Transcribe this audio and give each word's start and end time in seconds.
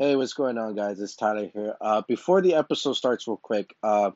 Hey, 0.00 0.16
what's 0.16 0.32
going 0.32 0.56
on, 0.56 0.74
guys? 0.76 0.98
It's 0.98 1.14
Tyler 1.14 1.50
here. 1.52 1.76
Uh, 1.78 2.00
before 2.08 2.40
the 2.40 2.54
episode 2.54 2.94
starts, 2.94 3.28
real 3.28 3.36
quick, 3.36 3.76
uh, 3.82 4.12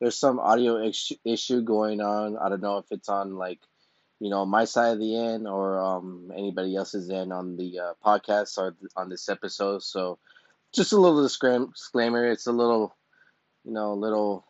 there's 0.00 0.18
some 0.18 0.40
audio 0.40 0.82
issue 0.82 1.14
issue 1.24 1.62
going 1.62 2.00
on. 2.00 2.36
I 2.36 2.48
don't 2.48 2.60
know 2.60 2.78
if 2.78 2.86
it's 2.90 3.08
on 3.08 3.36
like, 3.36 3.60
you 4.18 4.30
know, 4.30 4.44
my 4.44 4.64
side 4.64 4.94
of 4.94 4.98
the 4.98 5.16
end 5.16 5.46
or 5.46 5.78
um, 5.78 6.32
anybody 6.36 6.74
else's 6.74 7.08
end 7.08 7.32
on 7.32 7.56
the 7.56 7.78
uh, 7.78 7.92
podcast 8.04 8.58
or 8.58 8.72
th- 8.72 8.90
on 8.96 9.10
this 9.10 9.28
episode. 9.28 9.84
So, 9.84 10.18
just 10.74 10.92
a 10.92 10.98
little 10.98 11.22
disclaimer. 11.22 12.26
It's 12.26 12.48
a 12.48 12.52
little, 12.52 12.96
you 13.64 13.72
know, 13.72 13.92
a 13.92 13.94
little 13.94 14.44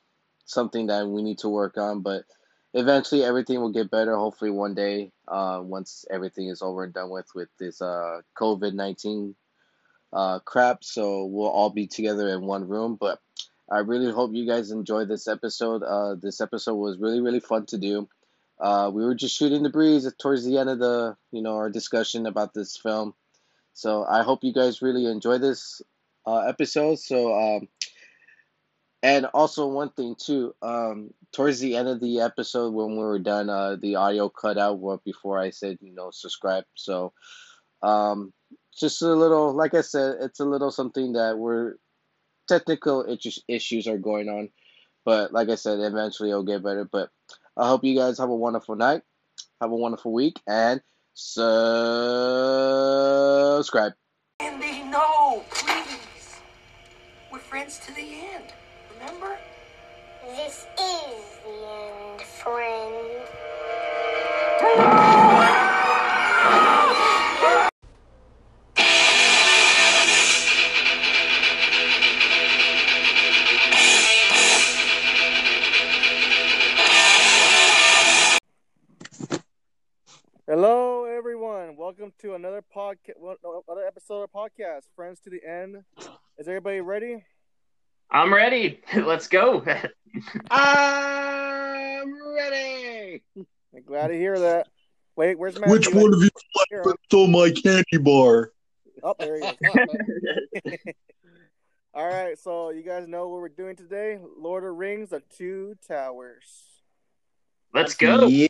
something 0.46 0.86
that 0.86 1.06
we 1.06 1.22
need 1.22 1.40
to 1.40 1.50
work 1.50 1.76
on, 1.76 2.00
but 2.00 2.24
eventually 2.72 3.22
everything 3.22 3.60
will 3.60 3.72
get 3.74 3.90
better. 3.90 4.16
Hopefully, 4.16 4.50
one 4.50 4.74
day, 4.74 5.12
uh, 5.28 5.60
once 5.62 6.06
everything 6.10 6.48
is 6.48 6.62
over 6.62 6.84
and 6.84 6.94
done 6.94 7.10
with 7.10 7.28
with 7.34 7.50
this 7.58 7.82
uh, 7.82 8.22
COVID 8.38 8.72
nineteen 8.72 9.34
uh, 10.12 10.38
crap. 10.40 10.84
So 10.84 11.24
we'll 11.26 11.48
all 11.48 11.70
be 11.70 11.86
together 11.86 12.28
in 12.28 12.46
one 12.46 12.68
room. 12.68 12.96
But 13.00 13.20
I 13.70 13.78
really 13.78 14.12
hope 14.12 14.32
you 14.34 14.46
guys 14.46 14.70
enjoyed 14.70 15.08
this 15.08 15.28
episode. 15.28 15.82
Uh, 15.82 16.16
this 16.20 16.40
episode 16.40 16.74
was 16.74 16.98
really 16.98 17.20
really 17.20 17.40
fun 17.40 17.66
to 17.66 17.78
do. 17.78 18.08
Uh, 18.60 18.90
we 18.92 19.04
were 19.04 19.14
just 19.14 19.36
shooting 19.36 19.62
the 19.62 19.70
breeze 19.70 20.10
towards 20.20 20.44
the 20.44 20.58
end 20.58 20.70
of 20.70 20.78
the 20.78 21.16
you 21.30 21.42
know 21.42 21.56
our 21.56 21.70
discussion 21.70 22.26
about 22.26 22.54
this 22.54 22.76
film. 22.76 23.14
So 23.72 24.04
I 24.04 24.22
hope 24.22 24.44
you 24.44 24.52
guys 24.52 24.82
really 24.82 25.06
enjoy 25.06 25.38
this 25.38 25.80
uh, 26.26 26.40
episode. 26.40 26.98
So 26.98 27.34
um, 27.34 27.68
and 29.02 29.26
also 29.26 29.66
one 29.66 29.90
thing 29.90 30.14
too, 30.16 30.54
um, 30.62 31.12
towards 31.32 31.58
the 31.58 31.76
end 31.76 31.88
of 31.88 32.00
the 32.00 32.20
episode 32.20 32.72
when 32.72 32.92
we 32.92 33.02
were 33.02 33.18
done, 33.18 33.50
uh, 33.50 33.76
the 33.80 33.96
audio 33.96 34.28
cut 34.28 34.58
out 34.58 35.02
before 35.04 35.38
I 35.38 35.50
said 35.50 35.78
you 35.80 35.94
know 35.94 36.10
subscribe. 36.12 36.64
So 36.74 37.12
um, 37.82 38.32
just 38.78 39.02
a 39.02 39.12
little, 39.12 39.52
like 39.52 39.74
I 39.74 39.82
said, 39.82 40.16
it's 40.20 40.40
a 40.40 40.44
little 40.44 40.70
something 40.70 41.12
that 41.14 41.38
we're 41.38 41.74
technical 42.48 43.04
issues 43.48 43.86
are 43.86 43.98
going 43.98 44.28
on, 44.28 44.48
but 45.04 45.32
like 45.32 45.48
I 45.48 45.54
said, 45.56 45.80
eventually 45.80 46.30
it'll 46.30 46.42
get 46.42 46.62
better. 46.62 46.84
But 46.84 47.10
I 47.56 47.68
hope 47.68 47.84
you 47.84 47.94
guys 47.96 48.18
have 48.18 48.30
a 48.30 48.36
wonderful 48.36 48.76
night, 48.76 49.02
have 49.60 49.70
a 49.70 49.76
wonderful 49.76 50.12
week, 50.12 50.40
and 50.46 50.80
subscribe. 51.14 51.52
Andy, 54.40 54.82
no, 54.84 55.44
please. 55.50 56.40
We're 57.30 57.38
friends 57.38 57.78
to 57.86 57.94
the 57.94 58.00
end. 58.00 58.52
Remember? 58.98 59.38
This 60.24 60.66
is 60.78 61.38
the 61.44 61.66
end, 61.68 62.22
friend. 62.22 63.28
To 82.22 82.34
another 82.36 82.62
podcast, 82.74 83.14
another 83.18 83.84
episode 83.84 84.22
of 84.22 84.30
podcast, 84.30 84.82
Friends 84.94 85.18
to 85.24 85.30
the 85.30 85.44
End. 85.44 85.82
Is 86.38 86.46
everybody 86.46 86.80
ready? 86.80 87.24
I'm 88.12 88.32
ready. 88.32 88.80
Let's 88.96 89.26
go. 89.26 89.64
I'm 90.50 92.14
ready. 92.32 93.24
I'm 93.36 93.82
glad 93.84 94.08
to 94.08 94.14
hear 94.14 94.38
that. 94.38 94.68
Wait, 95.16 95.36
where's 95.36 95.58
Matthew? 95.58 95.72
Which 95.72 95.92
one 95.92 96.14
of 96.14 96.22
you 96.22 96.30
stole 97.06 97.26
my 97.26 97.50
candy 97.50 97.98
bar? 97.98 98.52
Oh, 99.02 99.16
there 99.18 99.40
he 99.40 99.46
is. 100.64 100.78
All 101.94 102.06
right, 102.06 102.38
so 102.38 102.70
you 102.70 102.84
guys 102.84 103.08
know 103.08 103.26
what 103.30 103.40
we're 103.40 103.48
doing 103.48 103.74
today? 103.74 104.20
Lord 104.38 104.62
of 104.62 104.76
Rings: 104.76 105.10
The 105.10 105.24
Two 105.36 105.74
Towers. 105.88 106.44
Let's 107.74 107.94
go. 107.96 108.28
Yeah. 108.28 108.46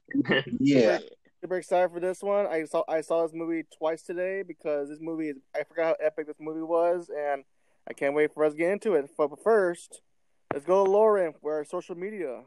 yeah. 0.60 0.98
Super 1.42 1.56
excited 1.56 1.90
for 1.92 1.98
this 1.98 2.22
one. 2.22 2.46
I 2.46 2.62
saw 2.62 2.84
I 2.88 3.00
saw 3.00 3.26
this 3.26 3.34
movie 3.34 3.64
twice 3.76 4.02
today 4.02 4.44
because 4.46 4.88
this 4.88 5.00
movie 5.00 5.30
is 5.30 5.36
I 5.56 5.64
forgot 5.64 5.96
how 6.00 6.06
epic 6.06 6.28
this 6.28 6.36
movie 6.38 6.62
was, 6.62 7.10
and 7.10 7.42
I 7.88 7.94
can't 7.94 8.14
wait 8.14 8.32
for 8.32 8.44
us 8.44 8.52
to 8.52 8.58
get 8.58 8.70
into 8.70 8.94
it. 8.94 9.10
But 9.18 9.42
first, 9.42 10.02
let's 10.52 10.64
go 10.64 10.84
to 10.84 10.90
Lauren 10.92 11.34
for 11.42 11.54
our 11.54 11.64
social 11.64 11.96
media. 11.96 12.42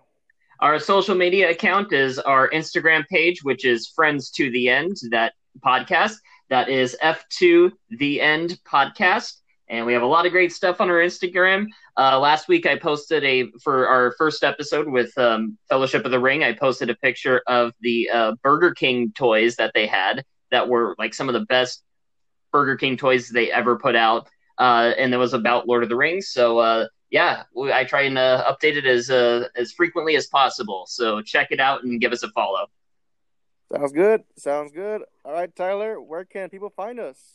Our 0.62 0.80
social 0.80 1.14
media 1.14 1.50
account 1.50 1.92
is 1.92 2.20
our 2.20 2.50
Instagram 2.52 3.06
page, 3.08 3.44
which 3.44 3.66
is 3.66 3.92
Friends 3.94 4.32
to 4.32 4.50
the 4.50 4.70
End, 4.70 4.96
that 5.12 5.34
podcast. 5.60 6.16
That 6.50 6.70
is 6.70 6.96
F2 7.04 7.72
The 7.90 8.22
End 8.22 8.58
Podcast. 8.66 9.42
And 9.68 9.86
we 9.86 9.94
have 9.94 10.04
a 10.04 10.08
lot 10.08 10.26
of 10.26 10.32
great 10.32 10.54
stuff 10.54 10.80
on 10.80 10.90
our 10.90 10.98
Instagram. 10.98 11.68
Uh, 11.98 12.20
last 12.20 12.48
week, 12.48 12.66
I 12.66 12.78
posted 12.78 13.24
a, 13.24 13.50
for 13.64 13.88
our 13.88 14.14
first 14.18 14.44
episode 14.44 14.88
with 14.88 15.18
um, 15.18 15.58
Fellowship 15.70 16.06
of 16.06 16.12
the 16.12 16.20
Ring, 16.20 16.44
I 16.44 16.54
posted 16.54 16.90
a 16.90 16.96
picture 16.96 17.42
of 17.48 17.74
the 17.82 18.10
uh, 18.14 18.36
Burger 18.44 18.74
King 18.74 19.12
toys 19.14 19.56
that 19.56 19.72
they 19.74 19.88
had 19.88 20.24
that 20.52 20.70
were 20.70 20.96
like 21.00 21.14
some 21.14 21.30
of 21.30 21.34
the 21.34 21.46
best 21.46 21.84
Burger 22.52 22.76
King 22.76 22.96
toys 22.96 23.30
they 23.30 23.52
ever 23.52 23.78
put 23.78 23.96
out. 23.96 24.28
Uh, 24.58 24.94
and 24.98 25.14
it 25.14 25.18
was 25.18 25.34
about 25.34 25.68
Lord 25.68 25.84
of 25.84 25.90
the 25.90 25.96
Rings. 25.96 26.30
So, 26.30 26.60
uh, 26.60 26.88
yeah, 27.10 27.44
I 27.58 27.84
try 27.84 28.04
and 28.04 28.18
uh, 28.18 28.46
update 28.52 28.76
it 28.76 28.86
as 28.86 29.10
uh, 29.10 29.48
as 29.56 29.72
frequently 29.72 30.16
as 30.16 30.28
possible. 30.28 30.86
So 30.88 31.22
check 31.22 31.48
it 31.52 31.60
out 31.60 31.84
and 31.84 32.00
give 32.00 32.12
us 32.12 32.24
a 32.24 32.30
follow. 32.30 32.68
Sounds 33.74 33.92
good. 33.92 34.24
Sounds 34.38 34.72
good. 34.72 35.02
All 35.24 35.34
right, 35.34 35.54
Tyler, 35.56 36.02
where 36.02 36.24
can 36.24 36.50
people 36.50 36.70
find 36.70 37.00
us? 37.00 37.35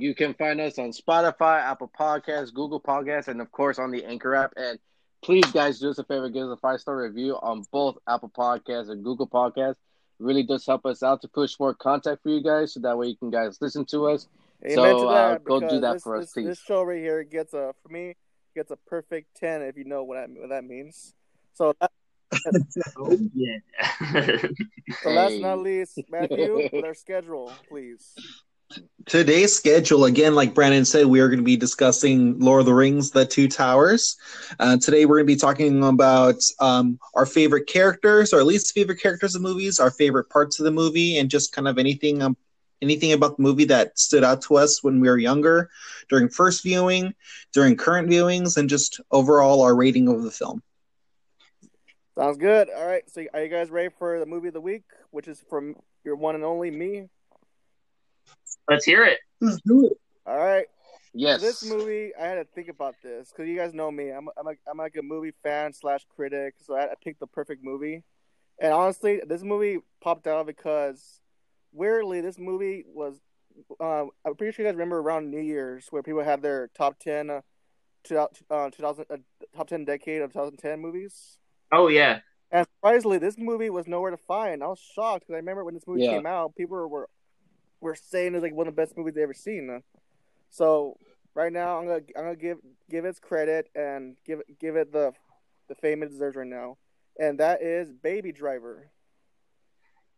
You 0.00 0.14
can 0.14 0.32
find 0.32 0.60
us 0.62 0.78
on 0.78 0.92
Spotify, 0.92 1.60
Apple 1.60 1.90
Podcasts, 1.98 2.54
Google 2.54 2.80
Podcasts, 2.80 3.28
and 3.28 3.40
of 3.40 3.52
course 3.52 3.78
on 3.78 3.90
the 3.90 4.04
Anchor 4.06 4.34
app. 4.34 4.54
And 4.56 4.78
please, 5.22 5.44
guys, 5.52 5.78
do 5.78 5.90
us 5.90 5.98
a 5.98 6.04
favor, 6.04 6.30
give 6.30 6.48
us 6.48 6.56
a 6.56 6.60
five 6.60 6.80
star 6.80 6.96
review 6.96 7.38
on 7.42 7.64
both 7.70 7.98
Apple 8.08 8.30
Podcasts 8.30 8.88
and 8.88 9.04
Google 9.04 9.28
Podcasts. 9.28 9.72
It 9.72 10.24
really 10.24 10.42
does 10.42 10.64
help 10.66 10.86
us 10.86 11.02
out 11.02 11.20
to 11.22 11.28
push 11.28 11.58
more 11.60 11.74
content 11.74 12.18
for 12.22 12.30
you 12.30 12.42
guys, 12.42 12.72
so 12.72 12.80
that 12.80 12.96
way 12.96 13.08
you 13.08 13.16
can 13.16 13.30
guys 13.30 13.58
listen 13.60 13.84
to 13.86 14.08
us. 14.08 14.26
Amen 14.64 14.74
so 14.74 15.02
to 15.02 15.06
uh, 15.08 15.38
go 15.38 15.60
do 15.60 15.80
that 15.80 15.94
this, 15.94 16.02
for 16.02 16.16
us, 16.16 16.24
this, 16.24 16.32
please. 16.32 16.46
This 16.46 16.58
show 16.60 16.82
right 16.82 16.98
here 16.98 17.22
gets 17.22 17.52
a 17.52 17.74
for 17.82 17.88
me 17.90 18.14
gets 18.54 18.70
a 18.70 18.76
perfect 18.76 19.36
ten 19.36 19.60
if 19.60 19.76
you 19.76 19.84
know 19.84 20.04
what, 20.04 20.16
I, 20.16 20.22
what 20.22 20.48
that 20.48 20.64
means. 20.64 21.12
So, 21.52 21.74
that, 21.80 21.90
Oh 22.96 23.18
yeah. 23.34 23.58
so 25.02 25.10
last 25.10 25.32
but 25.32 25.40
not 25.40 25.58
least, 25.58 25.98
Matthew, 26.08 26.68
with 26.72 26.84
our 26.84 26.94
schedule, 26.94 27.52
please. 27.68 28.14
Today's 29.06 29.56
schedule, 29.56 30.04
again, 30.04 30.34
like 30.34 30.54
Brandon 30.54 30.84
said, 30.84 31.06
we 31.06 31.20
are 31.20 31.28
going 31.28 31.40
to 31.40 31.44
be 31.44 31.56
discussing 31.56 32.38
Lord 32.38 32.60
of 32.60 32.66
the 32.66 32.74
Rings, 32.74 33.10
The 33.10 33.26
Two 33.26 33.48
Towers. 33.48 34.16
Uh, 34.60 34.76
today, 34.76 35.04
we're 35.04 35.16
going 35.16 35.26
to 35.26 35.34
be 35.34 35.40
talking 35.40 35.82
about 35.82 36.36
um, 36.60 36.98
our 37.14 37.26
favorite 37.26 37.66
characters, 37.66 38.32
our 38.32 38.44
least 38.44 38.72
favorite 38.72 39.00
characters 39.00 39.34
of 39.34 39.42
movies, 39.42 39.80
our 39.80 39.90
favorite 39.90 40.28
parts 40.28 40.60
of 40.60 40.64
the 40.64 40.70
movie, 40.70 41.18
and 41.18 41.30
just 41.30 41.52
kind 41.52 41.66
of 41.66 41.78
anything, 41.78 42.22
um, 42.22 42.36
anything 42.82 43.12
about 43.12 43.36
the 43.36 43.42
movie 43.42 43.64
that 43.64 43.98
stood 43.98 44.22
out 44.22 44.42
to 44.42 44.56
us 44.56 44.84
when 44.84 45.00
we 45.00 45.08
were 45.08 45.18
younger, 45.18 45.70
during 46.08 46.28
first 46.28 46.62
viewing, 46.62 47.12
during 47.52 47.76
current 47.76 48.08
viewings, 48.08 48.56
and 48.56 48.68
just 48.68 49.00
overall 49.10 49.62
our 49.62 49.74
rating 49.74 50.06
of 50.06 50.22
the 50.22 50.30
film. 50.30 50.62
Sounds 52.16 52.36
good. 52.36 52.68
All 52.70 52.86
right. 52.86 53.02
So, 53.10 53.24
are 53.34 53.42
you 53.42 53.48
guys 53.48 53.70
ready 53.70 53.88
for 53.98 54.20
the 54.20 54.26
movie 54.26 54.48
of 54.48 54.54
the 54.54 54.60
week, 54.60 54.84
which 55.10 55.26
is 55.26 55.42
from 55.48 55.74
your 56.04 56.14
one 56.14 56.36
and 56.36 56.44
only 56.44 56.70
me? 56.70 57.08
Let's 58.68 58.84
hear 58.84 59.04
it. 59.04 59.18
Let's 59.40 59.60
do 59.64 59.86
it. 59.86 59.92
All 60.26 60.36
right. 60.36 60.66
yes. 61.14 61.40
This 61.40 61.64
movie, 61.68 62.12
I 62.20 62.26
had 62.26 62.34
to 62.36 62.44
think 62.44 62.68
about 62.68 62.94
this 63.02 63.30
because 63.30 63.48
you 63.48 63.56
guys 63.56 63.74
know 63.74 63.90
me. 63.90 64.10
I'm 64.10 64.28
I'm, 64.38 64.46
a, 64.46 64.52
I'm 64.70 64.78
like 64.78 64.96
a 64.98 65.02
movie 65.02 65.32
fan 65.42 65.72
slash 65.72 66.04
critic, 66.14 66.54
so 66.58 66.74
I, 66.76 66.84
I 66.84 66.94
picked 67.02 67.20
the 67.20 67.26
perfect 67.26 67.64
movie. 67.64 68.04
And 68.60 68.72
honestly, 68.72 69.20
this 69.26 69.42
movie 69.42 69.78
popped 70.02 70.26
out 70.26 70.46
because 70.46 71.20
weirdly, 71.72 72.20
this 72.20 72.38
movie 72.38 72.84
was. 72.86 73.20
Uh, 73.80 74.04
I'm 74.24 74.36
pretty 74.36 74.52
sure 74.54 74.64
you 74.64 74.70
guys 74.70 74.76
remember 74.76 74.98
around 75.00 75.30
New 75.30 75.40
Year's 75.40 75.86
where 75.90 76.02
people 76.02 76.22
had 76.22 76.40
their 76.42 76.68
top 76.76 76.98
ten, 77.00 77.28
uh, 77.30 77.40
two, 78.04 78.16
uh, 78.16 78.28
2000 78.70 79.04
uh, 79.10 79.16
top 79.56 79.66
ten 79.68 79.84
decade 79.84 80.22
of 80.22 80.32
2010 80.32 80.78
movies. 80.80 81.38
Oh 81.72 81.88
yeah. 81.88 82.20
And 82.52 82.66
surprisingly, 82.76 83.18
this 83.18 83.36
movie 83.38 83.70
was 83.70 83.86
nowhere 83.86 84.10
to 84.12 84.16
find. 84.16 84.62
I 84.62 84.68
was 84.68 84.78
shocked 84.94 85.20
because 85.26 85.34
I 85.34 85.36
remember 85.38 85.64
when 85.64 85.74
this 85.74 85.86
movie 85.86 86.02
Yeah. 86.02 86.10
came 86.12 86.26
out, 86.26 86.54
people 86.56 86.76
were 86.88 87.08
were 87.80 87.94
saying 87.94 88.34
it's 88.34 88.42
like 88.42 88.54
one 88.54 88.68
of 88.68 88.74
the 88.74 88.80
best 88.82 88.96
movies 88.96 89.14
they've 89.14 89.22
ever 89.22 89.34
seen. 89.34 89.82
So 90.50 90.96
right 91.34 91.52
now, 91.52 91.78
I'm 91.78 91.86
gonna 91.86 92.00
I'm 92.16 92.24
gonna 92.24 92.36
give 92.36 92.58
give 92.90 93.04
its 93.04 93.18
credit 93.18 93.68
and 93.74 94.16
give 94.26 94.40
give 94.58 94.76
it 94.76 94.92
the 94.92 95.12
the 95.68 95.74
fame 95.76 96.02
it 96.02 96.10
deserves 96.10 96.36
right 96.36 96.46
now, 96.46 96.76
and 97.18 97.38
that 97.38 97.62
is 97.62 97.92
Baby 97.92 98.32
Driver. 98.32 98.88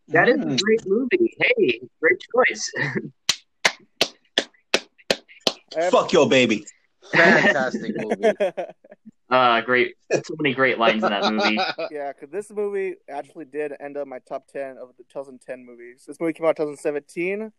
That 0.08 0.28
is 0.28 0.36
Mm. 0.38 0.54
a 0.54 0.56
great 0.56 0.86
movie. 0.86 1.36
Hey, 1.38 1.80
great 2.00 2.20
choice. 2.34 2.72
Fuck 5.90 6.12
your 6.12 6.28
baby. 6.28 6.66
Fantastic 7.12 7.94
movie. 7.96 8.32
Uh, 9.32 9.62
great. 9.62 9.94
So 10.12 10.34
many 10.38 10.54
great 10.54 10.78
lines 10.78 11.02
in 11.02 11.08
that 11.08 11.32
movie. 11.32 11.56
yeah, 11.90 12.12
because 12.12 12.28
this 12.30 12.50
movie 12.50 12.96
actually 13.08 13.46
did 13.46 13.72
end 13.80 13.96
up 13.96 14.06
my 14.06 14.18
top 14.18 14.46
ten 14.46 14.76
of 14.76 14.88
the 14.98 15.04
2010 15.04 15.64
movies. 15.64 16.04
This 16.06 16.20
movie 16.20 16.34
came 16.34 16.44
out 16.46 16.56
2017, 16.56 17.50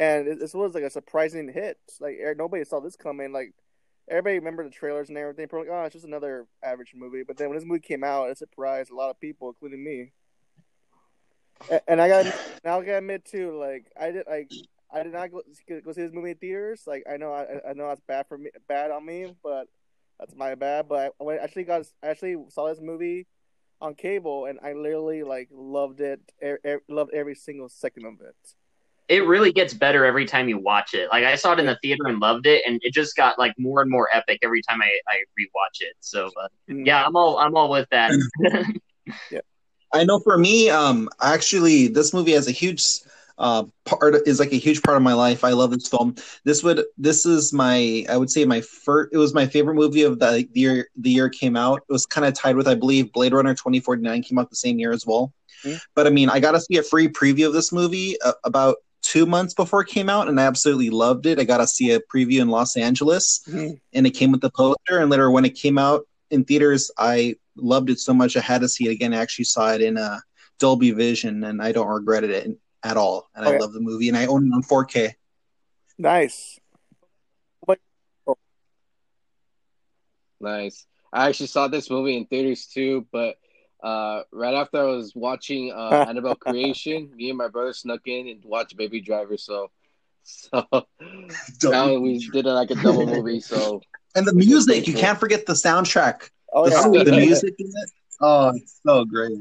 and 0.00 0.40
this 0.40 0.52
was 0.52 0.74
like 0.74 0.82
a 0.82 0.90
surprising 0.90 1.48
hit. 1.48 1.78
Like 2.00 2.18
er- 2.20 2.34
nobody 2.34 2.64
saw 2.64 2.80
this 2.80 2.96
coming. 2.96 3.32
Like 3.32 3.54
everybody 4.10 4.40
remembered 4.40 4.66
the 4.66 4.70
trailers 4.70 5.10
and 5.10 5.16
everything. 5.16 5.46
Were 5.52 5.60
like, 5.60 5.68
oh, 5.70 5.84
it's 5.84 5.92
just 5.92 6.04
another 6.04 6.48
average 6.60 6.92
movie. 6.92 7.22
But 7.22 7.36
then 7.36 7.50
when 7.50 7.56
this 7.56 7.64
movie 7.64 7.78
came 7.78 8.02
out, 8.02 8.28
it 8.28 8.38
surprised 8.38 8.90
a 8.90 8.96
lot 8.96 9.10
of 9.10 9.20
people, 9.20 9.48
including 9.48 9.84
me. 9.84 10.10
A- 11.70 11.88
And 11.88 12.00
I 12.00 12.08
got 12.08 12.26
now 12.64 12.80
I 12.80 12.84
gotta 12.84 12.98
admit 12.98 13.24
too, 13.26 13.56
like 13.56 13.86
I 13.96 14.10
did 14.10 14.26
like 14.28 14.50
I 14.92 15.04
did 15.04 15.12
not 15.12 15.30
go, 15.30 15.42
go 15.84 15.92
see 15.92 16.02
this 16.02 16.12
movie 16.12 16.32
in 16.32 16.36
theaters. 16.38 16.82
Like 16.84 17.04
I 17.08 17.16
know 17.16 17.32
I, 17.32 17.70
I 17.70 17.72
know 17.74 17.86
that's 17.86 18.00
bad 18.08 18.26
for 18.26 18.36
me, 18.38 18.50
bad 18.66 18.90
on 18.90 19.06
me, 19.06 19.32
but 19.40 19.68
that's 20.22 20.36
my 20.36 20.54
bad. 20.54 20.88
But 20.88 21.14
I, 21.20 21.24
I 21.24 21.36
actually 21.36 21.64
got 21.64 21.84
I 22.02 22.08
actually 22.08 22.36
saw 22.48 22.68
this 22.68 22.80
movie 22.80 23.26
on 23.80 23.94
cable, 23.94 24.46
and 24.46 24.58
I 24.62 24.72
literally 24.72 25.24
like 25.24 25.48
loved 25.52 26.00
it. 26.00 26.20
Er, 26.42 26.60
er, 26.64 26.82
loved 26.88 27.12
every 27.12 27.34
single 27.34 27.68
second 27.68 28.06
of 28.06 28.14
it. 28.20 28.36
It 29.08 29.26
really 29.26 29.52
gets 29.52 29.74
better 29.74 30.04
every 30.04 30.24
time 30.24 30.48
you 30.48 30.58
watch 30.58 30.94
it. 30.94 31.08
Like 31.10 31.24
I 31.24 31.34
saw 31.34 31.52
it 31.52 31.58
in 31.58 31.66
the 31.66 31.76
theater 31.82 32.06
and 32.06 32.20
loved 32.20 32.46
it, 32.46 32.62
and 32.66 32.80
it 32.82 32.94
just 32.94 33.16
got 33.16 33.36
like 33.38 33.52
more 33.58 33.82
and 33.82 33.90
more 33.90 34.08
epic 34.12 34.38
every 34.42 34.62
time 34.62 34.80
I, 34.80 34.90
I 35.08 35.16
rewatch 35.38 35.80
it. 35.80 35.94
So 36.00 36.30
uh, 36.40 36.48
yeah, 36.68 37.04
I'm 37.04 37.16
all 37.16 37.38
I'm 37.38 37.56
all 37.56 37.68
with 37.68 37.88
that. 37.90 38.12
yeah. 39.30 39.40
I 39.94 40.04
know 40.04 40.20
for 40.20 40.38
me, 40.38 40.70
um, 40.70 41.10
actually, 41.20 41.88
this 41.88 42.14
movie 42.14 42.32
has 42.32 42.46
a 42.46 42.52
huge 42.52 42.82
uh 43.42 43.64
part 43.84 44.14
is 44.26 44.38
like 44.40 44.52
a 44.52 44.56
huge 44.56 44.82
part 44.82 44.96
of 44.96 45.02
my 45.02 45.12
life. 45.12 45.42
I 45.44 45.50
love 45.50 45.72
this 45.72 45.88
film. 45.88 46.14
This 46.44 46.62
would 46.62 46.84
this 46.96 47.26
is 47.26 47.52
my 47.52 48.06
I 48.08 48.16
would 48.16 48.30
say 48.30 48.44
my 48.44 48.60
first. 48.62 49.12
It 49.12 49.18
was 49.18 49.34
my 49.34 49.46
favorite 49.46 49.74
movie 49.74 50.02
of 50.04 50.18
the 50.20 50.48
year. 50.54 50.88
The 50.96 51.10
year 51.10 51.28
came 51.28 51.56
out. 51.56 51.82
It 51.88 51.92
was 51.92 52.06
kind 52.06 52.26
of 52.26 52.34
tied 52.34 52.56
with 52.56 52.68
I 52.68 52.74
believe 52.76 53.12
Blade 53.12 53.34
Runner 53.34 53.52
2049 53.54 54.22
came 54.22 54.38
out 54.38 54.48
the 54.48 54.56
same 54.56 54.78
year 54.78 54.92
as 54.92 55.04
well. 55.06 55.32
Mhm. 55.64 55.80
But 55.94 56.06
I 56.06 56.10
mean, 56.10 56.30
I 56.30 56.40
got 56.40 56.52
to 56.52 56.60
see 56.60 56.76
a 56.78 56.82
free 56.82 57.08
preview 57.08 57.46
of 57.48 57.52
this 57.52 57.72
movie 57.72 58.16
uh, 58.22 58.32
about 58.44 58.76
two 59.02 59.26
months 59.26 59.52
before 59.54 59.80
it 59.82 59.88
came 59.88 60.08
out, 60.08 60.28
and 60.28 60.40
I 60.40 60.44
absolutely 60.44 60.90
loved 60.90 61.26
it. 61.26 61.40
I 61.40 61.44
got 61.44 61.58
to 61.58 61.66
see 61.66 61.90
a 61.90 61.98
preview 62.00 62.40
in 62.40 62.48
Los 62.48 62.76
Angeles, 62.76 63.42
Mhm. 63.48 63.80
and 63.92 64.06
it 64.06 64.12
came 64.12 64.30
with 64.30 64.40
the 64.40 64.50
poster. 64.50 64.98
And 65.00 65.10
later, 65.10 65.30
when 65.32 65.44
it 65.44 65.56
came 65.56 65.76
out 65.78 66.06
in 66.30 66.44
theaters, 66.44 66.90
I 66.96 67.34
loved 67.56 67.90
it 67.90 67.98
so 67.98 68.14
much 68.14 68.36
I 68.36 68.40
had 68.40 68.60
to 68.60 68.68
see 68.68 68.86
it 68.86 68.92
again. 68.92 69.12
I 69.12 69.18
actually 69.18 69.46
saw 69.46 69.72
it 69.72 69.82
in 69.82 69.98
uh, 69.98 70.18
Dolby 70.60 70.92
Vision, 70.92 71.42
and 71.42 71.60
I 71.60 71.72
don't 71.72 71.88
regret 71.88 72.22
it 72.22 72.30
at 72.82 72.96
all. 72.96 73.28
And 73.34 73.44
I 73.46 73.56
love 73.58 73.72
the 73.72 73.80
movie, 73.80 74.08
and 74.08 74.16
I 74.16 74.26
own 74.26 74.46
it 74.46 74.54
on 74.54 74.62
4K. 74.62 75.14
Nice. 75.98 76.58
Nice. 80.42 80.86
I 81.12 81.28
actually 81.28 81.46
saw 81.46 81.68
this 81.68 81.88
movie 81.88 82.16
in 82.16 82.26
theaters 82.26 82.66
too, 82.66 83.06
but 83.12 83.36
uh, 83.82 84.22
right 84.32 84.54
after 84.54 84.78
I 84.78 84.84
was 84.84 85.14
watching 85.14 85.72
uh, 85.72 86.04
Annabelle 86.08 86.34
Creation, 86.34 87.10
me 87.14 87.30
and 87.30 87.38
my 87.38 87.48
brother 87.48 87.72
snuck 87.72 88.00
in 88.06 88.28
and 88.28 88.44
watched 88.44 88.76
Baby 88.76 89.00
Driver. 89.00 89.36
So, 89.36 89.70
so 90.24 90.66
now 91.64 91.96
we 91.96 92.18
did 92.18 92.44
like 92.44 92.70
a 92.70 92.74
double 92.74 93.06
movie. 93.06 93.40
So 93.40 93.80
And 94.14 94.26
the 94.26 94.34
music, 94.34 94.88
you 94.88 94.94
can't 94.94 95.18
forget 95.18 95.46
the 95.46 95.52
soundtrack. 95.52 96.28
Oh 96.52 96.68
the, 96.68 96.98
yeah. 96.98 97.04
the 97.04 97.12
music 97.12 97.54
in 97.58 97.66
it. 97.66 97.90
Oh, 98.20 98.52
it's 98.54 98.80
so 98.84 99.04
great. 99.04 99.38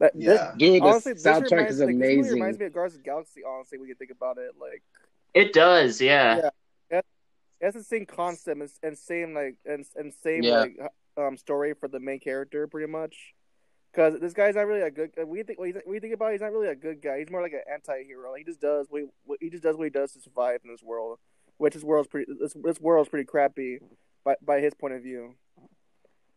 That- 0.00 0.12
this- 0.14 0.24
Yeah. 0.24 0.54
dude, 0.56 0.82
the 0.82 0.86
honestly, 0.86 1.12
this 1.14 1.22
soundtrack 1.24 1.50
reminds, 1.52 1.74
is 1.74 1.80
like, 1.80 1.98
this 1.98 2.16
movie 2.16 2.30
reminds 2.34 2.58
me 2.58 2.66
of 2.66 2.72
Guardians 2.72 2.94
of 2.94 3.04
the 3.04 3.04
Galaxy. 3.10 3.44
Honestly, 3.44 3.78
when 3.78 3.88
you 3.88 3.94
think 3.94 4.10
about 4.10 4.38
it, 4.38 4.52
like 4.60 4.82
it 5.34 5.52
does, 5.52 6.00
yeah. 6.00 6.50
Yeah. 6.90 7.00
it's 7.60 7.76
the 7.76 7.82
same 7.84 8.04
concept 8.06 8.60
and, 8.60 8.70
and 8.82 8.98
same 8.98 9.34
like 9.34 9.56
and 9.64 9.84
and 9.96 10.12
same 10.12 10.42
Yeah. 10.42 10.60
like 10.60 10.78
um 11.16 11.36
story 11.36 11.74
for 11.74 11.88
the 11.88 12.00
main 12.00 12.20
character, 12.20 12.66
pretty 12.66 12.90
much. 12.90 13.34
Because 13.92 14.18
this 14.18 14.32
guy's 14.32 14.56
not 14.56 14.66
really 14.66 14.80
a 14.80 14.90
good. 14.90 15.12
We 15.24 15.44
think 15.44 15.60
when 15.60 15.72
you 15.86 16.00
think 16.00 16.14
about, 16.14 16.30
it, 16.30 16.32
he's 16.32 16.40
not 16.40 16.50
really 16.52 16.66
a 16.66 16.74
good 16.74 17.00
guy. 17.00 17.20
He's 17.20 17.30
more 17.30 17.40
like 17.40 17.52
an 17.52 17.62
anti-hero. 17.72 18.34
He 18.34 18.42
just 18.42 18.60
does 18.60 18.88
what 18.90 19.02
he, 19.02 19.06
what- 19.24 19.38
he 19.40 19.50
just 19.50 19.62
does 19.62 19.76
what 19.76 19.84
he 19.84 19.90
does 19.90 20.12
to 20.14 20.20
survive 20.20 20.58
in 20.64 20.70
this 20.72 20.82
world, 20.82 21.20
which 21.58 21.74
this 21.74 21.84
world's 21.84 22.08
pretty. 22.08 22.32
This, 22.40 22.54
this 22.60 22.80
world's 22.80 23.08
pretty 23.08 23.24
crappy, 23.26 23.78
by 24.24 24.34
by 24.42 24.58
his 24.60 24.74
point 24.74 24.94
of 24.94 25.02
view. 25.04 25.36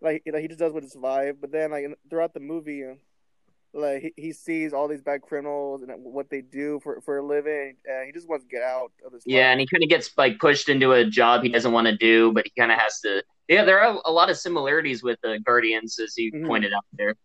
Like 0.01 0.21
you 0.27 0.31
know, 0.31 0.38
he 0.38 0.48
just 0.48 0.60
does 0.60 0.71
what 0.71 0.83
to 0.83 0.89
survive. 0.89 1.42
But 1.42 1.51
then 1.51 1.71
like 1.71 1.88
throughout 2.12 2.36
the 2.36 2.39
movie, 2.39 2.83
like 3.73 4.01
he, 4.01 4.13
he 4.15 4.33
sees 4.33 4.73
all 4.73 4.87
these 4.87 5.01
bad 5.01 5.21
criminals 5.21 5.83
and 5.83 5.91
what 6.03 6.29
they 6.29 6.41
do 6.41 6.79
for 6.81 7.01
for 7.01 7.17
a 7.19 7.25
living, 7.25 7.75
and 7.85 8.05
he 8.05 8.11
just 8.11 8.27
wants 8.27 8.45
to 8.45 8.49
get 8.49 8.63
out 8.63 8.91
of 9.05 9.11
this. 9.11 9.23
Yeah, 9.25 9.43
life. 9.43 9.45
and 9.51 9.59
he 9.59 9.67
kind 9.67 9.83
of 9.83 9.89
gets 9.89 10.11
like 10.17 10.39
pushed 10.39 10.69
into 10.69 10.93
a 10.93 11.05
job 11.05 11.43
he 11.43 11.49
doesn't 11.49 11.71
want 11.71 11.87
to 11.87 11.95
do, 11.97 12.31
but 12.33 12.45
he 12.45 12.51
kind 12.59 12.71
of 12.71 12.79
has 12.79 12.99
to. 13.01 13.23
Yeah, 13.47 13.63
there 13.65 13.79
are 13.81 14.01
a 14.05 14.11
lot 14.11 14.29
of 14.29 14.37
similarities 14.37 15.03
with 15.03 15.19
the 15.21 15.39
Guardians, 15.45 15.99
as 15.99 16.17
you 16.17 16.31
Mhm. 16.31 16.47
pointed 16.47 16.73
out 16.73 16.85
there. 16.93 17.15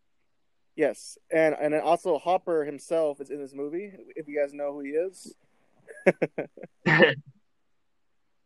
Yes, 0.76 1.18
and 1.30 1.54
and 1.54 1.74
also 1.74 2.18
Hopper 2.18 2.64
himself 2.64 3.20
is 3.20 3.30
in 3.30 3.38
this 3.38 3.54
movie. 3.54 3.92
If 4.16 4.26
you 4.28 4.38
guys 4.38 4.52
know 4.54 4.72
who 4.72 4.80
he 4.80 4.90
is, 4.90 5.34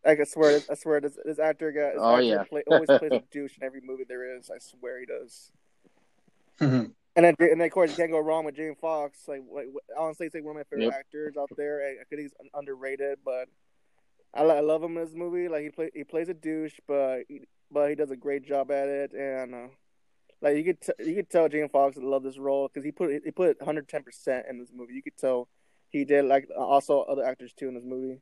I 0.04 0.14
can 0.14 0.26
swear, 0.26 0.60
I 0.70 0.74
swear, 0.74 1.00
this, 1.00 1.18
this 1.24 1.38
actor 1.38 1.72
guy, 1.72 1.92
this 1.94 2.02
Oh, 2.02 2.14
actor 2.14 2.24
yeah. 2.24 2.44
play, 2.44 2.62
always 2.66 2.88
plays 2.90 3.12
a 3.12 3.20
douche 3.32 3.56
in 3.58 3.64
every 3.64 3.80
movie 3.80 4.04
there 4.08 4.36
is. 4.36 4.50
I 4.50 4.58
swear 4.58 5.00
he 5.00 5.06
does. 5.06 5.50
And 7.16 7.24
then, 7.24 7.34
and 7.40 7.60
then 7.60 7.66
of 7.66 7.72
course, 7.72 7.90
you 7.90 7.96
can't 7.96 8.10
go 8.10 8.18
wrong 8.20 8.44
with 8.44 8.56
Jamie 8.56 8.74
Foxx. 8.80 9.20
Like, 9.26 9.42
like 9.50 9.66
honestly, 9.98 10.26
he's 10.26 10.34
like 10.34 10.44
one 10.44 10.56
of 10.56 10.60
my 10.60 10.64
favorite 10.64 10.92
Yep. 10.92 10.94
actors 10.98 11.36
out 11.38 11.48
there. 11.56 11.80
I, 11.82 12.02
I 12.02 12.04
think 12.08 12.20
he's 12.22 12.34
underrated, 12.54 13.18
but 13.24 13.48
I, 14.34 14.42
I 14.42 14.60
love 14.60 14.82
him 14.82 14.96
in 14.98 15.04
this 15.04 15.14
movie. 15.14 15.48
Like 15.48 15.62
he 15.62 15.70
play, 15.70 15.90
he 15.94 16.04
plays 16.04 16.28
a 16.28 16.34
douche, 16.34 16.74
but 16.86 17.20
he, 17.28 17.40
but 17.70 17.88
he 17.88 17.94
does 17.94 18.10
a 18.10 18.16
great 18.16 18.44
job 18.46 18.70
at 18.70 18.88
it. 18.88 19.12
And 19.14 19.54
uh, 19.54 19.66
like 20.42 20.56
you 20.58 20.64
could 20.64 20.80
t- 20.82 21.04
you 21.08 21.14
could 21.14 21.30
tell 21.30 21.48
Jamie 21.48 21.68
Foxx 21.68 21.96
loved 21.96 22.26
this 22.26 22.36
role 22.38 22.68
because 22.68 22.84
he 22.84 22.92
put 22.92 23.10
he 23.24 23.30
put 23.30 23.58
110 23.60 24.02
percent 24.02 24.44
in 24.50 24.58
this 24.58 24.70
movie. 24.74 24.92
You 24.92 25.02
could 25.02 25.16
tell 25.16 25.48
he 25.88 26.04
did 26.04 26.26
like 26.26 26.48
also 26.56 27.00
other 27.02 27.24
actors 27.24 27.54
too 27.54 27.68
in 27.68 27.74
this 27.74 27.84
movie. 27.84 28.20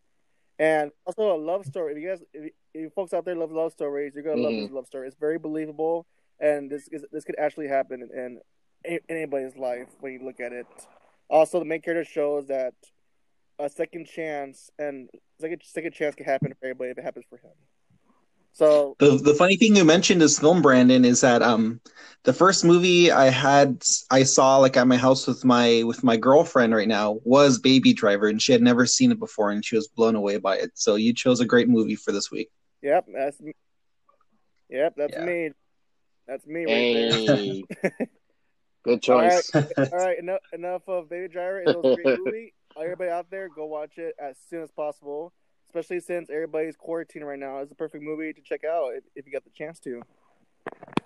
And 0.61 0.93
also 1.05 1.35
a 1.35 1.37
love 1.37 1.67
story. 1.67 1.95
If 1.95 1.99
you 1.99 2.09
guys, 2.11 2.23
if, 2.33 2.53
you- 2.75 2.91
folks 2.95 3.13
out 3.13 3.25
there 3.25 3.35
love 3.35 3.51
love 3.51 3.73
stories, 3.73 4.13
you're 4.15 4.23
gonna 4.23 4.41
love 4.41 4.53
Mhm. 4.53 4.63
this 4.67 4.71
love 4.71 4.87
story. 4.87 5.09
It's 5.09 5.17
very 5.17 5.37
believable, 5.39 6.07
and 6.39 6.71
this 6.71 6.87
is, 6.93 7.05
this 7.11 7.25
could 7.25 7.35
actually 7.41 7.67
happen 7.67 8.03
in, 8.03 8.17
in 8.17 8.37
a- 8.37 8.41
anybody's 9.09 9.57
life 9.57 9.89
when 10.01 10.13
you 10.13 10.25
look 10.25 10.41
at 10.41 10.53
it. 10.53 10.67
Also, 11.29 11.59
the 11.59 11.65
main 11.65 11.81
character 11.81 12.05
shows 12.05 12.47
that 12.49 12.75
a 13.59 13.69
second 13.69 14.07
chance 14.07 14.71
and 14.79 15.09
second 15.41 15.63
second 15.65 15.93
chance 15.93 16.15
can 16.15 16.27
happen 16.27 16.53
for 16.59 16.67
everybody 16.67 16.91
if 16.91 16.99
it 16.99 17.05
happens 17.05 17.25
for 17.29 17.37
him. 17.37 17.53
So 18.53 18.95
The 19.01 19.17
the 19.17 19.35
funny 19.35 19.57
thing 19.57 19.75
you 19.75 19.85
mentioned 19.85 20.23
is 20.23 20.39
film, 20.39 20.63
Brandon, 20.63 21.05
is 21.05 21.21
that 21.23 21.43
um 21.43 21.81
the 22.23 22.33
first 22.33 22.65
movie 22.65 23.11
I 23.11 23.29
had 23.29 23.83
I 24.11 24.23
saw 24.23 24.59
like 24.59 24.77
at 24.77 24.87
my 24.87 24.97
house 24.97 25.27
with 25.27 25.45
my 25.45 25.83
with 25.85 26.05
my 26.05 26.17
girlfriend 26.17 26.75
right 26.75 26.87
now 26.87 27.19
was 27.25 27.59
Baby 27.59 27.93
Driver, 27.93 28.29
and 28.29 28.41
she 28.41 28.53
had 28.53 28.63
never 28.63 28.87
seen 28.87 29.11
it 29.11 29.19
before, 29.19 29.51
and 29.51 29.65
she 29.65 29.77
was 29.77 29.89
blown 29.89 30.15
away 30.15 30.39
by 30.39 30.57
it. 30.57 30.71
So 30.75 30.95
you 30.95 31.13
chose 31.13 31.41
a 31.41 31.45
great 31.47 31.69
movie 31.69 31.97
for 31.97 32.13
this 32.13 32.31
week. 32.31 32.51
Yep, 32.83 33.07
that's 33.15 33.41
me. 33.41 33.55
Yep, 34.69 34.95
that's 34.97 35.17
Yeah. 35.17 35.25
me. 35.25 35.51
That's 36.27 36.47
me 36.47 36.65
right 36.65 36.93
there. 36.93 37.11
Hey, 37.11 37.65
good 38.85 39.03
choice. 39.03 39.51
all 39.55 39.63
right. 39.93 40.19
Enough, 40.25 40.41
enough 40.53 40.83
of 40.89 41.09
Baby 41.09 41.29
Driver. 41.29 41.63
It 41.63 41.77
was 41.77 41.99
a 41.99 42.03
great 42.03 42.19
movie. 42.19 42.55
Everybody 42.81 43.11
out 43.11 43.31
there, 43.31 43.49
go 43.49 43.67
watch 43.67 43.99
it 43.99 44.15
as 44.21 44.37
soon 44.49 44.63
as 44.63 44.71
possible. 44.71 45.33
Especially 45.67 46.01
since 46.01 46.31
everybody's 46.31 46.77
quarantined 46.77 47.27
right 47.27 47.39
now, 47.39 47.59
it's 47.59 47.73
a 47.73 47.75
perfect 47.75 48.05
movie 48.05 48.33
to 48.33 48.41
check 48.41 48.63
out 48.65 48.93
if, 48.95 49.05
if 49.17 49.27
you 49.27 49.33
got 49.33 49.45
the 49.45 49.51
chance 49.51 49.81
to. 49.81 50.03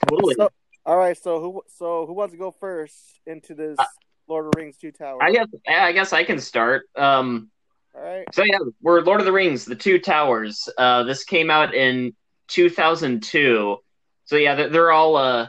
Totally. 0.06 0.35
So, 0.35 0.50
all 0.85 0.97
right, 0.97 1.16
so 1.16 1.40
who 1.40 1.62
so 1.68 2.06
who 2.06 2.12
wants 2.12 2.32
to 2.32 2.38
go 2.38 2.50
first 2.50 3.20
into 3.26 3.54
this 3.54 3.76
Uh, 3.78 3.85
Lord 4.26 4.47
of 4.47 4.52
the 4.52 4.61
Rings 4.61 4.76
Two 4.76 4.92
Towers? 4.92 5.20
I 5.23 5.32
guess 5.32 5.47
yeah, 5.66 5.85
I 5.85 5.92
guess 5.92 6.12
I 6.12 6.25
can 6.25 6.38
start. 6.38 6.85
Um, 6.97 7.50
All 7.94 8.02
right. 8.02 8.26
so 8.32 8.42
yeah, 8.44 8.58
we're 8.82 9.00
Lord 9.00 9.20
of 9.20 9.26
the 9.26 9.32
Rings: 9.32 9.64
The 9.64 9.75
Two 9.75 9.99
Towers. 9.99 10.68
Uh, 10.76 11.02
this 11.04 11.25
came 11.25 11.50
out 11.50 11.75
in 11.75 12.14
2002. 12.49 13.76
So 14.25 14.37
yeah, 14.37 14.54
they're, 14.54 14.68
they're 14.68 14.92
all 14.92 15.16
uh, 15.16 15.49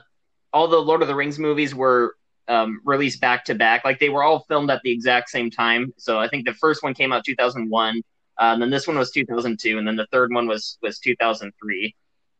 all 0.53 0.67
the 0.67 0.77
Lord 0.77 1.01
of 1.01 1.07
the 1.07 1.15
Rings 1.15 1.39
movies 1.39 1.75
were 1.75 2.15
um, 2.49 2.81
released 2.83 3.21
back 3.21 3.45
to 3.45 3.55
back. 3.55 3.85
Like 3.85 3.99
they 3.99 4.09
were 4.09 4.23
all 4.23 4.39
filmed 4.49 4.69
at 4.71 4.81
the 4.83 4.91
exact 4.91 5.29
same 5.29 5.49
time. 5.49 5.93
So 5.97 6.19
I 6.19 6.27
think 6.27 6.45
the 6.45 6.53
first 6.53 6.83
one 6.83 6.93
came 6.93 7.13
out 7.13 7.23
2001, 7.23 7.97
uh, 7.97 8.01
and 8.41 8.61
then 8.61 8.69
this 8.69 8.87
one 8.87 8.97
was 8.97 9.11
2002, 9.11 9.77
and 9.77 9.87
then 9.87 9.95
the 9.95 10.07
third 10.11 10.33
one 10.33 10.47
was 10.47 10.77
was 10.81 10.99
2003. 10.99 11.95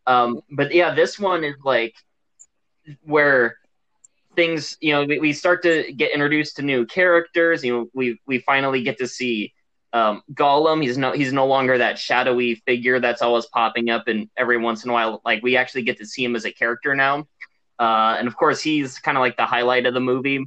Um, 0.08 0.42
but 0.52 0.74
yeah, 0.74 0.94
this 0.94 1.20
one 1.20 1.44
is 1.44 1.56
like 1.64 1.94
where 3.04 3.58
things 4.36 4.78
you 4.80 4.94
know 4.94 5.06
we, 5.06 5.20
we 5.20 5.34
start 5.34 5.62
to 5.64 5.92
get 5.94 6.14
introduced 6.14 6.56
to 6.56 6.62
new 6.62 6.86
characters 6.86 7.64
you 7.64 7.74
know 7.74 7.90
we 7.94 8.20
we 8.26 8.40
finally 8.40 8.82
get 8.84 8.98
to 8.98 9.08
see 9.08 9.54
um 9.92 10.22
Gollum 10.34 10.84
he's 10.84 10.98
no 10.98 11.12
he's 11.12 11.34
no 11.34 11.48
longer 11.48 11.78
that 11.78 11.98
shadowy 11.98 12.56
figure 12.56 13.00
that's 13.00 13.22
always 13.22 13.48
popping 13.48 13.90
up 13.90 14.08
and 14.08 14.30
every 14.38 14.58
once 14.58 14.84
in 14.84 14.92
a 14.92 14.94
while 14.94 15.22
like 15.26 15.42
we 15.42 15.58
actually 15.58 15.82
get 15.82 15.98
to 15.98 16.06
see 16.06 16.24
him 16.24 16.36
as 16.36 16.46
a 16.46 16.52
character 16.52 16.96
now 16.96 17.28
uh 17.80 18.16
and 18.18 18.28
of 18.28 18.36
course 18.36 18.62
he's 18.62 19.00
kind 19.00 19.18
of 19.18 19.22
like 19.22 19.38
the 19.38 19.46
highlight 19.46 19.86
of 19.86 19.94
the 19.94 20.00
movie 20.00 20.46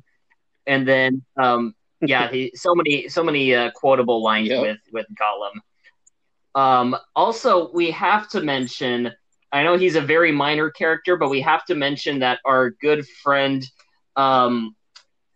and 0.66 0.86
then 0.86 1.22
um 1.40 1.74
yeah 2.00 2.30
he 2.30 2.50
so 2.54 2.74
many 2.74 3.08
so 3.08 3.22
many 3.22 3.54
uh, 3.54 3.70
quotable 3.72 4.22
lines 4.22 4.48
Yep. 4.48 4.62
with 4.62 4.78
with 4.92 5.06
Gollum 5.20 6.60
um 6.60 6.96
also 7.16 7.70
we 7.72 7.90
have 7.90 8.28
to 8.30 8.40
mention 8.42 9.12
I 9.52 9.62
know 9.62 9.76
he's 9.76 9.96
a 9.96 10.00
very 10.00 10.32
minor 10.32 10.70
character, 10.70 11.16
but 11.16 11.28
we 11.28 11.40
have 11.42 11.64
to 11.66 11.74
mention 11.74 12.20
that 12.20 12.40
our 12.46 12.70
good 12.70 13.06
friend, 13.22 13.62
um, 14.16 14.74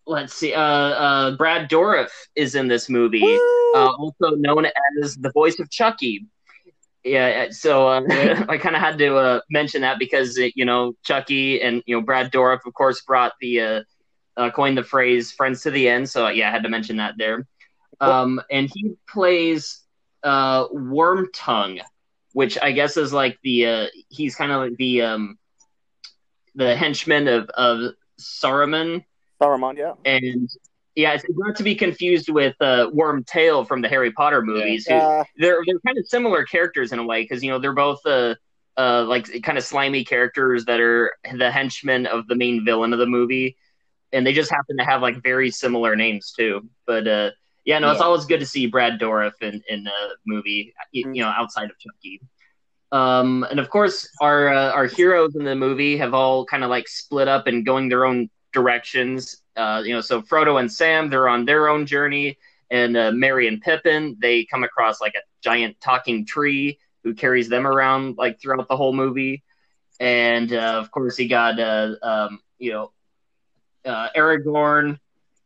let's 0.07 0.33
see. 0.33 0.55
Uh, 0.55 0.61
uh, 0.61 1.37
Brad 1.37 1.69
Dourif 1.69 2.09
is 2.35 2.55
in 2.55 2.67
this 2.67 2.89
movie, 2.89 3.23
uh, 3.75 3.91
also 3.99 4.31
known 4.37 4.67
as 5.03 5.17
the 5.17 5.31
voice 5.33 5.59
of 5.61 5.71
Chucky. 5.71 6.25
Yeah, 7.07 7.51
so 7.51 7.87
uh, 7.87 8.03
I 8.49 8.59
kind 8.59 8.75
of 8.75 8.83
had 8.83 8.99
to 8.99 9.17
uh, 9.17 9.41
mention 9.49 9.83
that 9.83 10.01
because 10.01 10.37
you 10.37 10.65
know 10.65 10.95
Chucky 11.05 11.63
and 11.63 11.83
you 11.87 11.97
know 11.97 12.03
Brad 12.03 12.33
Dourif, 12.33 12.67
of 12.67 12.75
course, 12.75 13.01
brought 13.03 13.33
the 13.41 13.61
uh, 13.61 13.83
uh, 14.37 14.51
coined 14.51 14.77
the 14.77 14.83
phrase 14.83 15.31
"friends 15.31 15.63
to 15.63 15.71
the 15.71 15.89
end." 15.89 16.11
So 16.11 16.29
yeah, 16.29 16.49
I 16.49 16.51
had 16.51 16.65
to 16.65 16.69
mention 16.69 16.97
that 16.97 17.15
there. 17.17 17.47
Um, 18.01 18.43
and 18.51 18.69
he 18.75 18.97
plays 19.09 19.85
uh, 20.25 20.67
Wormtongue, 20.69 21.81
which 22.33 22.59
I 22.61 22.73
guess 22.73 22.97
is 22.97 23.13
like 23.13 23.39
the 23.45 23.67
uh, 23.67 23.87
he's 24.09 24.35
kind 24.35 24.51
of 24.51 24.63
like 24.63 24.77
the 24.77 25.03
um, 25.03 25.39
the 26.57 26.75
henchman 26.75 27.29
of 27.29 27.49
of 27.51 27.95
Saruman, 28.21 29.05
Saruman, 29.41 29.79
yeah. 29.79 29.93
and 30.05 30.51
yeah, 30.97 31.13
it's 31.13 31.25
not 31.29 31.55
to 31.57 31.63
be 31.63 31.75
confused 31.75 32.31
with 32.31 32.57
uh, 32.61 32.91
Wormtail 32.91 33.69
from 33.69 33.83
the 33.83 33.89
Harry 33.89 34.11
Potter 34.13 34.43
movies. 34.43 34.87
who- 34.87 34.95
Yeah. 34.95 35.23
they're 35.37 35.61
they're 35.67 35.79
kind 35.87 35.99
of 35.99 36.07
similar 36.09 36.45
characters 36.45 36.91
in 36.93 36.99
a 36.99 37.05
way 37.05 37.23
because 37.23 37.45
you 37.45 37.51
know 37.51 37.59
they're 37.59 37.75
both 37.75 38.01
uh, 38.07 38.35
uh 38.79 39.05
like 39.05 39.27
kind 39.43 39.59
of 39.59 39.65
slimy 39.65 40.05
characters 40.05 40.65
that 40.65 40.81
are 40.81 41.15
the 41.35 41.51
henchmen 41.51 42.07
of 42.07 42.27
the 42.29 42.35
main 42.35 42.65
villain 42.65 42.93
of 42.93 42.99
the 42.99 43.07
movie, 43.07 43.57
and 44.13 44.27
they 44.27 44.33
just 44.33 44.51
happen 44.51 44.77
to 44.79 44.85
have 44.85 45.03
like 45.03 45.23
very 45.23 45.51
similar 45.51 45.95
names 45.97 46.33
too. 46.37 46.69
But 46.87 47.07
uh, 47.07 47.31
yeah, 47.67 47.79
no, 47.79 47.91
it's 47.91 48.01
always 48.01 48.25
good 48.25 48.41
to 48.41 48.47
see 48.47 48.67
Brad 48.67 48.99
Dourif 48.99 49.35
in 49.43 49.63
in 49.69 49.87
a 49.87 50.09
movie, 50.27 50.73
you, 50.93 51.13
you 51.13 51.23
know, 51.23 51.29
outside 51.29 51.71
of 51.71 51.79
Chucky. 51.79 52.21
Um, 52.93 53.45
and 53.51 53.59
of 53.61 53.69
course, 53.69 54.09
our 54.23 54.49
uh, 54.49 54.71
our 54.73 54.87
heroes 54.87 55.35
in 55.37 55.45
the 55.45 55.55
movie 55.57 55.99
have 55.99 56.15
all 56.15 56.47
kind 56.47 56.65
of 56.65 56.71
like 56.71 56.89
split 56.89 57.29
up 57.29 57.47
and 57.49 57.67
going 57.67 57.89
their 57.91 58.07
own 58.07 58.31
directions. 58.53 59.43
Uh, 59.57 59.83
you 59.85 59.95
know, 59.95 60.01
so 60.01 60.21
Frodo 60.21 60.61
and 60.61 60.71
Sam, 60.71 61.09
they're 61.09 61.29
on 61.29 61.45
their 61.45 61.69
own 61.69 61.87
journey, 61.87 62.39
and 62.71 62.97
uh, 62.97 63.11
Merry 63.13 63.49
and 63.49 63.61
Pippin, 63.61 64.17
they 64.21 64.45
come 64.45 64.65
across 64.65 65.01
like 65.01 65.15
a 65.15 65.23
giant 65.43 65.81
talking 65.81 66.27
tree 66.27 66.79
who 67.05 67.15
carries 67.15 67.49
them 67.49 67.67
around 67.67 68.17
like 68.19 68.41
throughout 68.41 68.69
the 68.69 68.77
whole 68.77 68.93
movie. 68.93 69.43
And 70.01 70.53
uh, 70.53 70.75
of 70.79 70.91
course, 70.91 71.17
he 71.17 71.29
got 71.29 71.59
uh, 71.59 71.95
um, 72.03 72.41
you 72.59 72.73
know 72.73 72.93
uh, 73.85 74.09
Aragorn 74.17 74.99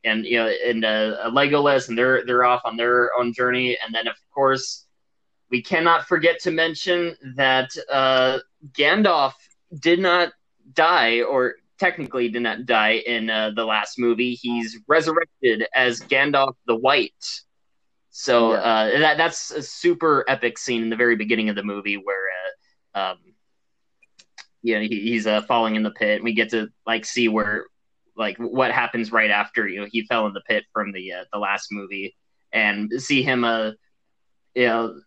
and 0.02 0.25
you 0.25 0.38
know 0.38 0.49
and 0.49 0.85
uh, 0.85 1.31
Legolas, 1.31 1.88
and 1.88 1.97
they're 1.97 2.25
they're 2.25 2.45
off 2.45 2.62
on 2.64 2.76
their 2.76 3.11
own 3.17 3.33
journey. 3.33 3.76
And 3.85 3.95
then 3.95 4.09
of 4.09 4.17
course, 4.35 4.87
we 5.50 5.62
cannot 5.62 6.07
forget 6.07 6.40
to 6.40 6.50
mention 6.50 7.14
that 7.37 7.71
Gandalf 8.73 9.35
did 9.79 10.00
not 10.00 10.33
die, 10.73 11.23
or 11.23 11.57
technically 11.81 12.29
did 12.29 12.43
not 12.43 12.67
die 12.67 13.03
in 13.07 13.31
uh, 13.31 13.51
the 13.57 13.65
last 13.65 13.99
movie. 13.99 14.35
He's 14.35 14.79
resurrected 14.87 15.67
as 15.75 16.01
Gandalf 16.03 16.55
the 16.67 16.77
White. 16.77 17.43
So 18.11 18.53
Yeah. 18.53 18.59
uh, 18.59 18.99
that 19.01 19.17
that's 19.19 19.51
a 19.51 19.63
super 19.63 20.25
epic 20.29 20.59
scene 20.59 20.83
in 20.83 20.91
the 20.91 20.97
very 20.97 21.17
beginning 21.17 21.49
of 21.49 21.57
the 21.57 21.63
movie 21.65 21.97
where, 21.97 22.27
uh, 22.95 22.99
um, 23.01 23.19
you 24.63 24.75
know, 24.75 24.81
he, 24.81 25.01
he's 25.01 25.27
uh, 25.27 25.43
falling 25.43 25.75
in 25.77 25.83
the 25.83 25.91
pit. 25.91 26.17
And 26.17 26.25
we 26.25 26.35
get 26.35 26.51
to 26.51 26.69
like 26.87 27.05
see 27.05 27.29
where, 27.29 27.65
like, 28.17 28.37
what 28.39 28.71
happens 28.73 29.11
right 29.11 29.31
after 29.31 29.67
you 29.67 29.81
know 29.81 29.87
he 29.91 30.05
fell 30.07 30.27
in 30.27 30.35
the 30.35 30.43
pit 30.43 30.65
from 30.73 30.93
the 30.93 31.13
uh, 31.13 31.25
the 31.33 31.39
last 31.39 31.69
movie, 31.73 32.15
and 32.53 32.91
see 32.99 33.23
him, 33.23 33.45
uh, 33.45 33.73
you 34.55 34.67
know, 34.67 35.01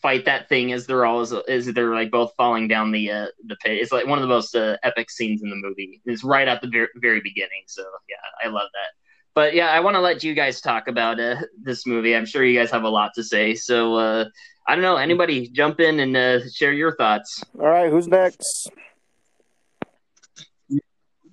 fight 0.00 0.24
that 0.24 0.48
thing 0.48 0.72
as 0.72 0.86
they're 0.86 1.04
all 1.04 1.20
as, 1.20 1.32
as 1.32 1.66
they're 1.66 1.94
like 1.94 2.10
both 2.10 2.32
falling 2.36 2.68
down 2.68 2.92
the 2.92 3.10
uh, 3.10 3.26
the 3.46 3.56
pit. 3.56 3.78
It's 3.78 3.92
like 3.92 4.06
one 4.06 4.18
of 4.18 4.22
the 4.22 4.28
most 4.28 4.54
uh, 4.54 4.76
epic 4.82 5.10
scenes 5.10 5.42
in 5.42 5.50
the 5.50 5.56
movie. 5.56 6.00
It's 6.04 6.24
right 6.24 6.48
at 6.48 6.60
the 6.60 6.68
ver- 6.68 6.90
very 6.96 7.20
beginning. 7.20 7.64
So 7.66 7.82
yeah, 8.08 8.16
I 8.46 8.48
love 8.48 8.68
that. 8.72 8.90
But 9.34 9.54
yeah, 9.54 9.68
I 9.70 9.80
want 9.80 9.94
to 9.96 10.00
let 10.00 10.22
you 10.22 10.34
guys 10.34 10.60
talk 10.60 10.86
about 10.86 11.18
uh, 11.18 11.36
this 11.60 11.86
movie. 11.86 12.14
I'm 12.14 12.26
sure 12.26 12.44
you 12.44 12.58
guys 12.58 12.70
have 12.70 12.84
a 12.84 12.88
lot 12.88 13.12
to 13.16 13.24
say. 13.24 13.54
So 13.54 13.96
uh, 13.96 14.24
I 14.66 14.74
don't 14.74 14.82
know. 14.82 14.96
Anybody 14.96 15.48
jump 15.48 15.80
in 15.80 16.00
and 16.00 16.16
uh, 16.16 16.48
share 16.50 16.72
your 16.72 16.94
thoughts? 16.96 17.42
All 17.58 17.66
right, 17.66 17.90
who's 17.90 18.06
next? 18.06 18.70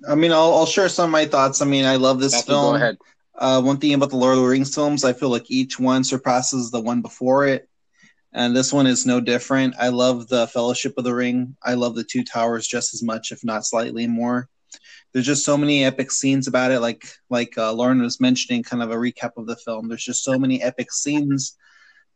I 0.10 0.16
mean, 0.16 0.32
I'll, 0.32 0.56
I'll 0.56 0.66
share 0.66 0.90
some 0.90 1.06
of 1.06 1.12
my 1.12 1.26
thoughts. 1.26 1.62
I 1.62 1.66
mean, 1.66 1.86
I 1.86 1.98
love 1.98 2.20
this 2.20 2.34
Matthew, 2.34 2.54
film. 2.54 2.72
go 2.72 2.76
ahead. 2.76 2.98
Uh, 3.36 3.62
one 3.62 3.78
thing 3.78 3.94
about 3.94 4.10
the 4.10 4.18
Lord 4.18 4.36
of 4.36 4.44
the 4.44 4.50
Rings 4.50 4.74
films, 4.74 5.04
I 5.04 5.14
feel 5.14 5.30
like 5.30 5.50
each 5.50 5.80
one 5.80 6.04
surpasses 6.04 6.72
the 6.72 6.82
one 6.82 7.02
before 7.02 7.48
it, 7.48 7.70
and 8.34 8.56
this 8.56 8.72
one 8.72 8.88
is 8.88 9.06
no 9.06 9.20
different. 9.20 9.76
I 9.80 9.90
love 9.90 10.28
the 10.28 10.48
Fellowship 10.48 10.94
of 10.98 11.04
the 11.04 11.14
Ring. 11.14 11.56
I 11.64 11.74
love 11.74 11.96
the 11.96 12.04
Two 12.04 12.24
Towers 12.24 12.68
just 12.68 12.94
as 12.94 13.04
much, 13.04 13.32
if 13.32 13.44
not 13.44 13.66
slightly 13.66 14.08
more. 14.08 14.48
There's 15.12 15.26
just 15.26 15.44
so 15.44 15.58
many 15.58 15.84
epic 15.84 16.12
scenes 16.12 16.48
about 16.48 16.72
it. 16.72 16.80
Like 16.80 17.06
like 17.30 17.58
uh, 17.58 17.74
Lauren 17.74 18.02
was 18.02 18.22
mentioning, 18.22 18.64
kind 18.64 18.82
of 18.82 18.92
a 18.92 18.96
recap 18.96 19.32
of 19.38 19.48
the 19.48 19.58
film. 19.58 19.88
There's 19.88 20.06
just 20.06 20.24
so 20.24 20.40
many 20.40 20.62
epic 20.62 20.92
scenes 20.92 21.58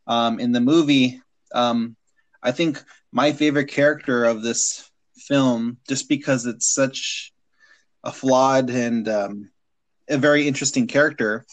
um, 0.06 0.40
in 0.40 0.52
the 0.52 0.60
movie. 0.60 1.20
Um, 1.54 1.96
I 2.42 2.52
think 2.52 2.82
my 3.12 3.32
favorite 3.32 3.68
character 3.68 4.24
of 4.24 4.42
this 4.42 4.90
film, 5.16 5.78
just 5.88 6.08
because 6.08 6.46
it's 6.46 6.72
such 6.72 7.32
a 8.04 8.12
flawed 8.12 8.70
and 8.70 9.08
um, 9.08 9.50
a 10.08 10.16
very 10.16 10.46
interesting 10.46 10.86
character, 10.86 11.44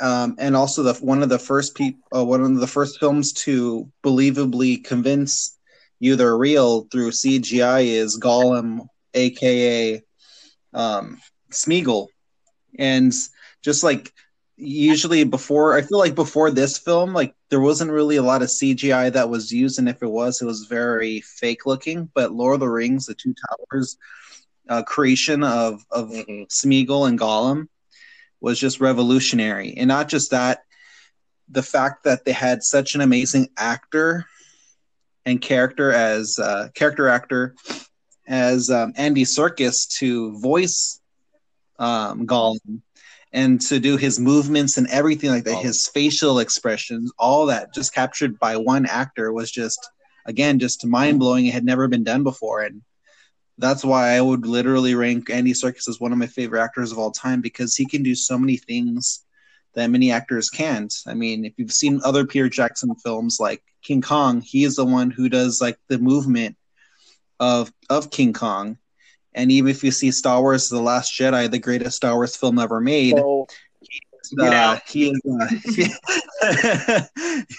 um, 0.00 0.36
and 0.38 0.56
also 0.56 0.82
the 0.82 0.94
one 0.94 1.22
of 1.22 1.28
the 1.28 1.38
first 1.38 1.74
peop- 1.74 2.00
uh, 2.14 2.24
one 2.24 2.40
of 2.42 2.56
the 2.60 2.66
first 2.66 2.98
films 3.00 3.32
to 3.32 3.90
believably 4.04 4.82
convince 4.84 5.56
you 6.00 6.16
they're 6.16 6.36
real 6.36 6.82
through 6.90 7.12
CGI 7.12 7.80
is 7.80 8.18
Gollum, 8.18 8.86
aka 9.14 10.02
um, 10.74 11.18
Smeagol, 11.52 12.08
and 12.78 13.12
just 13.62 13.82
like 13.82 14.12
usually 14.56 15.24
before, 15.24 15.76
I 15.76 15.82
feel 15.82 15.98
like 15.98 16.14
before 16.14 16.50
this 16.50 16.78
film, 16.78 17.12
like 17.12 17.34
there 17.50 17.60
wasn't 17.60 17.90
really 17.90 18.16
a 18.16 18.22
lot 18.22 18.42
of 18.42 18.50
CGI 18.50 19.10
that 19.10 19.30
was 19.30 19.52
used, 19.52 19.78
and 19.78 19.88
if 19.88 20.02
it 20.02 20.08
was, 20.10 20.40
it 20.40 20.46
was 20.46 20.66
very 20.66 21.20
fake 21.20 21.66
looking. 21.66 22.08
But 22.14 22.32
Lord 22.32 22.54
of 22.54 22.60
the 22.60 22.68
Rings, 22.68 23.06
the 23.06 23.14
Two 23.14 23.34
Towers 23.34 23.96
uh, 24.68 24.82
creation 24.82 25.42
of 25.42 25.84
of 25.90 26.10
Mhm. 26.10 26.48
Smeagol 26.48 27.08
and 27.08 27.18
Gollum 27.18 27.68
was 28.40 28.58
just 28.58 28.80
revolutionary. 28.80 29.74
And 29.76 29.88
not 29.88 30.08
just 30.08 30.30
that, 30.30 30.60
the 31.48 31.62
fact 31.62 32.04
that 32.04 32.24
they 32.24 32.32
had 32.32 32.62
such 32.62 32.94
an 32.94 33.00
amazing 33.00 33.48
actor 33.56 34.26
and 35.24 35.40
character 35.40 35.92
as 35.92 36.38
uh, 36.38 36.68
character 36.74 37.08
actor 37.08 37.54
as 38.26 38.70
um, 38.70 38.92
Andy 38.96 39.24
Serkis 39.24 39.88
to 39.98 40.38
voice 40.38 41.00
um, 41.78 42.26
Gollum 42.26 42.82
and 43.32 43.60
to 43.60 43.78
do 43.78 43.96
his 43.96 44.18
movements 44.18 44.76
and 44.76 44.86
everything 44.88 45.30
like 45.30 45.44
that, 45.44 45.56
Gollum. 45.56 45.62
his 45.62 45.86
facial 45.86 46.38
expressions, 46.38 47.12
all 47.18 47.46
that 47.46 47.74
just 47.74 47.94
captured 47.94 48.38
by 48.38 48.56
one 48.56 48.86
actor 48.86 49.32
was 49.32 49.50
just 49.50 49.78
again 50.26 50.58
just 50.58 50.86
mind 50.86 51.18
blowing. 51.18 51.46
It 51.46 51.54
had 51.54 51.64
never 51.64 51.88
been 51.88 52.04
done 52.04 52.22
before, 52.22 52.62
and 52.62 52.82
that's 53.58 53.84
why 53.84 54.10
I 54.10 54.20
would 54.20 54.46
literally 54.46 54.94
rank 54.94 55.30
Andy 55.30 55.52
Serkis 55.52 55.88
as 55.88 56.00
one 56.00 56.12
of 56.12 56.18
my 56.18 56.26
favorite 56.26 56.62
actors 56.62 56.92
of 56.92 56.98
all 56.98 57.10
time 57.10 57.40
because 57.40 57.74
he 57.74 57.86
can 57.86 58.02
do 58.02 58.14
so 58.14 58.38
many 58.38 58.56
things 58.56 59.24
that 59.74 59.90
many 59.90 60.10
actors 60.12 60.48
can't. 60.48 60.94
I 61.06 61.14
mean, 61.14 61.44
if 61.44 61.54
you've 61.56 61.72
seen 61.72 62.00
other 62.04 62.26
Peter 62.26 62.48
Jackson 62.48 62.94
films 62.96 63.38
like 63.40 63.62
King 63.82 64.00
Kong, 64.00 64.40
he 64.40 64.64
is 64.64 64.76
the 64.76 64.84
one 64.84 65.10
who 65.10 65.28
does 65.28 65.60
like 65.60 65.78
the 65.88 65.98
movement 65.98 66.56
of 67.40 67.72
of 67.90 68.10
King 68.10 68.32
Kong. 68.32 68.78
And 69.34 69.52
even 69.52 69.70
if 69.70 69.84
you 69.84 69.90
see 69.90 70.10
Star 70.10 70.40
Wars: 70.40 70.68
The 70.68 70.80
Last 70.80 71.12
Jedi, 71.12 71.50
the 71.50 71.58
greatest 71.58 71.96
Star 71.96 72.14
Wars 72.14 72.36
film 72.36 72.58
ever 72.58 72.80
made, 72.80 73.16
So, 74.22 74.36
Get 74.36 74.52
uh, 74.52 74.78
he 74.86 75.10
is 75.10 75.20
uh, 75.30 75.46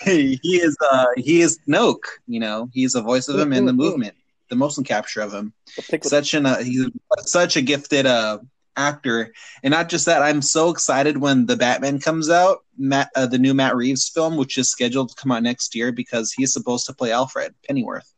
he, 0.06 0.39
he 0.44 0.58
is 0.58 0.77
uh, 0.91 1.06
he 1.18 1.41
is 1.41 1.60
Snoke. 1.68 2.03
You 2.27 2.39
know, 2.39 2.70
he's 2.74 2.94
the 2.94 3.01
voice 3.01 3.27
of 3.27 3.39
him 3.39 3.53
and 3.53 3.68
the 3.68 3.74
movement, 3.74 4.15
the 4.50 4.56
motion 4.56 4.84
capture 4.84 5.22
of 5.22 5.34
him. 5.34 5.53
the 5.75 5.82
pick 5.84 6.03
with 6.03 6.10
Such 6.12 6.34
an 6.34 6.46
uh, 6.46 6.60
he's 6.60 6.88
such 7.22 7.56
a 7.56 7.62
gifted 7.62 8.06
uh, 8.06 8.39
actor, 8.75 9.34
and 9.63 9.72
not 9.72 9.89
just 9.89 10.06
that. 10.06 10.22
I'm 10.22 10.41
so 10.41 10.70
excited 10.70 11.18
when 11.18 11.46
the 11.46 11.58
Batman 11.58 12.00
comes 12.00 12.29
out, 12.29 12.60
Matt, 12.77 13.10
uh, 13.15 13.27
the 13.27 13.38
new 13.38 13.53
Matt 13.53 13.75
Reeves 13.75 14.10
film, 14.10 14.38
which 14.38 14.58
is 14.58 14.72
scheduled 14.72 15.10
to 15.10 15.15
come 15.15 15.32
out 15.32 15.44
next 15.44 15.75
year 15.75 15.91
because 15.91 16.34
he's 16.36 16.53
supposed 16.53 16.86
to 16.88 16.94
play 16.94 17.12
Alfred 17.12 17.53
Pennyworth. 17.68 18.12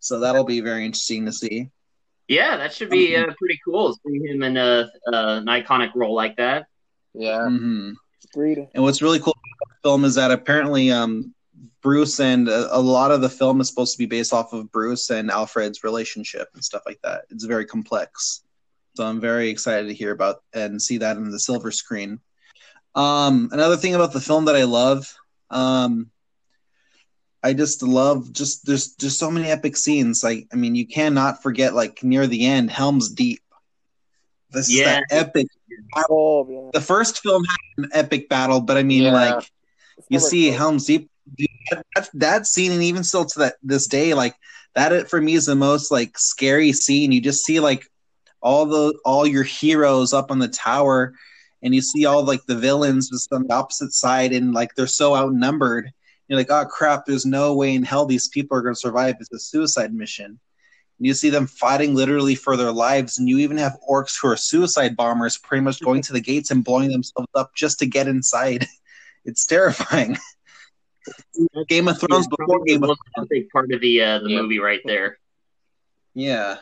So 0.00 0.20
that'll 0.20 0.44
be 0.44 0.60
very 0.60 0.84
interesting 0.84 1.26
to 1.26 1.32
see. 1.32 1.70
Yeah, 2.26 2.56
that 2.56 2.72
should 2.72 2.90
be 2.90 3.14
uh, 3.14 3.26
pretty 3.38 3.60
cool. 3.64 3.96
Seeing 4.04 4.26
him 4.26 4.42
in 4.42 4.56
a, 4.56 4.90
uh, 5.06 5.40
an 5.40 5.46
iconic 5.46 5.94
role 5.94 6.14
like 6.14 6.36
that. 6.36 6.66
Yeah. 7.14 7.46
hmm 7.46 7.92
And 8.34 8.82
what's 8.82 9.02
really 9.02 9.20
cool 9.20 9.34
about 9.34 9.76
the 9.76 9.88
film 9.88 10.04
is 10.04 10.14
that 10.14 10.30
apparently 10.30 10.90
um, 10.90 11.34
Bruce 11.82 12.20
and 12.20 12.48
a, 12.48 12.74
a 12.76 12.78
lot 12.78 13.10
of 13.10 13.20
the 13.20 13.28
film 13.28 13.60
is 13.60 13.68
supposed 13.68 13.92
to 13.92 13.98
be 13.98 14.06
based 14.06 14.32
off 14.32 14.52
of 14.52 14.70
Bruce 14.70 15.10
and 15.10 15.30
Alfred's 15.30 15.82
relationship 15.84 16.48
and 16.54 16.64
stuff 16.64 16.82
like 16.86 17.00
that. 17.02 17.24
It's 17.30 17.44
very 17.44 17.66
complex. 17.66 18.42
So 18.94 19.04
I'm 19.04 19.20
very 19.20 19.48
excited 19.50 19.88
to 19.88 19.94
hear 19.94 20.12
about 20.12 20.42
and 20.54 20.80
see 20.80 20.98
that 20.98 21.16
in 21.16 21.30
the 21.30 21.40
silver 21.40 21.70
screen. 21.70 22.20
Um, 22.94 23.48
another 23.52 23.76
thing 23.76 23.94
about 23.94 24.12
the 24.12 24.20
film 24.20 24.44
that 24.44 24.56
I 24.56 24.64
love, 24.64 25.12
um, 25.50 26.10
I 27.42 27.52
just 27.54 27.82
love 27.82 28.32
just 28.32 28.64
there's 28.66 28.92
just 28.94 29.18
so 29.18 29.30
many 29.30 29.48
epic 29.48 29.76
scenes. 29.76 30.22
Like 30.22 30.46
I 30.52 30.56
mean, 30.56 30.74
you 30.76 30.86
cannot 30.86 31.42
forget 31.42 31.74
like 31.74 32.04
near 32.04 32.26
the 32.28 32.46
end, 32.46 32.70
Helm's 32.70 33.08
Deep. 33.08 33.40
This 34.50 34.72
Yeah. 34.72 34.84
that 34.84 35.04
epic 35.10 35.48
Oh, 36.08 36.70
the 36.72 36.80
first 36.80 37.20
film 37.22 37.44
had 37.44 37.84
an 37.84 37.90
epic 37.94 38.28
battle, 38.28 38.60
but 38.60 38.76
I 38.76 38.82
mean, 38.84 39.04
Yeah. 39.04 39.12
like 39.12 39.50
you 40.10 40.20
see 40.20 40.46
never- 40.50 40.58
Helm's 40.58 40.84
Deep, 40.84 41.10
that, 41.70 42.10
that, 42.14 42.46
scene, 42.46 42.72
and 42.72 42.82
even 42.82 43.04
still 43.04 43.24
to 43.24 43.38
that 43.40 43.54
this 43.62 43.86
day, 43.86 44.14
like 44.14 44.34
that 44.74 44.92
uh, 44.92 45.04
for 45.04 45.20
me 45.20 45.34
is 45.34 45.46
the 45.46 45.54
most 45.54 45.90
like 45.90 46.18
scary 46.18 46.72
scene. 46.72 47.12
You 47.12 47.20
just 47.20 47.44
see 47.44 47.60
like 47.60 47.86
all 48.40 48.66
the 48.66 48.98
all 49.04 49.26
your 49.26 49.42
heroes 49.42 50.12
up 50.12 50.30
on 50.30 50.38
the 50.38 50.48
tower, 50.48 51.14
and 51.62 51.74
you 51.74 51.80
see 51.80 52.06
all 52.06 52.24
like 52.24 52.44
the 52.46 52.56
villains 52.56 53.10
just 53.10 53.32
on 53.32 53.46
the 53.46 53.54
opposite 53.54 53.92
side, 53.92 54.32
and 54.32 54.52
like 54.52 54.74
they're 54.74 54.86
so 54.86 55.14
outnumbered. 55.14 55.90
You're 56.28 56.38
like, 56.38 56.50
oh 56.50 56.64
crap! 56.64 57.04
There's 57.06 57.26
no 57.26 57.54
way 57.54 57.74
in 57.74 57.82
hell 57.82 58.06
these 58.06 58.28
people 58.28 58.56
are 58.56 58.62
going 58.62 58.74
to 58.74 58.80
survive. 58.80 59.16
It's 59.20 59.32
a 59.32 59.38
suicide 59.38 59.92
mission. 59.94 60.38
And 60.98 61.06
you 61.06 61.14
see 61.14 61.30
them 61.30 61.46
fighting 61.46 61.94
literally 61.94 62.34
for 62.34 62.56
their 62.56 62.72
lives, 62.72 63.18
and 63.18 63.28
you 63.28 63.38
even 63.38 63.56
have 63.58 63.78
orcs 63.88 64.18
who 64.20 64.28
are 64.28 64.36
suicide 64.36 64.96
bombers, 64.96 65.38
pretty 65.38 65.62
much 65.62 65.80
going 65.80 66.02
to 66.02 66.12
the 66.12 66.20
gates 66.20 66.50
and 66.50 66.64
blowing 66.64 66.90
themselves 66.90 67.28
up 67.34 67.54
just 67.54 67.78
to 67.80 67.86
get 67.86 68.08
inside. 68.08 68.66
It's 69.24 69.46
terrifying. 69.46 70.18
Game 71.68 71.88
of 71.88 71.98
Thrones 71.98 72.26
Yeah, 72.30 72.36
before 72.38 72.64
Game 72.64 72.82
of 72.82 72.88
most 72.88 73.00
epic 73.18 73.50
part 73.50 73.72
of 73.72 73.80
the 73.80 74.00
uh, 74.02 74.18
the 74.20 74.30
Yeah. 74.30 74.42
movie 74.42 74.58
right 74.58 74.80
there. 74.84 75.18
Yeah. 76.14 76.58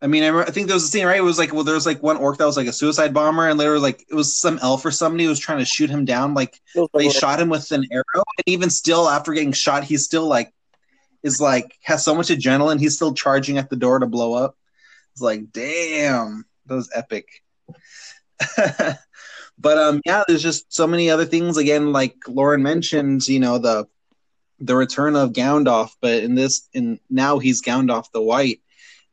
I 0.00 0.06
mean, 0.08 0.24
I, 0.24 0.26
remember, 0.26 0.48
I 0.48 0.52
think 0.52 0.66
there 0.66 0.74
was 0.74 0.84
a 0.84 0.88
scene, 0.88 1.06
right? 1.06 1.18
It 1.18 1.22
was 1.22 1.38
like, 1.38 1.52
well, 1.52 1.62
there 1.62 1.76
was 1.76 1.86
like 1.86 2.02
one 2.02 2.16
orc 2.16 2.38
that 2.38 2.44
was 2.44 2.56
like 2.56 2.66
a 2.66 2.72
suicide 2.72 3.14
bomber, 3.14 3.48
and 3.48 3.58
later, 3.58 3.78
like, 3.78 4.04
it 4.10 4.14
was 4.14 4.36
some 4.38 4.58
elf 4.60 4.84
or 4.84 4.90
somebody 4.90 5.24
who 5.24 5.30
was 5.30 5.38
trying 5.38 5.60
to 5.60 5.64
shoot 5.64 5.88
him 5.90 6.04
down. 6.04 6.34
Like, 6.34 6.60
they 6.92 7.08
shot 7.08 7.40
him 7.40 7.48
with 7.48 7.70
an 7.70 7.86
arrow, 7.92 8.24
and 8.38 8.44
even 8.46 8.68
still, 8.68 9.08
after 9.08 9.32
getting 9.32 9.52
shot, 9.52 9.84
he's 9.84 10.04
still 10.04 10.26
like, 10.26 10.52
is 11.22 11.40
like, 11.40 11.78
has 11.82 12.04
so 12.04 12.14
much 12.16 12.28
adrenaline, 12.28 12.80
he's 12.80 12.96
still 12.96 13.14
charging 13.14 13.58
at 13.58 13.70
the 13.70 13.76
door 13.76 14.00
to 14.00 14.06
blow 14.06 14.34
up. 14.34 14.56
It's 15.12 15.22
like, 15.22 15.52
damn, 15.52 16.46
that 16.66 16.74
was 16.74 16.90
epic. 16.92 17.28
but 19.62 19.78
um, 19.78 20.00
yeah, 20.04 20.24
there's 20.26 20.42
just 20.42 20.72
so 20.74 20.86
many 20.88 21.08
other 21.08 21.24
things. 21.24 21.56
Again, 21.56 21.92
like 21.92 22.16
Lauren 22.26 22.62
mentioned, 22.62 23.26
you 23.28 23.38
know, 23.38 23.58
the 23.58 23.86
the 24.58 24.76
return 24.76 25.16
of 25.16 25.32
Gandalf, 25.32 25.90
but 26.00 26.22
in 26.22 26.34
this, 26.34 26.68
in 26.72 26.98
now 27.08 27.38
he's 27.38 27.62
Gandalf 27.62 28.10
the 28.12 28.20
White, 28.20 28.60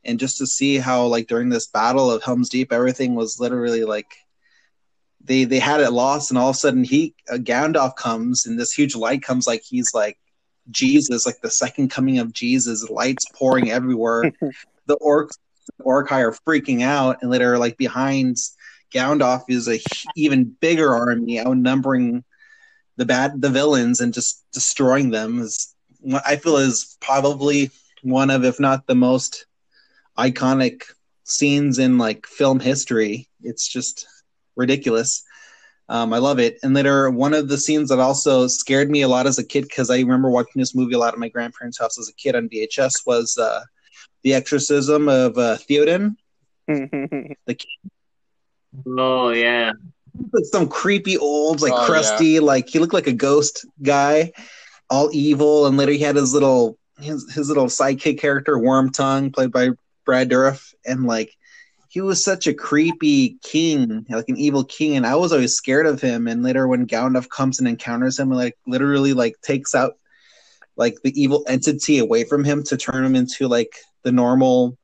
and 0.04 0.18
just 0.18 0.38
to 0.38 0.46
see 0.46 0.78
how 0.78 1.06
like 1.06 1.28
during 1.28 1.48
this 1.48 1.68
battle 1.68 2.10
of 2.10 2.22
Helm's 2.24 2.48
Deep, 2.48 2.72
everything 2.72 3.14
was 3.14 3.38
literally 3.38 3.84
like 3.84 4.12
they 5.22 5.44
they 5.44 5.60
had 5.60 5.80
it 5.80 5.92
lost, 5.92 6.30
and 6.30 6.38
all 6.38 6.50
of 6.50 6.56
a 6.56 6.58
sudden 6.58 6.82
he 6.82 7.14
uh, 7.32 7.36
Gandalf 7.36 7.94
comes, 7.94 8.46
and 8.46 8.58
this 8.58 8.72
huge 8.72 8.96
light 8.96 9.22
comes, 9.22 9.46
like 9.46 9.62
he's 9.62 9.94
like 9.94 10.18
Jesus, 10.68 11.26
like 11.26 11.40
the 11.42 11.50
second 11.50 11.90
coming 11.90 12.18
of 12.18 12.32
Jesus, 12.32 12.90
lights 12.90 13.26
pouring 13.34 13.70
everywhere. 13.70 14.32
the 14.86 14.96
orcs, 14.96 15.38
the 15.78 15.84
Uruk-hai 15.84 16.22
are 16.22 16.32
freaking 16.32 16.82
out, 16.82 17.18
and 17.22 17.30
later 17.30 17.56
like 17.56 17.76
behind 17.76 18.36
Gandalf 18.92 19.44
is 19.48 19.68
a 19.68 19.80
even 20.16 20.56
bigger 20.60 20.94
army, 20.94 21.40
outnumbering 21.40 22.24
the 22.96 23.06
bad 23.06 23.40
the 23.40 23.50
villains 23.50 24.00
and 24.00 24.12
just 24.12 24.44
destroying 24.52 25.10
them. 25.10 25.40
Is 25.40 25.74
what 26.00 26.22
I 26.26 26.36
feel 26.36 26.56
is 26.56 26.96
probably 27.00 27.70
one 28.02 28.30
of, 28.30 28.44
if 28.44 28.58
not 28.60 28.86
the 28.86 28.94
most 28.94 29.46
iconic 30.18 30.82
scenes 31.24 31.78
in 31.78 31.98
like 31.98 32.26
film 32.26 32.60
history. 32.60 33.28
It's 33.42 33.66
just 33.66 34.06
ridiculous. 34.56 35.22
Um, 35.88 36.12
I 36.12 36.18
love 36.18 36.38
it. 36.38 36.58
And 36.62 36.72
later, 36.72 37.10
one 37.10 37.34
of 37.34 37.48
the 37.48 37.58
scenes 37.58 37.88
that 37.88 37.98
also 37.98 38.46
scared 38.46 38.90
me 38.90 39.02
a 39.02 39.08
lot 39.08 39.26
as 39.26 39.38
a 39.38 39.44
kid, 39.44 39.62
because 39.62 39.90
I 39.90 39.98
remember 39.98 40.30
watching 40.30 40.60
this 40.60 40.74
movie 40.74 40.94
a 40.94 40.98
lot 40.98 41.14
at 41.14 41.18
my 41.18 41.28
grandparents' 41.28 41.80
house 41.80 41.98
as 41.98 42.08
a 42.08 42.14
kid 42.14 42.36
on 42.36 42.48
VHS, 42.48 43.06
was 43.06 43.36
uh, 43.36 43.64
the 44.22 44.34
exorcism 44.34 45.08
of 45.08 45.36
uh, 45.36 45.56
Theoden. 45.56 46.14
Oh 48.86 49.30
yeah, 49.30 49.72
some 50.44 50.68
creepy 50.68 51.16
old, 51.18 51.60
like 51.60 51.72
Oh, 51.72 51.86
crusty, 51.86 52.40
like 52.40 52.68
he 52.68 52.78
looked 52.78 52.94
like 52.94 53.06
a 53.06 53.12
ghost 53.12 53.66
guy, 53.82 54.32
all 54.88 55.10
evil. 55.12 55.66
And 55.66 55.76
later 55.76 55.92
he 55.92 55.98
had 55.98 56.16
his 56.16 56.32
little 56.34 56.78
his, 56.98 57.32
his 57.32 57.48
little 57.48 57.66
sidekick 57.66 58.18
character, 58.18 58.58
Worm 58.58 58.90
Tongue, 58.90 59.30
played 59.30 59.52
by 59.52 59.70
Brad 60.04 60.30
Dourif, 60.30 60.74
and 60.86 61.04
like 61.04 61.36
he 61.88 62.00
was 62.00 62.22
such 62.22 62.46
a 62.46 62.54
creepy 62.54 63.36
king, 63.42 64.06
like 64.08 64.28
an 64.28 64.36
evil 64.36 64.64
king, 64.64 64.96
and 64.96 65.06
I 65.06 65.16
was 65.16 65.32
always 65.32 65.54
scared 65.54 65.86
of 65.86 66.00
him. 66.00 66.28
And 66.28 66.42
later 66.42 66.68
when 66.68 66.86
Gandalf 66.86 67.28
comes 67.28 67.58
and 67.58 67.66
encounters 67.66 68.18
him, 68.18 68.30
and 68.30 68.38
like 68.38 68.56
literally 68.66 69.12
like 69.12 69.40
takes 69.42 69.74
out 69.74 69.96
like 70.76 70.96
the 71.02 71.20
evil 71.20 71.44
entity 71.48 71.98
away 71.98 72.24
from 72.24 72.44
him 72.44 72.62
to 72.64 72.76
turn 72.76 73.04
him 73.04 73.16
into 73.16 73.48
like 73.48 73.76
the 74.02 74.12
normal 74.12 74.78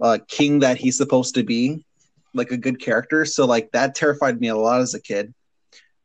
uh, 0.00 0.18
king 0.28 0.58
that 0.60 0.76
he's 0.76 0.96
supposed 0.96 1.34
to 1.36 1.44
be, 1.44 1.84
like 2.34 2.50
a 2.50 2.56
good 2.56 2.80
character. 2.80 3.24
So 3.24 3.46
like 3.46 3.72
that 3.72 3.94
terrified 3.94 4.40
me 4.40 4.48
a 4.48 4.56
lot 4.56 4.80
as 4.80 4.94
a 4.94 5.00
kid. 5.00 5.32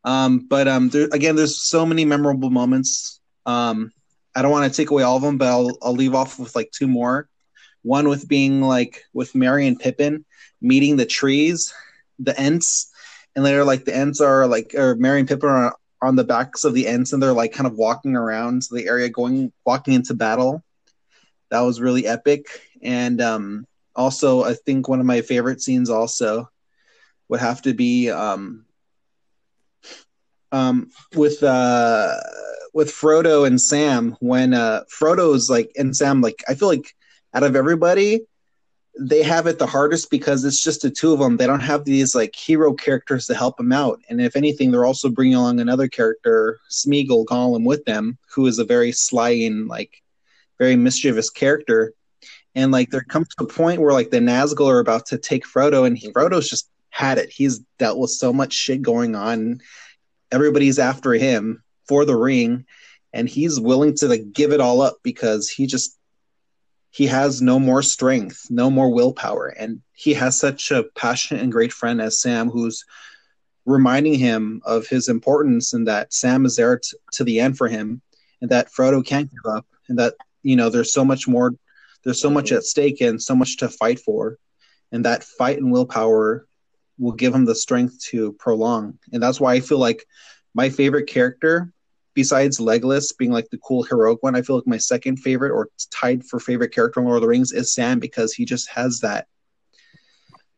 Um, 0.04 0.48
but 0.48 0.68
um, 0.68 0.89
there, 0.89 1.10
again, 1.12 1.36
there's 1.36 1.62
so 1.62 1.86
many 1.86 2.06
memorable 2.06 2.50
moments. 2.50 3.20
Um, 3.46 3.92
I 4.36 4.42
don't 4.42 4.52
want 4.52 4.72
to 4.72 4.76
take 4.76 4.92
away 4.92 5.04
all 5.04 5.18
of 5.18 5.24
them, 5.24 5.38
but 5.38 5.48
I'll 5.48 5.78
I'll 5.82 5.94
leave 5.94 6.15
off 6.15 6.39
with 6.39 6.56
like 6.56 6.72
two 6.72 6.88
more. 6.88 7.28
One 7.82 8.08
with 8.08 8.28
being 8.28 8.62
like 8.62 9.04
with 9.13 9.36
Merry 9.36 9.68
and 9.68 9.80
Pippin 9.80 10.26
meeting 10.62 10.98
the 10.98 11.06
trees, 11.06 11.74
the 12.20 12.39
Ents, 12.39 12.92
and 13.36 13.44
later 13.44 13.63
like 13.63 13.86
the 13.86 13.96
Ents 13.96 14.22
are 14.22 14.48
like 14.48 14.74
or 14.76 14.96
Merry 14.96 15.20
and 15.20 15.28
Pippin 15.28 15.50
are 15.50 15.76
on 16.02 16.15
the 16.15 16.24
backs 16.24 16.63
of 16.63 16.74
the 16.74 16.88
Ents 16.88 17.13
and 17.13 17.22
they're 17.22 17.34
like 17.34 17.52
kind 17.52 17.68
of 17.68 17.78
walking 17.78 18.15
around 18.15 18.63
the 18.72 18.86
area, 18.86 19.10
going 19.10 19.52
walking 19.65 19.94
into 19.94 20.13
battle. 20.13 20.63
That 21.50 21.62
was 21.62 21.82
really 21.82 22.06
epic. 22.06 22.46
And 22.82 23.20
um, 23.22 23.65
also, 24.00 24.44
I 24.44 24.54
think 24.54 24.88
one 24.88 25.02
of 25.02 25.06
my 25.06 25.22
favorite 25.22 25.62
scenes 25.62 25.90
also 25.90 26.50
would 27.28 27.42
have 27.42 27.62
to 27.64 27.74
be 27.74 28.10
um, 28.10 28.66
um, 30.54 30.90
with 31.16 31.44
uh, 31.44 32.16
with 32.74 32.90
Frodo 32.90 33.46
and 33.46 33.62
Sam 33.62 34.16
when 34.22 34.54
uh, 34.54 34.84
Frodo's 34.90 35.50
like 35.50 35.72
and 35.76 35.96
Sam 35.96 36.22
like 36.22 36.44
I 36.48 36.56
feel 36.56 36.70
like 36.70 36.96
out 37.34 37.44
of 37.44 37.58
everybody 37.58 38.22
they 39.00 39.22
have 39.22 39.48
it 39.48 39.60
the 39.60 39.68
hardest 39.68 40.10
because 40.10 40.44
it's 40.44 40.64
just 40.64 40.82
the 40.82 40.90
two 40.90 41.14
of 41.14 41.20
them. 41.20 41.38
They 41.38 41.48
don't 41.48 41.60
have 41.60 41.86
these 41.86 42.16
like 42.16 42.36
hero 42.36 42.74
characters 42.74 43.28
to 43.28 43.36
help 43.36 43.58
them 43.58 43.72
out, 43.72 44.02
and 44.10 44.22
if 44.22 44.36
anything, 44.36 44.72
they're 44.72 44.86
also 44.86 45.10
bringing 45.10 45.36
along 45.36 45.60
another 45.60 45.90
character, 45.90 46.60
Smeagol 46.72 47.26
Gollum, 47.26 47.66
with 47.66 47.84
them, 47.86 48.18
who 48.34 48.48
is 48.48 48.60
a 48.60 48.66
very 48.66 48.92
sly 48.92 49.32
and 49.32 49.68
like 49.68 50.02
very 50.58 50.76
mischievous 50.78 51.30
character. 51.30 51.94
And 52.56 52.72
like 52.72 52.90
there 52.90 53.02
comes 53.02 53.28
a 53.40 53.46
point 53.46 53.82
where 53.82 53.94
like 53.94 54.10
the 54.10 54.20
Nazgul 54.20 54.70
are 54.70 54.80
about 54.80 55.08
to 55.08 55.18
take 55.18 55.46
Frodo, 55.46 55.86
and 55.86 55.98
he, 55.98 56.12
Frodo's 56.12 56.50
just 56.50 56.70
had 56.90 57.18
it. 57.18 57.30
He's 57.30 57.60
dealt 57.78 58.00
with 58.00 58.12
so 58.12 58.34
much 58.34 58.54
shit 58.54 58.82
going 58.82 59.16
on. 59.16 59.62
Everybody's 60.32 60.80
after 60.80 61.14
him 61.14 61.64
for 61.88 62.06
the 62.06 62.16
ring, 62.16 62.66
and 63.14 63.30
he's 63.30 63.60
willing 63.60 63.96
to 63.98 64.08
like 64.08 64.32
give 64.34 64.52
it 64.52 64.62
all 64.62 64.82
up 64.82 64.98
because 65.04 65.50
he 65.50 65.68
just 65.68 65.98
he 66.92 67.06
has 67.08 67.42
no 67.42 67.60
more 67.60 67.84
strength, 67.84 68.48
no 68.50 68.70
more 68.70 68.92
willpower, 68.92 69.48
and 69.48 69.82
he 69.94 70.14
has 70.16 70.40
such 70.40 70.72
a 70.72 70.84
passionate 70.96 71.44
and 71.44 71.52
great 71.52 71.72
friend 71.72 72.02
as 72.02 72.20
Sam, 72.20 72.50
who's 72.50 72.84
reminding 73.66 74.16
him 74.16 74.62
of 74.66 74.88
his 74.88 75.08
importance 75.08 75.74
and 75.74 75.88
that 75.88 76.12
Sam 76.14 76.46
is 76.46 76.56
there 76.56 76.80
t- 76.80 76.98
to 77.14 77.24
the 77.24 77.40
end 77.40 77.58
for 77.58 77.68
him, 77.68 78.02
and 78.42 78.50
that 78.50 78.72
Frodo 78.72 79.06
can't 79.06 79.30
give 79.30 79.52
up, 79.52 79.68
and 79.88 80.00
that 80.00 80.16
you 80.42 80.56
know 80.56 80.70
there's 80.70 80.94
so 80.94 81.06
much 81.06 81.28
more, 81.28 81.54
there's 82.04 82.22
so 82.22 82.30
much 82.30 82.52
at 82.52 82.64
stake 82.64 83.02
and 83.02 83.22
so 83.22 83.36
much 83.36 83.58
to 83.58 83.70
fight 83.70 84.00
for, 84.00 84.38
and 84.92 85.06
that 85.06 85.24
fight 85.24 85.58
and 85.58 85.72
willpower 85.72 86.48
will 86.98 87.14
give 87.14 87.34
him 87.34 87.46
the 87.46 87.56
strength 87.56 88.00
to 88.06 88.34
prolong, 88.34 89.00
and 89.12 89.22
that's 89.22 89.40
why 89.40 89.54
I 89.54 89.60
feel 89.60 89.80
like 89.80 90.06
my 90.54 90.70
favorite 90.70 91.08
character 91.08 91.72
besides 92.20 92.60
Legolas 92.60 93.16
being 93.18 93.32
like 93.32 93.50
the 93.50 93.58
cool 93.60 93.82
heroic 93.84 94.22
one, 94.22 94.36
I 94.36 94.42
feel 94.42 94.58
like 94.58 94.68
my 94.68 94.78
second 94.78 95.18
favorite 95.18 95.52
or 95.52 95.70
tied 95.90 96.26
for 96.26 96.38
favorite 96.38 96.74
character 96.74 97.00
in 97.00 97.06
Lord 97.06 97.16
of 97.16 97.22
the 97.22 97.30
Rings 97.30 97.54
is 97.54 97.74
Sam 97.74 97.98
because 97.98 98.34
he 98.34 98.44
just 98.44 98.70
has 98.70 99.00
that 99.00 99.28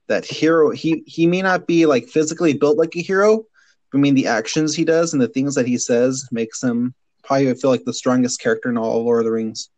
that 0.07 0.25
hero. 0.25 0.71
He 0.71 1.03
he 1.05 1.27
may 1.27 1.43
not 1.43 1.67
be 1.67 1.85
like 1.85 2.07
physically 2.07 2.53
built 2.53 2.77
like 2.77 2.95
a 2.95 3.01
hero. 3.01 3.45
But 3.91 3.99
I 3.99 4.01
mean, 4.01 4.15
the 4.15 4.25
actions 4.25 4.73
he 4.73 4.85
does 4.85 5.13
and 5.13 5.21
the 5.21 5.27
things 5.27 5.53
that 5.53 5.67
he 5.67 5.77
says 5.77 6.27
makes 6.31 6.63
him 6.63 6.95
probably 7.23 7.51
I 7.51 7.53
feel 7.53 7.69
like 7.69 7.85
the 7.85 7.93
strongest 7.93 8.41
character 8.41 8.69
in 8.69 8.77
all 8.77 8.97
of 8.97 9.05
Lord 9.05 9.19
of 9.19 9.25
the 9.25 9.31
Rings. 9.31 9.69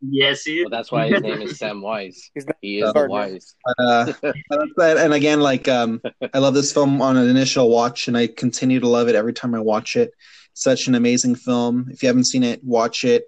Yes, 0.00 0.44
he 0.44 0.62
Well, 0.62 0.70
that's 0.70 0.92
why 0.92 1.08
his 1.08 1.22
name 1.22 1.42
is 1.42 1.58
Sam 1.58 1.80
Wise. 1.80 2.30
He's 2.34 2.46
He 2.60 2.80
is 2.80 2.92
the 2.92 3.06
wise. 3.08 3.54
Uh, 3.78 4.12
and 4.78 5.14
again, 5.14 5.40
like 5.40 5.68
um, 5.68 6.00
I 6.32 6.38
love 6.38 6.54
this 6.54 6.72
film 6.72 7.02
on 7.02 7.16
an 7.16 7.28
initial 7.28 7.70
watch, 7.70 8.08
and 8.08 8.16
I 8.16 8.26
continue 8.26 8.80
to 8.80 8.88
love 8.88 9.08
it 9.08 9.14
every 9.14 9.32
time 9.32 9.54
I 9.54 9.60
watch 9.60 9.96
it. 9.96 10.12
Such 10.54 10.88
an 10.88 10.94
amazing 10.94 11.36
film. 11.36 11.88
If 11.90 12.02
you 12.02 12.08
haven't 12.08 12.26
seen 12.26 12.42
it, 12.42 12.62
watch 12.64 13.04
it. 13.04 13.24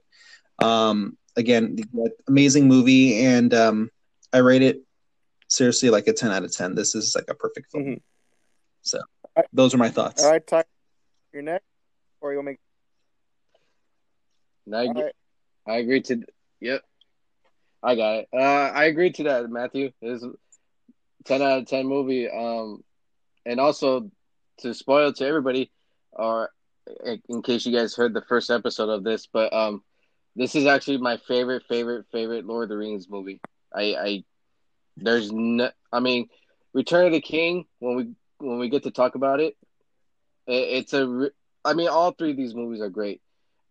Um, 0.59 1.17
again, 1.37 1.77
amazing 2.29 2.69
movie, 2.69 3.25
and 3.25 3.53
um, 3.55 3.91
I 4.33 4.39
rate 4.39 4.63
it 4.63 4.83
seriously 5.49 5.91
like 5.91 6.07
a 6.07 6.13
ten 6.13 6.31
out 6.31 6.45
of 6.45 6.53
ten. 6.53 6.75
This 6.75 6.95
is 6.95 7.15
like 7.15 7.29
a 7.29 7.35
perfect 7.35 7.71
film. 7.71 7.85
Mhm. 7.85 8.01
So 8.83 9.01
those 9.53 9.75
are 9.75 9.79
my 9.79 9.91
thoughts. 9.91 10.25
All 10.25 10.31
right, 10.31 10.47
Ty, 10.47 10.65
your 11.33 11.43
next, 11.43 11.65
or 12.21 12.33
you 12.33 12.39
want 12.39 12.49
me? 12.49 12.57
And 14.71 14.77
I, 14.77 15.01
right. 15.01 15.15
I 15.67 15.77
agree 15.79 16.03
to. 16.03 16.23
Yep. 16.61 16.83
I 17.83 17.95
got 17.97 18.15
it. 18.17 18.29
Uh, 18.33 18.37
I 18.39 18.85
agree 18.85 19.11
to 19.13 19.23
that, 19.25 19.51
Matthew. 19.51 19.91
It's 20.01 20.25
ten 21.25 21.43
out 21.43 21.59
of 21.59 21.67
ten 21.67 21.87
movie. 21.87 22.29
Um, 22.31 22.85
and 23.45 23.59
also 23.59 24.11
to 24.59 24.75
spoil 24.75 25.13
to 25.13 25.27
everybody, 25.27 25.71
or 26.13 26.51
in 27.29 27.43
case 27.43 27.67
you 27.67 27.77
guys 27.77 27.95
heard 27.95 28.15
the 28.15 28.23
first 28.23 28.51
episode 28.51 28.91
of 28.91 29.03
this, 29.05 29.27
but 29.33 29.53
um, 29.53 29.83
this 30.37 30.55
is 30.55 30.67
actually 30.67 30.99
my 30.99 31.17
favorite, 31.17 31.65
favorite, 31.69 32.07
favorite 32.13 32.45
Lord 32.47 32.65
of 32.65 32.69
the 32.71 32.77
Rings 32.77 33.09
movie. 33.09 33.41
I, 33.75 33.83
I 33.95 34.25
there's 34.97 35.33
no, 35.33 35.71
I 35.93 36.01
mean, 36.01 36.29
Return 36.73 37.07
of 37.07 37.13
the 37.13 37.21
King. 37.21 37.65
When 37.79 37.97
we 37.97 38.09
when 38.39 38.59
we 38.59 38.69
get 38.69 38.85
to 38.85 38.91
talk 38.91 39.15
about 39.15 39.41
it, 39.41 39.57
it 40.47 40.53
it's 40.53 40.93
a. 40.93 41.31
I 41.65 41.75
mean, 41.75 41.89
all 41.89 42.13
three 42.13 42.31
of 42.31 42.37
these 42.37 42.55
movies 42.55 42.81
are 42.81 42.89
great, 42.89 43.21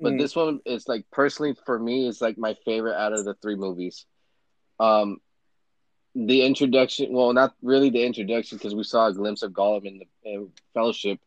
but 0.02 0.14
Mm. 0.14 0.18
this 0.18 0.36
one 0.36 0.60
is 0.66 0.88
like 0.88 1.06
personally 1.12 1.56
for 1.66 1.80
me 1.80 2.08
is 2.08 2.22
like 2.22 2.38
my 2.38 2.56
favorite 2.66 2.96
out 2.96 3.14
of 3.14 3.26
the 3.26 3.34
three 3.36 3.56
movies. 3.56 4.06
Um, 4.80 5.20
the 6.16 6.42
introduction, 6.44 7.14
well, 7.14 7.34
not 7.34 7.54
really 7.62 7.90
the 7.90 8.04
introduction 8.04 8.58
because 8.58 8.76
we 8.76 8.84
saw 8.84 9.08
a 9.08 9.14
glimpse 9.14 9.44
of 9.44 9.52
Gollum 9.52 9.86
in 9.86 10.00
the 10.00 10.06
in 10.24 10.52
Fellowship, 10.74 11.20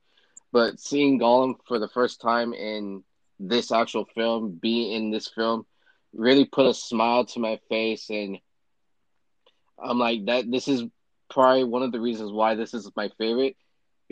but 0.52 0.80
seeing 0.80 1.18
Gollum 1.18 1.54
for 1.66 1.78
the 1.78 1.88
first 1.88 2.20
time 2.20 2.52
in 2.52 3.02
this 3.38 3.70
actual 3.72 4.04
film, 4.04 4.58
be 4.60 4.92
in 4.94 5.10
this 5.10 5.28
film, 5.28 5.66
really 6.12 6.44
put 6.44 6.66
a 6.66 6.74
smile 6.74 7.24
to 7.26 7.40
my 7.40 7.58
face, 7.68 8.10
and 8.10 8.38
I'm 9.82 9.98
like 9.98 10.26
that. 10.26 10.50
This 10.50 10.68
is 10.68 10.84
probably 11.30 11.64
one 11.64 11.82
of 11.82 11.92
the 11.92 12.00
reasons 12.00 12.32
why 12.32 12.54
this 12.54 12.74
is 12.74 12.90
my 12.96 13.08
favorite 13.18 13.56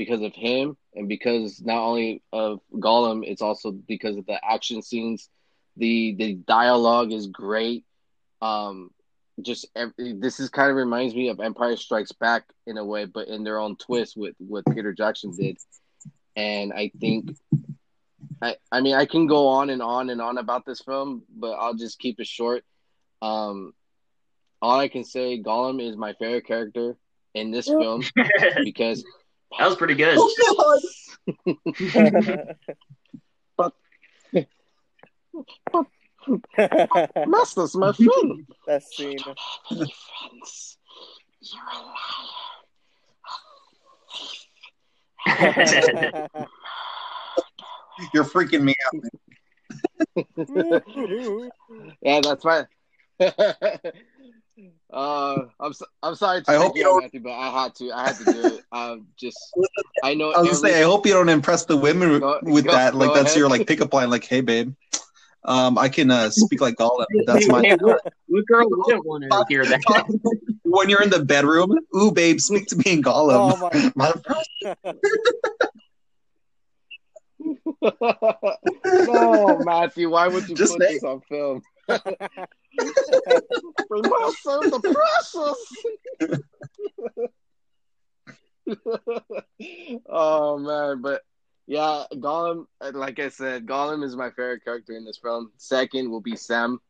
because 0.00 0.22
of 0.22 0.34
him 0.34 0.78
and 0.94 1.10
because 1.10 1.60
not 1.60 1.82
only 1.82 2.22
of 2.32 2.60
Gollum, 2.72 3.22
it's 3.22 3.42
also 3.42 3.70
because 3.70 4.16
of 4.16 4.24
the 4.24 4.40
action 4.42 4.80
scenes. 4.80 5.28
The 5.76 6.14
the 6.14 6.32
dialogue 6.32 7.12
is 7.12 7.26
great. 7.26 7.84
Um, 8.40 8.92
just 9.42 9.66
every, 9.76 10.14
this 10.14 10.40
is 10.40 10.48
kind 10.48 10.70
of 10.70 10.76
reminds 10.76 11.14
me 11.14 11.28
of 11.28 11.38
Empire 11.38 11.76
Strikes 11.76 12.12
Back 12.12 12.44
in 12.66 12.78
a 12.78 12.84
way, 12.84 13.04
but 13.04 13.28
in 13.28 13.44
their 13.44 13.58
own 13.58 13.76
twist 13.76 14.16
with 14.16 14.34
what 14.38 14.64
Peter 14.74 14.94
Jackson 14.94 15.36
did. 15.36 15.58
And 16.34 16.72
I 16.72 16.90
think, 16.98 17.36
I 18.40 18.56
I 18.72 18.80
mean, 18.80 18.94
I 18.94 19.04
can 19.04 19.26
go 19.26 19.48
on 19.48 19.68
and 19.68 19.82
on 19.82 20.08
and 20.08 20.22
on 20.22 20.38
about 20.38 20.64
this 20.64 20.80
film, 20.80 21.24
but 21.28 21.52
I'll 21.52 21.74
just 21.74 21.98
keep 21.98 22.20
it 22.20 22.26
short. 22.26 22.64
Um, 23.20 23.74
all 24.62 24.80
I 24.80 24.88
can 24.88 25.04
say, 25.04 25.42
Gollum 25.42 25.86
is 25.86 25.94
my 25.94 26.14
favorite 26.14 26.46
character 26.46 26.96
in 27.34 27.50
this 27.50 27.66
film 27.66 28.02
that 29.58 29.66
was 29.66 29.76
pretty 29.76 29.94
good. 29.94 30.16
Master's 37.26 37.74
my 37.74 37.92
friend. 37.92 38.46
that 38.66 38.82
scene. 38.82 39.18
Any 39.70 39.94
friends? 40.30 40.78
You're 41.40 41.62
a 41.72 41.78
liar. 45.36 46.48
You're 48.14 48.24
freaking 48.24 48.62
me 48.62 48.74
out. 48.86 48.94
Yeah, 52.02 52.20
that's 52.22 52.44
my. 52.44 52.66
uh, 54.92 55.44
I'm 55.58 55.72
so, 55.72 55.84
I'm 56.02 56.14
sorry 56.14 56.42
to 56.42 56.50
I 56.50 56.56
hope 56.56 56.74
you 56.76 56.80
you 56.80 56.84
don't- 56.88 57.02
Matthew, 57.02 57.20
but 57.20 57.32
I 57.32 57.50
had 57.62 57.74
to. 57.76 57.92
I 57.92 58.06
had 58.08 58.16
to 58.16 58.24
do 58.24 58.46
it. 58.56 58.64
Um, 58.72 59.06
just 59.16 59.38
I 60.04 60.14
know. 60.14 60.32
I 60.32 60.40
was 60.40 60.60
gonna 60.60 60.72
say, 60.72 60.80
I 60.80 60.84
hope 60.84 61.06
you 61.06 61.12
don't 61.12 61.28
impress 61.28 61.64
the 61.64 61.76
women 61.76 62.20
Go- 62.20 62.40
with 62.42 62.64
go- 62.64 62.72
that. 62.72 62.94
Like 62.94 63.14
that's 63.14 63.30
ahead. 63.30 63.38
your 63.38 63.48
like 63.48 63.66
pickup 63.66 63.92
line. 63.92 64.10
Like, 64.10 64.24
hey, 64.24 64.40
babe, 64.40 64.74
um, 65.44 65.78
I 65.78 65.88
can 65.88 66.10
uh, 66.10 66.30
speak 66.30 66.60
like 66.60 66.76
Gollum. 66.76 67.06
That's 67.26 67.46
my. 67.48 67.62
Hey, 67.62 67.76
what, 67.80 68.00
what 68.26 68.46
girl 68.46 68.66
wouldn't 68.68 69.06
want 69.06 69.24
to 69.24 69.44
hear 69.48 69.64
that? 69.64 69.80
when 70.64 70.88
you're 70.88 71.02
in 71.02 71.10
the 71.10 71.24
bedroom, 71.24 71.78
ooh, 71.96 72.12
babe, 72.12 72.40
speak 72.40 72.66
to 72.68 72.76
me 72.76 72.84
in 72.86 73.02
Gollum. 73.02 73.54
oh 73.62 73.92
my! 73.94 74.14
My- 74.74 74.92
no, 77.40 77.56
oh, 78.82 79.58
Matthew, 79.64 80.10
why 80.10 80.28
would 80.28 80.48
you 80.48 80.54
Just 80.54 80.74
put 80.74 80.82
say- 80.82 80.94
this 80.94 81.04
on 81.04 81.20
film? 81.22 81.62
we 81.88 81.96
must 84.02 84.42
serve 84.42 84.70
the 84.70 84.80
precious. 84.94 85.58
oh 90.08 90.58
man, 90.58 91.02
but 91.02 91.22
yeah, 91.66 92.04
Gollum. 92.14 92.66
Like 92.92 93.18
I 93.18 93.28
said, 93.30 93.66
Gollum 93.66 94.04
is 94.04 94.14
my 94.16 94.30
favorite 94.30 94.64
character 94.64 94.92
in 94.92 95.04
this 95.04 95.18
film. 95.18 95.50
Second 95.56 96.10
will 96.10 96.20
be 96.20 96.36
Sam. 96.36 96.80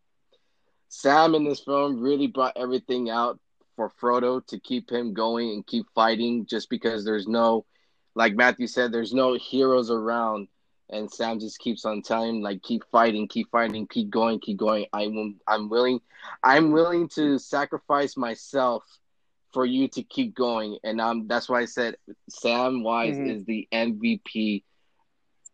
Sam 0.88 1.34
in 1.34 1.44
this 1.44 1.60
film 1.60 2.00
really 2.00 2.26
brought 2.26 2.56
everything 2.56 3.08
out 3.10 3.38
for 3.76 3.90
Frodo 4.00 4.44
to 4.48 4.58
keep 4.58 4.90
him 4.90 5.14
going 5.14 5.50
and 5.50 5.66
keep 5.66 5.86
fighting. 5.94 6.46
Just 6.46 6.68
because 6.68 7.04
there's 7.04 7.28
no, 7.28 7.64
like 8.14 8.34
Matthew 8.34 8.66
said, 8.66 8.92
there's 8.92 9.14
no 9.14 9.34
heroes 9.34 9.90
around 9.90 10.48
and 10.90 11.10
Sam 11.10 11.38
just 11.38 11.58
keeps 11.58 11.84
on 11.84 12.02
telling 12.02 12.36
him 12.36 12.42
like 12.42 12.62
keep 12.62 12.82
fighting, 12.90 13.28
keep 13.28 13.50
fighting, 13.50 13.86
keep 13.86 14.10
going, 14.10 14.40
keep 14.40 14.56
going. 14.56 14.86
I 14.92 15.06
will, 15.06 15.32
I'm 15.46 15.68
willing, 15.68 16.00
I'm 16.42 16.72
willing 16.72 17.08
to 17.10 17.38
sacrifice 17.38 18.16
myself 18.16 18.82
for 19.52 19.64
you 19.64 19.88
to 19.88 20.02
keep 20.02 20.34
going, 20.34 20.78
and 20.84 21.00
um, 21.00 21.26
that's 21.26 21.48
why 21.48 21.60
I 21.60 21.64
said 21.64 21.96
Sam 22.28 22.82
Wise 22.84 23.18
Mhm. 23.18 23.26
is 23.26 23.44
the 23.44 23.66
MVP 23.72 24.64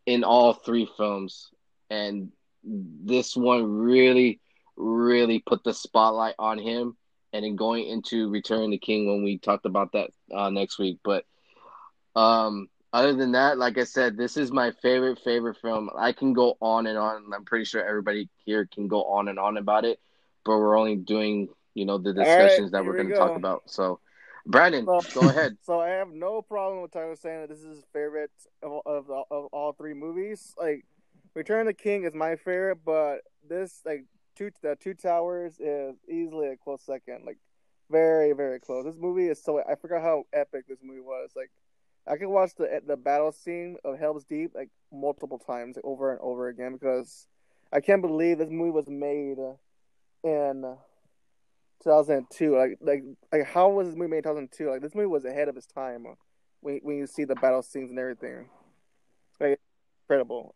in 0.06 0.22
all 0.24 0.52
three 0.52 0.86
films, 0.96 1.50
and 1.90 2.30
this 2.62 3.36
one 3.36 3.64
really, 3.64 4.40
really 4.76 5.38
put 5.40 5.64
the 5.64 5.72
spotlight 5.72 6.34
on 6.38 6.58
him. 6.58 6.96
And 7.32 7.44
in 7.44 7.56
going 7.56 7.86
into 7.86 8.30
Return 8.30 8.64
of 8.64 8.70
the 8.70 8.78
King 8.78 9.08
when 9.08 9.22
we 9.22 9.36
talked 9.38 9.66
about 9.66 9.92
that 9.92 10.10
uh, 10.34 10.48
next 10.48 10.78
week, 10.78 10.98
but 11.04 11.24
um, 12.16 12.68
other 12.92 13.14
than 13.14 13.32
that, 13.32 13.58
like 13.58 13.76
I 13.76 13.84
said, 13.84 14.16
this 14.16 14.36
is 14.36 14.50
my 14.50 14.72
favorite 14.82 15.18
favorite 15.22 15.58
film. 15.60 15.90
I 15.96 16.12
can 16.12 16.32
go 16.32 16.56
on 16.60 16.86
and 16.86 16.96
on. 16.96 17.30
I'm 17.34 17.44
pretty 17.44 17.66
sure 17.66 17.86
everybody 17.86 18.30
here 18.44 18.66
can 18.72 18.88
go 18.88 19.04
on 19.04 19.28
and 19.28 19.38
on 19.38 19.58
about 19.58 19.84
it, 19.84 20.00
but 20.44 20.58
we're 20.58 20.78
only 20.78 20.96
doing 20.96 21.48
you 21.74 21.84
know 21.84 21.98
the 21.98 22.14
right, 22.14 22.24
discussions 22.24 22.72
that 22.72 22.84
we're 22.84 22.94
going 22.94 23.10
to 23.10 23.14
talk 23.14 23.36
about. 23.36 23.64
So, 23.66 24.00
Brandon, 24.46 24.86
Well- 24.86 25.04
go 25.12 25.28
ahead. 25.28 25.58
So 25.62 25.80
I 25.80 25.90
have 25.90 26.08
no 26.08 26.40
problem 26.40 26.80
with 26.80 26.92
Tyler 26.92 27.16
saying 27.16 27.42
that 27.42 27.48
this 27.50 27.58
is 27.58 27.76
his 27.76 27.84
favorite 27.92 28.30
of 28.62 28.80
of, 28.86 29.10
of 29.10 29.46
all 29.52 29.74
three 29.74 29.94
movies. 29.94 30.54
Like 30.58 30.86
Return 31.34 31.60
of 31.60 31.66
the 31.66 31.74
King 31.74 32.04
is 32.04 32.14
my 32.14 32.36
favorite, 32.36 32.78
but 32.82 33.18
this 33.46 33.82
like 33.84 34.06
two 34.36 34.50
the 34.62 34.74
Two 34.80 34.94
Towers 34.94 35.60
is 35.60 35.96
easily 36.08 36.48
a 36.48 36.56
close 36.56 36.82
second. 36.82 37.26
Like 37.26 37.38
very 37.90 38.32
very 38.32 38.58
close. 38.58 38.86
This 38.86 38.96
movie 38.96 39.28
is 39.28 39.42
so 39.42 39.62
I 39.68 39.74
forgot 39.74 40.00
how 40.00 40.24
epic 40.32 40.66
this 40.66 40.78
movie 40.82 41.00
was. 41.00 41.32
Like 41.36 41.50
I 42.08 42.16
could 42.16 42.28
watch 42.28 42.54
the 42.56 42.80
the 42.86 42.96
battle 42.96 43.32
scene 43.32 43.76
of 43.84 43.98
Helm's 43.98 44.24
Deep 44.24 44.52
like 44.54 44.70
multiple 44.92 45.38
times, 45.38 45.76
like, 45.76 45.84
over 45.84 46.12
and 46.12 46.20
over 46.20 46.48
again 46.48 46.72
because 46.72 47.26
I 47.72 47.80
can't 47.80 48.02
believe 48.02 48.38
this 48.38 48.50
movie 48.50 48.70
was 48.70 48.88
made 48.88 49.38
in 50.22 50.76
2002. 51.82 52.56
Like, 52.56 52.78
like, 52.80 53.02
like, 53.32 53.46
how 53.46 53.70
was 53.70 53.88
this 53.88 53.96
movie 53.96 54.10
made 54.10 54.18
in 54.18 54.22
2002? 54.24 54.70
Like, 54.70 54.82
this 54.82 54.94
movie 54.94 55.06
was 55.06 55.24
ahead 55.24 55.48
of 55.48 55.56
its 55.56 55.66
time. 55.66 56.06
When 56.60 56.80
when 56.82 56.96
you 56.96 57.06
see 57.06 57.24
the 57.24 57.34
battle 57.34 57.62
scenes 57.62 57.90
and 57.90 57.98
everything, 57.98 58.48
like, 59.40 59.60
incredible. 60.04 60.54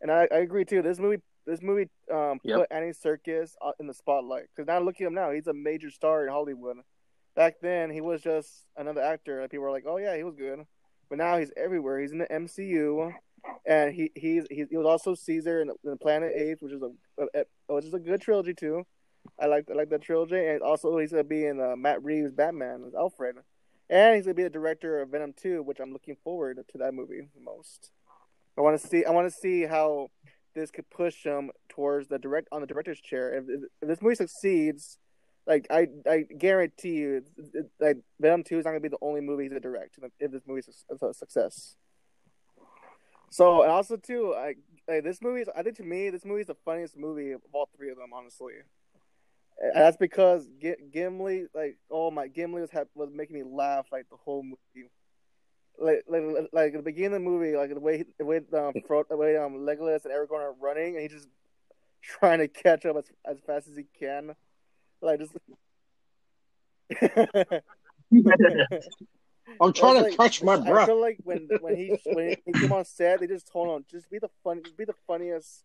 And 0.00 0.10
I, 0.10 0.28
I 0.32 0.38
agree 0.38 0.64
too. 0.64 0.82
This 0.82 0.98
movie, 0.98 1.22
this 1.46 1.62
movie, 1.62 1.88
um, 2.12 2.40
Yep. 2.42 2.58
put 2.58 2.72
Andy 2.72 2.90
Serkis 2.92 3.52
uh, 3.64 3.72
in 3.78 3.86
the 3.86 3.94
spotlight. 3.94 4.44
Because 4.54 4.66
now 4.66 4.80
look 4.80 5.00
at 5.00 5.06
him 5.06 5.14
now; 5.14 5.30
he's 5.30 5.46
a 5.46 5.52
major 5.54 5.90
star 5.90 6.24
in 6.24 6.32
Hollywood. 6.32 6.78
Back 7.34 7.56
then, 7.62 7.90
he 7.90 8.00
was 8.00 8.22
just 8.22 8.66
another 8.76 9.00
actor. 9.00 9.40
and 9.40 9.50
people 9.50 9.64
were 9.64 9.70
like, 9.70 9.84
"Oh 9.86 9.96
yeah, 9.96 10.16
he 10.16 10.22
was 10.22 10.34
good," 10.34 10.64
but 11.08 11.18
now 11.18 11.38
he's 11.38 11.52
everywhere. 11.56 12.00
He's 12.00 12.12
in 12.12 12.18
the 12.18 12.26
MCU, 12.26 13.12
and 13.66 13.94
he 13.94 14.10
he's, 14.14 14.46
he, 14.50 14.64
he 14.70 14.76
was 14.76 14.86
also 14.86 15.14
Caesar 15.14 15.62
in, 15.62 15.70
in 15.84 15.98
Planet 15.98 16.32
Apes, 16.34 16.62
which 16.62 16.72
is 16.72 16.82
a, 16.82 16.90
a, 17.22 17.44
a 17.68 17.74
which 17.74 17.84
is 17.84 17.94
a 17.94 17.98
good 17.98 18.20
trilogy 18.20 18.54
too. 18.54 18.84
I 19.40 19.46
like 19.46 19.66
I 19.70 19.74
like 19.74 19.90
that 19.90 20.02
trilogy, 20.02 20.46
and 20.46 20.62
also 20.62 20.98
he's 20.98 21.10
gonna 21.10 21.24
be 21.24 21.46
in 21.46 21.60
uh, 21.60 21.76
Matt 21.76 22.02
Reeves' 22.02 22.32
Batman 22.32 22.84
as 22.86 22.94
Alfred, 22.94 23.36
and 23.88 24.16
he's 24.16 24.24
gonna 24.24 24.34
be 24.34 24.42
the 24.42 24.50
director 24.50 25.00
of 25.00 25.10
Venom 25.10 25.32
2, 25.40 25.62
which 25.62 25.80
I'm 25.80 25.92
looking 25.92 26.16
forward 26.22 26.58
to 26.70 26.78
that 26.78 26.94
movie 26.94 27.28
the 27.34 27.40
most. 27.40 27.90
I 28.58 28.60
want 28.60 28.80
to 28.80 28.86
see 28.86 29.04
I 29.04 29.10
want 29.10 29.32
to 29.32 29.34
see 29.34 29.62
how 29.62 30.10
this 30.54 30.70
could 30.70 30.88
push 30.90 31.24
him 31.24 31.50
towards 31.68 32.08
the 32.08 32.18
direct 32.18 32.48
on 32.52 32.60
the 32.60 32.66
director's 32.66 33.00
chair. 33.00 33.34
If, 33.34 33.44
if 33.80 33.88
this 33.88 34.02
movie 34.02 34.16
succeeds, 34.16 34.98
like 35.46 35.66
I 35.70 35.88
I 36.08 36.18
guarantee 36.38 36.94
you, 36.94 37.22
like 37.80 37.98
Venom 38.20 38.44
2 38.44 38.58
is 38.58 38.64
not 38.64 38.70
gonna 38.70 38.80
be 38.80 38.88
the 38.88 38.98
only 39.02 39.20
movie 39.20 39.48
to 39.48 39.60
direct 39.60 39.98
if 40.20 40.30
this 40.30 40.42
movie 40.46 40.60
is 40.60 40.84
a, 40.90 41.06
a 41.06 41.14
success. 41.14 41.76
So 43.30 43.62
and 43.62 43.70
also 43.70 43.96
too, 43.96 44.34
I 44.36 44.54
like 44.88 45.04
this 45.04 45.22
movie. 45.22 45.40
Is, 45.40 45.48
I 45.56 45.62
think 45.62 45.76
to 45.76 45.82
me, 45.82 46.10
this 46.10 46.24
movie 46.24 46.42
is 46.42 46.46
the 46.48 46.56
funniest 46.64 46.96
movie 46.96 47.32
of 47.32 47.40
all 47.52 47.68
three 47.76 47.90
of 47.90 47.96
them. 47.96 48.12
Honestly, 48.12 48.54
and 49.62 49.72
that's 49.74 49.96
because 49.96 50.48
G- 50.60 50.74
Gimli, 50.92 51.46
like, 51.54 51.78
oh 51.90 52.10
my, 52.10 52.28
Gimli 52.28 52.60
was 52.60 52.70
ha- 52.70 52.84
was 52.94 53.10
making 53.12 53.36
me 53.36 53.42
laugh 53.42 53.86
like 53.92 54.08
the 54.10 54.16
whole 54.16 54.42
movie. 54.42 54.88
Like, 55.78 56.04
like, 56.08 56.22
like 56.52 56.74
at 56.74 56.78
the 56.78 56.82
beginning 56.82 57.14
of 57.16 57.22
the 57.22 57.30
movie, 57.30 57.56
like 57.56 57.72
the 57.72 57.80
way, 57.80 58.04
the 58.18 58.24
way, 58.24 58.40
um, 58.52 58.74
Fro- 58.86 59.04
the 59.08 59.16
way, 59.16 59.36
um, 59.36 59.54
Legolas 59.54 60.04
and 60.04 60.12
Aragorn 60.12 60.40
are 60.40 60.54
running, 60.60 60.96
and 60.96 61.02
he's 61.02 61.12
just 61.12 61.28
trying 62.02 62.38
to 62.38 62.48
catch 62.48 62.84
up 62.84 62.96
as 62.96 63.04
as 63.24 63.38
fast 63.46 63.68
as 63.68 63.76
he 63.76 63.84
can. 63.98 64.34
Like 65.02 65.20
just. 65.20 65.32
I'm 69.60 69.72
trying 69.72 69.96
to 69.96 70.02
like- 70.02 70.16
catch 70.16 70.42
my 70.42 70.54
I 70.54 70.86
feel 70.86 71.00
like 71.00 71.18
when 71.24 71.48
when 71.60 71.76
he 71.76 71.96
when 72.06 72.36
he 72.46 72.52
came 72.52 72.72
on 72.72 72.84
set, 72.84 73.20
they 73.20 73.26
just 73.26 73.50
told 73.52 73.68
him 73.76 73.84
just 73.90 74.08
be 74.10 74.18
the 74.18 74.28
fun, 74.44 74.62
just 74.62 74.76
be 74.76 74.84
the 74.84 74.94
funniest 75.06 75.64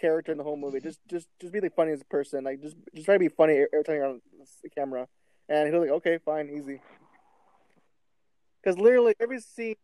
character 0.00 0.32
in 0.32 0.38
the 0.38 0.44
whole 0.44 0.56
movie. 0.56 0.80
Just 0.80 1.00
just 1.08 1.28
just 1.40 1.52
be 1.52 1.60
the 1.60 1.70
funniest 1.70 2.08
person. 2.08 2.44
Like 2.44 2.60
just 2.62 2.76
just 2.94 3.04
try 3.04 3.14
to 3.14 3.18
be 3.18 3.28
funny 3.28 3.54
every 3.72 3.84
time 3.84 3.96
you're 3.96 4.06
on 4.06 4.20
the 4.62 4.70
camera. 4.70 5.06
And 5.48 5.66
he 5.68 5.72
was 5.74 5.80
like, 5.88 5.96
okay, 5.98 6.18
fine, 6.24 6.50
easy. 6.50 6.80
Because 8.62 8.78
literally 8.78 9.14
every 9.20 9.40
scene, 9.40 9.76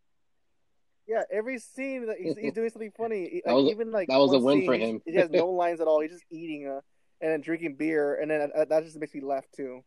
yeah, 1.07 1.23
every 1.31 1.59
scene 1.61 2.07
that 2.07 2.17
he's, 2.19 2.37
he's 2.37 2.53
doing 2.53 2.71
something 2.71 2.91
funny. 2.97 3.41
That 3.45 3.53
Like, 3.53 3.57
was 3.63 3.67
a- 3.67 3.71
even 3.71 3.93
like 3.93 4.09
that 4.09 4.17
was 4.19 4.33
a 4.33 4.39
win 4.39 4.59
scene, 4.59 4.67
for 4.67 4.75
him. 4.75 5.03
He 5.07 5.15
has 5.17 5.31
no 5.31 5.49
lines 5.51 5.81
at 5.81 5.87
all. 5.87 6.01
He's 6.01 6.11
just 6.13 6.25
eating 6.31 6.69
uh, 6.69 6.81
and 7.23 7.31
then 7.31 7.41
drinking 7.41 7.77
beer, 7.77 8.17
and 8.21 8.31
then 8.31 8.51
uh, 8.55 8.65
that 8.67 8.85
just 8.85 8.99
makes 8.99 9.15
me 9.15 9.21
laugh 9.21 9.45
too. 9.57 9.83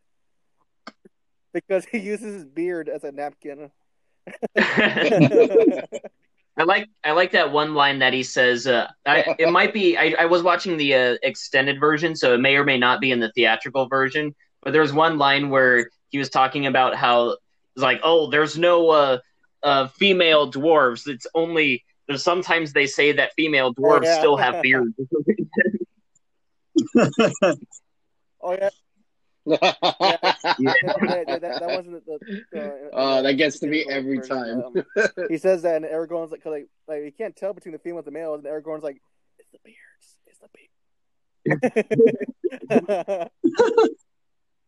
Because 1.54 1.86
he 1.86 2.00
uses 2.00 2.34
his 2.34 2.46
beard 2.46 2.90
as 2.90 3.04
a 3.04 3.12
napkin. 3.12 3.70
I 6.58 6.64
like 6.64 6.88
I 7.04 7.12
like 7.12 7.34
that 7.34 7.52
one 7.52 7.76
line 7.76 8.00
that 8.00 8.14
he 8.14 8.24
says. 8.24 8.66
Uh, 8.66 8.88
I, 9.06 9.36
it 9.38 9.52
might 9.52 9.74
be. 9.74 9.98
I, 9.98 10.16
I 10.20 10.26
was 10.26 10.42
watching 10.42 10.78
the 10.78 10.96
uh, 10.96 11.18
extended 11.22 11.80
version, 11.80 12.16
so 12.16 12.34
it 12.34 12.40
may 12.40 12.56
or 12.56 12.64
may 12.64 12.78
not 12.78 13.02
be 13.02 13.12
in 13.12 13.20
the 13.20 13.32
theatrical 13.34 13.88
version. 13.88 14.34
But 14.64 14.72
there 14.72 14.82
was 14.82 14.94
one 14.94 15.18
line 15.18 15.50
where 15.50 15.90
he 16.10 16.18
was 16.18 16.30
talking 16.30 16.66
about 16.66 16.96
how 16.96 17.32
it's 17.32 17.84
like, 17.84 18.00
oh, 18.04 18.30
there's 18.30 18.58
no 18.58 18.90
uh, 18.90 19.18
uh, 19.64 19.88
female 19.88 20.50
dwarves. 20.50 21.08
It's 21.08 21.28
only 21.36 21.84
there's 22.08 22.24
sometimes 22.24 22.72
they 22.72 22.88
say 22.88 23.12
that 23.12 23.34
female 23.34 23.74
dwarves 23.74 24.06
yeah. 24.06 24.18
still 24.18 24.38
have 24.38 24.62
beards. 24.62 24.94
Oh 28.42 28.52
yeah, 28.52 28.70
Yeah. 29.46 30.74
that, 31.02 31.42
that, 31.42 31.60
that 31.60 31.72
wasn't 31.72 32.06
the. 32.06 32.20
the 32.52 32.90
Oh, 32.94 33.22
that 33.22 33.34
gets 33.34 33.60
to 33.60 33.68
me 33.68 33.86
every 33.90 34.28
time. 34.28 34.64
Um, 34.64 34.86
he 35.30 35.38
says 35.38 35.62
that, 35.64 35.76
and 35.76 35.86
Aragorn's 35.86 36.32
like, 36.32 36.44
'cause, 36.44 36.52
like, 36.52 36.68
like 36.88 37.04
you 37.04 37.12
can't 37.12 37.36
tell 37.36 37.54
between 37.54 37.74
the 37.74 37.80
females 37.80 38.08
and 38.08 38.16
the 38.16 38.20
males, 38.20 38.44
and 38.44 38.48
Aragorn's 38.48 38.84
like, 38.84 39.02
it's 39.38 39.50
the 39.52 39.60
beards, 39.64 40.18
it's 40.26 40.40
the 40.40 40.50
beards. 40.54 40.72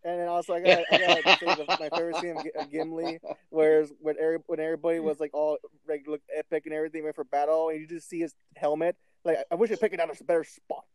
and 0.03 0.19
then 0.19 0.27
also, 0.27 0.53
I 0.53 0.61
got, 0.61 0.83
I 0.91 0.97
got 0.97 1.39
say 1.39 1.65
my 1.79 1.89
favorite 1.89 2.17
scene 2.17 2.45
of, 2.55 2.71
Gimli, 2.71 3.19
whereas 3.49 3.91
when 3.99 4.15
every, 4.19 4.37
when 4.45 4.59
everybody 4.59 4.99
was 4.99 5.19
like 5.19 5.33
all 5.33 5.57
like 5.87 6.05
epic 6.37 6.63
and 6.65 6.73
everything 6.73 7.03
went 7.03 7.15
for 7.15 7.23
battle, 7.23 7.69
and 7.69 7.79
you 7.79 7.87
just 7.87 8.07
see 8.07 8.19
his 8.19 8.35
helmet. 8.55 8.95
Like, 9.25 9.39
I 9.51 9.55
wish 9.55 9.71
I 9.71 9.75
picked 9.75 9.95
it 9.95 9.99
out 9.99 10.09
a 10.19 10.23
better 10.23 10.43
spot. 10.43 10.85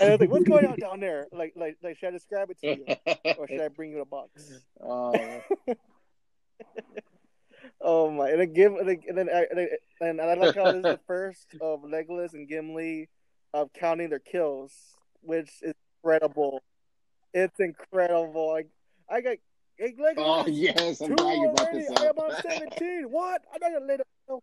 And 0.00 0.08
I 0.08 0.10
was 0.10 0.20
like, 0.20 0.30
"What's 0.30 0.48
going 0.48 0.66
on 0.66 0.76
down 0.76 0.98
there? 0.98 1.28
Like, 1.32 1.52
like, 1.54 1.76
like, 1.82 1.96
should 1.98 2.08
I 2.08 2.10
describe 2.10 2.50
it 2.50 2.58
to 2.60 2.66
you, 2.66 2.84
or 3.38 3.46
should 3.46 3.60
I 3.60 3.68
bring 3.68 3.92
you 3.92 4.00
a 4.00 4.04
box?" 4.04 4.52
Oh, 4.82 5.40
Oh 7.80 8.10
my! 8.10 8.28
And 8.30 8.40
then 8.40 8.52
give, 8.52 8.74
and 8.74 8.88
then, 8.88 9.28
I, 9.28 9.46
and 10.00 10.20
I- 10.20 10.34
like 10.34 10.54
how 10.56 10.64
this 10.72 10.76
is 10.76 10.82
the 10.82 11.00
first 11.06 11.46
of 11.60 11.82
Legolas 11.82 12.32
and 12.34 12.48
Gimli 12.48 13.08
of 13.52 13.72
counting 13.72 14.10
their 14.10 14.18
kills, 14.18 14.72
which 15.20 15.50
is 15.62 15.74
incredible. 16.02 16.62
It's 17.32 17.58
incredible. 17.60 18.48
Like 18.52 18.68
I 19.08 19.20
got, 19.20 19.36
hey, 19.76 19.94
Legolas, 19.98 20.14
oh 20.18 20.46
yes, 20.48 21.00
I'm 21.00 21.14
glad 21.14 21.36
you 21.36 21.52
brought 21.54 21.72
this 21.72 21.90
I 21.96 22.06
up. 22.08 22.18
on 22.18 22.32
seventeen. 22.42 23.04
What? 23.10 23.42
I'm 23.52 23.60
not 23.60 23.72
gonna 23.72 23.86
let 23.86 24.00
it 24.00 24.06
go. 24.28 24.42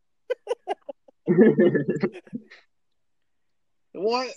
What? 3.93 4.29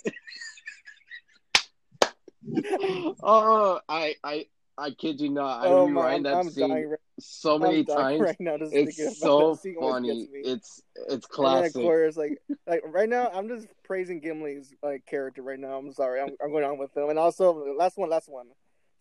oh, 3.23 3.79
I, 3.87 4.15
I, 4.23 4.45
I 4.77 4.91
kid 4.91 5.21
you 5.21 5.29
not. 5.29 5.61
I 5.65 5.69
oh 5.69 5.85
rewind 5.87 6.23
my! 6.23 6.29
that 6.31 6.37
I'm 6.37 6.49
scene. 6.49 6.69
Right, 6.89 6.99
so 7.19 7.57
many 7.57 7.79
I'm 7.79 7.85
times. 7.85 8.21
right 8.21 8.35
now. 8.39 8.57
Just 8.57 8.73
It's 8.73 9.19
so 9.19 9.51
that 9.55 9.61
scene 9.61 9.75
always 9.79 9.93
funny. 9.93 10.19
gets 10.25 10.31
me. 10.31 10.39
It's 10.51 10.81
it's 10.95 11.05
And 11.05 11.13
then 11.13 11.21
classic. 11.29 11.75
of 11.75 11.81
course, 11.81 12.17
like 12.17 12.37
like 12.67 12.81
right 12.85 13.07
now, 13.07 13.29
I'm 13.33 13.47
just 13.47 13.67
praising 13.83 14.19
Gimli's 14.19 14.73
like 14.83 15.05
character 15.05 15.41
right 15.41 15.59
now. 15.59 15.77
I'm 15.77 15.91
sorry, 15.93 16.19
I'm, 16.21 16.29
I'm 16.43 16.51
going 16.51 16.65
on 16.65 16.77
with 16.77 16.95
him, 16.95 17.09
and 17.09 17.17
also 17.17 17.53
last 17.77 17.97
one, 17.97 18.09
last 18.09 18.27
one. 18.29 18.47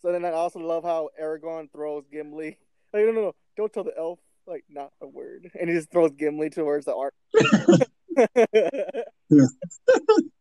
So 0.02 0.12
then 0.12 0.24
I 0.24 0.30
also 0.30 0.60
love 0.60 0.84
how 0.84 1.10
Aragorn 1.20 1.72
throws 1.72 2.04
Gimli. 2.12 2.58
Like 2.92 3.06
no, 3.06 3.10
no, 3.12 3.20
no, 3.22 3.32
don't 3.56 3.72
tell 3.72 3.84
the 3.84 3.96
elf 3.98 4.20
like 4.46 4.64
not 4.68 4.92
a 5.00 5.08
word, 5.08 5.50
and 5.58 5.68
he 5.68 5.74
just 5.74 5.90
throws 5.90 6.12
Gimli 6.12 6.50
towards 6.50 6.84
the 6.86 6.92
orc. 6.92 7.14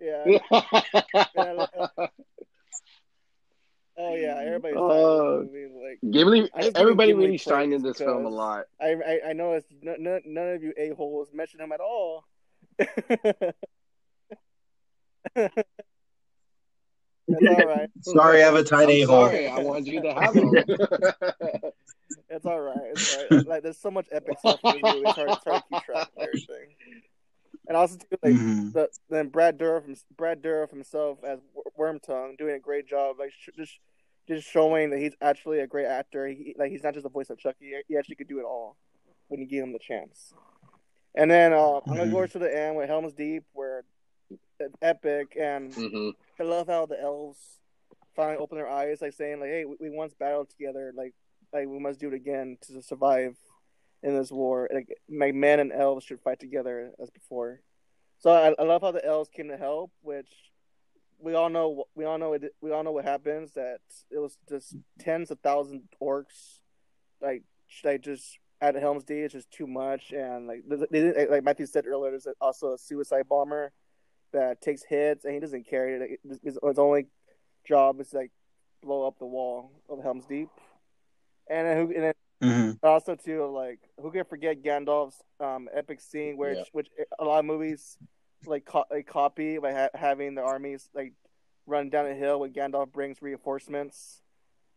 yeah. 0.00 0.24
and 1.36 1.60
I- 1.60 2.08
oh 3.98 4.14
yeah, 4.14 4.38
everybody's 4.44 4.76
uh. 4.76 5.38
Like 5.38 5.98
Gimli, 6.10 6.50
I 6.54 6.70
everybody 6.74 7.10
Gimli 7.10 7.24
really 7.24 7.38
shined 7.38 7.72
in 7.72 7.82
this 7.82 7.98
film 7.98 8.24
a 8.26 8.28
lot. 8.28 8.66
I 8.80 8.92
I, 8.94 9.20
I 9.30 9.32
know 9.32 9.52
it's 9.54 9.66
n- 9.84 10.06
n- 10.06 10.22
none 10.26 10.48
of 10.48 10.62
you 10.62 10.72
a 10.76 10.90
holes 10.90 11.28
mention 11.32 11.60
him 11.60 11.72
at 11.72 11.80
all. 11.80 12.24
That's 17.28 17.44
all 17.46 17.66
right. 17.66 17.90
Sorry, 18.02 18.42
I 18.42 18.46
have 18.46 18.54
a 18.54 18.64
tiny 18.64 19.02
a 19.02 19.06
hole. 19.06 19.26
sorry, 19.26 19.46
I 19.48 19.58
wanted 19.60 19.86
you 19.88 20.00
to 20.02 20.14
have 20.14 20.34
them. 20.34 20.54
It's 22.30 22.46
all 22.46 22.60
right. 22.60 22.76
It's 22.92 23.14
all 23.14 23.26
right. 23.30 23.46
Like 23.46 23.62
there's 23.62 23.78
so 23.78 23.90
much 23.90 24.06
epic 24.12 24.38
stuff 24.38 24.60
in 24.64 24.72
this 24.72 24.82
movie. 24.82 25.06
It's 25.08 25.16
hard, 25.16 25.30
it's 25.30 25.44
hard 25.44 25.62
to 25.62 25.68
keep 25.74 25.82
track 25.82 26.08
of 26.16 26.22
everything. 26.22 26.74
And 27.68 27.76
also 27.76 27.96
too, 27.98 28.18
like 28.22 28.34
Mhm. 28.34 28.72
the 28.72 28.90
then 29.10 29.28
Brad 29.28 29.58
Dourif 29.58 30.02
Brad 30.16 30.42
Dourif 30.42 30.70
himself 30.70 31.18
as 31.24 31.40
Wor- 31.54 31.94
Wormtongue 31.94 32.38
doing 32.38 32.54
a 32.56 32.60
great 32.60 32.86
job. 32.88 33.16
Like 33.20 33.32
sh- 33.32 33.50
just 33.56 33.78
just 34.28 34.48
showing 34.48 34.90
that 34.90 34.98
he's 34.98 35.14
actually 35.22 35.60
a 35.60 35.66
great 35.68 35.86
actor. 35.86 36.26
He, 36.28 36.54
like 36.58 36.70
he's 36.72 36.82
not 36.84 36.94
just 36.94 37.06
a 37.06 37.10
voice 37.10 37.30
of 37.30 37.38
Chucky. 37.38 37.72
He 37.88 37.96
actually 37.96 38.16
could 38.16 38.28
do 38.28 38.40
it 38.40 38.44
all 38.44 38.76
when 39.28 39.40
you 39.40 39.46
give 39.46 39.64
him 39.64 39.72
the 39.72 39.78
chance. 39.78 40.34
And 41.14 41.30
then 41.30 41.52
uh, 41.52 41.80
I'm 41.88 41.96
gonna 41.96 42.10
go 42.10 42.26
to 42.26 42.38
the 42.38 42.54
end 42.58 42.76
with 42.76 42.88
Helm's 42.88 43.12
Deep, 43.14 43.44
where 43.52 43.84
it's 44.60 44.74
epic, 44.82 45.36
and 45.40 45.72
hmm 45.74 46.10
I 46.40 46.44
love 46.44 46.68
how 46.68 46.86
the 46.86 47.00
elves 47.00 47.60
finally 48.14 48.38
open 48.38 48.58
their 48.58 48.68
eyes, 48.68 49.00
like 49.02 49.12
saying, 49.12 49.40
like, 49.40 49.50
"Hey, 49.50 49.64
we, 49.64 49.76
we 49.80 49.90
once 49.90 50.14
battled 50.14 50.50
together. 50.50 50.92
Like, 50.96 51.14
like 51.52 51.66
we 51.68 51.78
must 51.78 52.00
do 52.00 52.08
it 52.08 52.14
again 52.14 52.58
to 52.62 52.82
survive 52.82 53.36
in 54.02 54.14
this 54.16 54.30
war. 54.30 54.68
Like, 54.72 54.96
men 55.08 55.60
and 55.60 55.72
elves 55.72 56.04
should 56.04 56.20
fight 56.20 56.40
together 56.40 56.92
as 57.00 57.10
before." 57.10 57.60
So 58.18 58.30
I, 58.30 58.54
I 58.60 58.64
love 58.64 58.82
how 58.82 58.90
the 58.92 59.04
elves 59.04 59.30
came 59.30 59.48
to 59.48 59.56
help, 59.56 59.92
which 60.02 60.30
we 61.18 61.34
all 61.34 61.48
know. 61.48 61.84
We 61.94 62.04
all 62.04 62.18
know. 62.18 62.32
It, 62.32 62.54
we 62.60 62.72
all 62.72 62.82
know 62.82 62.92
what 62.92 63.04
happens. 63.04 63.52
That 63.52 63.80
it 64.10 64.18
was 64.18 64.38
just 64.48 64.76
tens 64.98 65.30
of 65.30 65.38
thousands 65.40 65.82
orcs, 66.02 66.60
like, 67.20 67.44
like 67.84 68.02
just 68.02 68.38
at 68.60 68.74
Helm's 68.74 69.04
Deep. 69.04 69.24
It's 69.24 69.34
just 69.34 69.50
too 69.50 69.66
much, 69.66 70.12
and 70.12 70.46
like 70.46 70.62
they 70.90 71.26
like 71.26 71.44
Matthew 71.44 71.66
said 71.66 71.86
earlier, 71.86 72.10
there's 72.10 72.26
also 72.40 72.74
a 72.74 72.78
suicide 72.78 73.28
bomber 73.28 73.72
that 74.32 74.60
takes 74.60 74.82
hits 74.82 75.24
and 75.24 75.34
he 75.34 75.40
doesn't 75.40 75.68
carry 75.68 75.94
it. 75.94 76.20
His, 76.28 76.58
his 76.62 76.78
only 76.78 77.06
job 77.66 78.00
is 78.00 78.12
like 78.12 78.30
blow 78.82 79.06
up 79.06 79.18
the 79.18 79.26
wall 79.26 79.72
of 79.88 80.02
Helm's 80.02 80.26
Deep. 80.26 80.50
And 81.48 81.78
who, 81.78 81.94
and 81.94 82.14
Mhm. 82.42 82.78
also 82.82 83.16
too 83.16 83.46
like 83.46 83.80
who 84.00 84.10
can 84.12 84.24
forget 84.24 84.62
Gandalf's 84.62 85.20
um 85.40 85.68
epic 85.72 86.00
scene 86.00 86.36
where 86.36 86.54
Yeah. 86.54 86.64
which 86.72 86.88
a 87.18 87.24
lot 87.24 87.40
of 87.40 87.44
movies 87.44 87.98
like, 88.46 88.64
co- 88.64 88.84
like 88.90 89.06
copy 89.08 89.58
by 89.58 89.72
ha- 89.72 89.88
having 89.94 90.36
the 90.36 90.42
armies 90.42 90.88
like 90.94 91.12
run 91.66 91.90
down 91.90 92.06
a 92.06 92.14
hill 92.14 92.38
when 92.40 92.52
Gandalf 92.52 92.92
brings 92.92 93.20
reinforcements. 93.20 94.22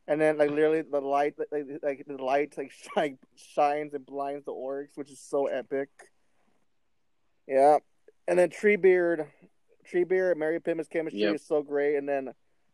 And 0.08 0.19
then, 0.19 0.38
like 0.39 0.50
literally, 0.50 0.82
the 0.82 1.00
light, 1.00 1.36
like, 1.52 1.65
like 1.84 2.06
the 2.08 2.17
light, 2.21 2.58
like 2.58 2.71
shine, 2.95 3.19
shines 3.36 3.93
and 3.93 4.04
blinds 4.04 4.45
the 4.45 4.52
orcs, 4.52 4.95
which 4.97 5.12
is 5.12 5.19
so 5.19 5.45
epic. 5.45 5.89
Yeah, 7.47 7.78
and 8.28 8.38
then 8.38 8.50
Treebeard, 8.50 9.28
Treebeard, 9.91 10.38
Merry 10.38 10.60
Pippin's 10.60 10.88
chemistry 10.88 11.21
Yep. 11.21 11.36
is 11.36 11.45
so 11.45 11.62
great, 11.62 11.95
and 11.97 12.10
then 12.10 12.34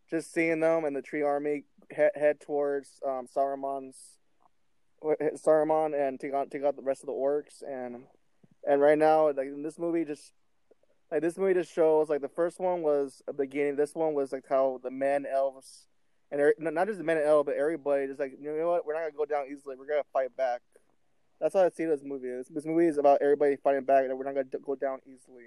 just 0.09 0.31
seeing 0.33 0.61
them 0.61 0.85
and 0.85 0.95
the 0.95 1.01
Tree 1.01 1.21
Army 1.21 1.65
head, 1.91 2.11
head 2.15 2.39
towards 2.39 2.99
um, 3.05 3.27
Saruman's 3.27 4.16
Saruman 5.03 5.93
and 5.93 6.19
take 6.19 6.33
out 6.33 6.51
take 6.51 6.63
out 6.63 6.75
the 6.75 6.81
rest 6.81 7.01
of 7.01 7.07
the 7.07 7.13
orcs, 7.13 7.61
and 7.67 8.03
and 8.67 8.81
right 8.81 8.97
now, 8.97 9.27
like 9.27 9.47
in 9.47 9.63
this 9.63 9.77
movie, 9.79 10.05
just 10.05 10.33
like 11.11 11.21
this 11.21 11.37
movie 11.37 11.53
just 11.53 11.73
shows 11.73 12.09
like 12.09 12.21
the 12.21 12.27
first 12.29 12.59
one 12.59 12.81
was 12.81 13.21
a 13.27 13.33
beginning. 13.33 13.75
This 13.75 13.95
one 13.95 14.13
was 14.13 14.31
like 14.31 14.45
how 14.49 14.79
the 14.83 14.91
men 14.91 15.25
elves 15.25 15.87
and 16.31 16.41
er- 16.41 16.55
not 16.59 16.87
just 16.87 16.97
the 16.97 17.03
men 17.03 17.17
and 17.17 17.25
elves, 17.25 17.45
but 17.45 17.55
everybody 17.55 18.07
just 18.07 18.19
like 18.19 18.33
you 18.39 18.57
know 18.57 18.67
what, 18.69 18.85
we're 18.85 18.93
not 18.93 19.01
gonna 19.01 19.11
go 19.17 19.25
down 19.25 19.45
easily. 19.51 19.75
We're 19.77 19.87
gonna 19.87 20.01
fight 20.11 20.35
back. 20.35 20.61
That's 21.39 21.53
how 21.53 21.63
I 21.63 21.69
see 21.69 21.85
this 21.85 22.01
movie. 22.03 22.29
This, 22.29 22.47
this 22.47 22.65
movie 22.65 22.87
is 22.87 22.97
about 22.97 23.19
everybody 23.21 23.55
fighting 23.57 23.83
back, 23.83 24.05
and 24.05 24.17
we're 24.17 24.25
not 24.25 24.33
gonna 24.33 24.63
go 24.65 24.75
down 24.75 24.99
easily. 25.05 25.45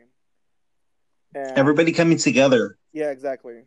And 1.35 1.59
Everybody 1.59 1.93
coming 1.93 2.19
together. 2.19 2.79
yeah, 2.93 3.11
exactly. 3.11 3.63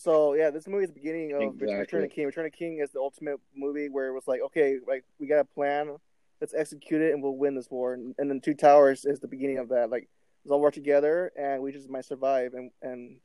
So 0.00 0.32
yeah, 0.32 0.50
this 0.50 0.66
movie 0.66 0.84
is 0.84 0.90
the 0.90 0.94
beginning 0.94 1.32
of 1.34 1.42
Exactly. 1.42 1.74
Return 1.74 2.04
of 2.04 2.10
King. 2.10 2.26
Return 2.26 2.46
of 2.46 2.52
King 2.52 2.78
is 2.82 2.90
the 2.90 3.00
ultimate 3.00 3.38
movie 3.54 3.88
where 3.90 4.08
it 4.08 4.14
was 4.14 4.26
like, 4.26 4.40
okay, 4.40 4.78
like 4.88 5.04
we 5.18 5.26
got 5.26 5.40
a 5.40 5.44
plan, 5.44 5.94
let's 6.40 6.54
execute 6.54 7.02
it, 7.02 7.12
and 7.12 7.22
we'll 7.22 7.36
win 7.36 7.54
this 7.54 7.70
war. 7.70 7.92
And, 7.92 8.14
and 8.16 8.30
then 8.30 8.40
Two 8.40 8.54
Towers 8.54 9.04
is 9.04 9.20
the 9.20 9.28
beginning 9.28 9.58
of 9.58 9.68
that. 9.68 9.90
Like 9.90 10.08
let's 10.42 10.52
all 10.52 10.60
work 10.60 10.72
together, 10.72 11.32
and 11.36 11.62
we 11.62 11.70
just 11.70 11.90
might 11.90 12.06
survive. 12.06 12.54
And 12.54 12.70
and 12.80 13.16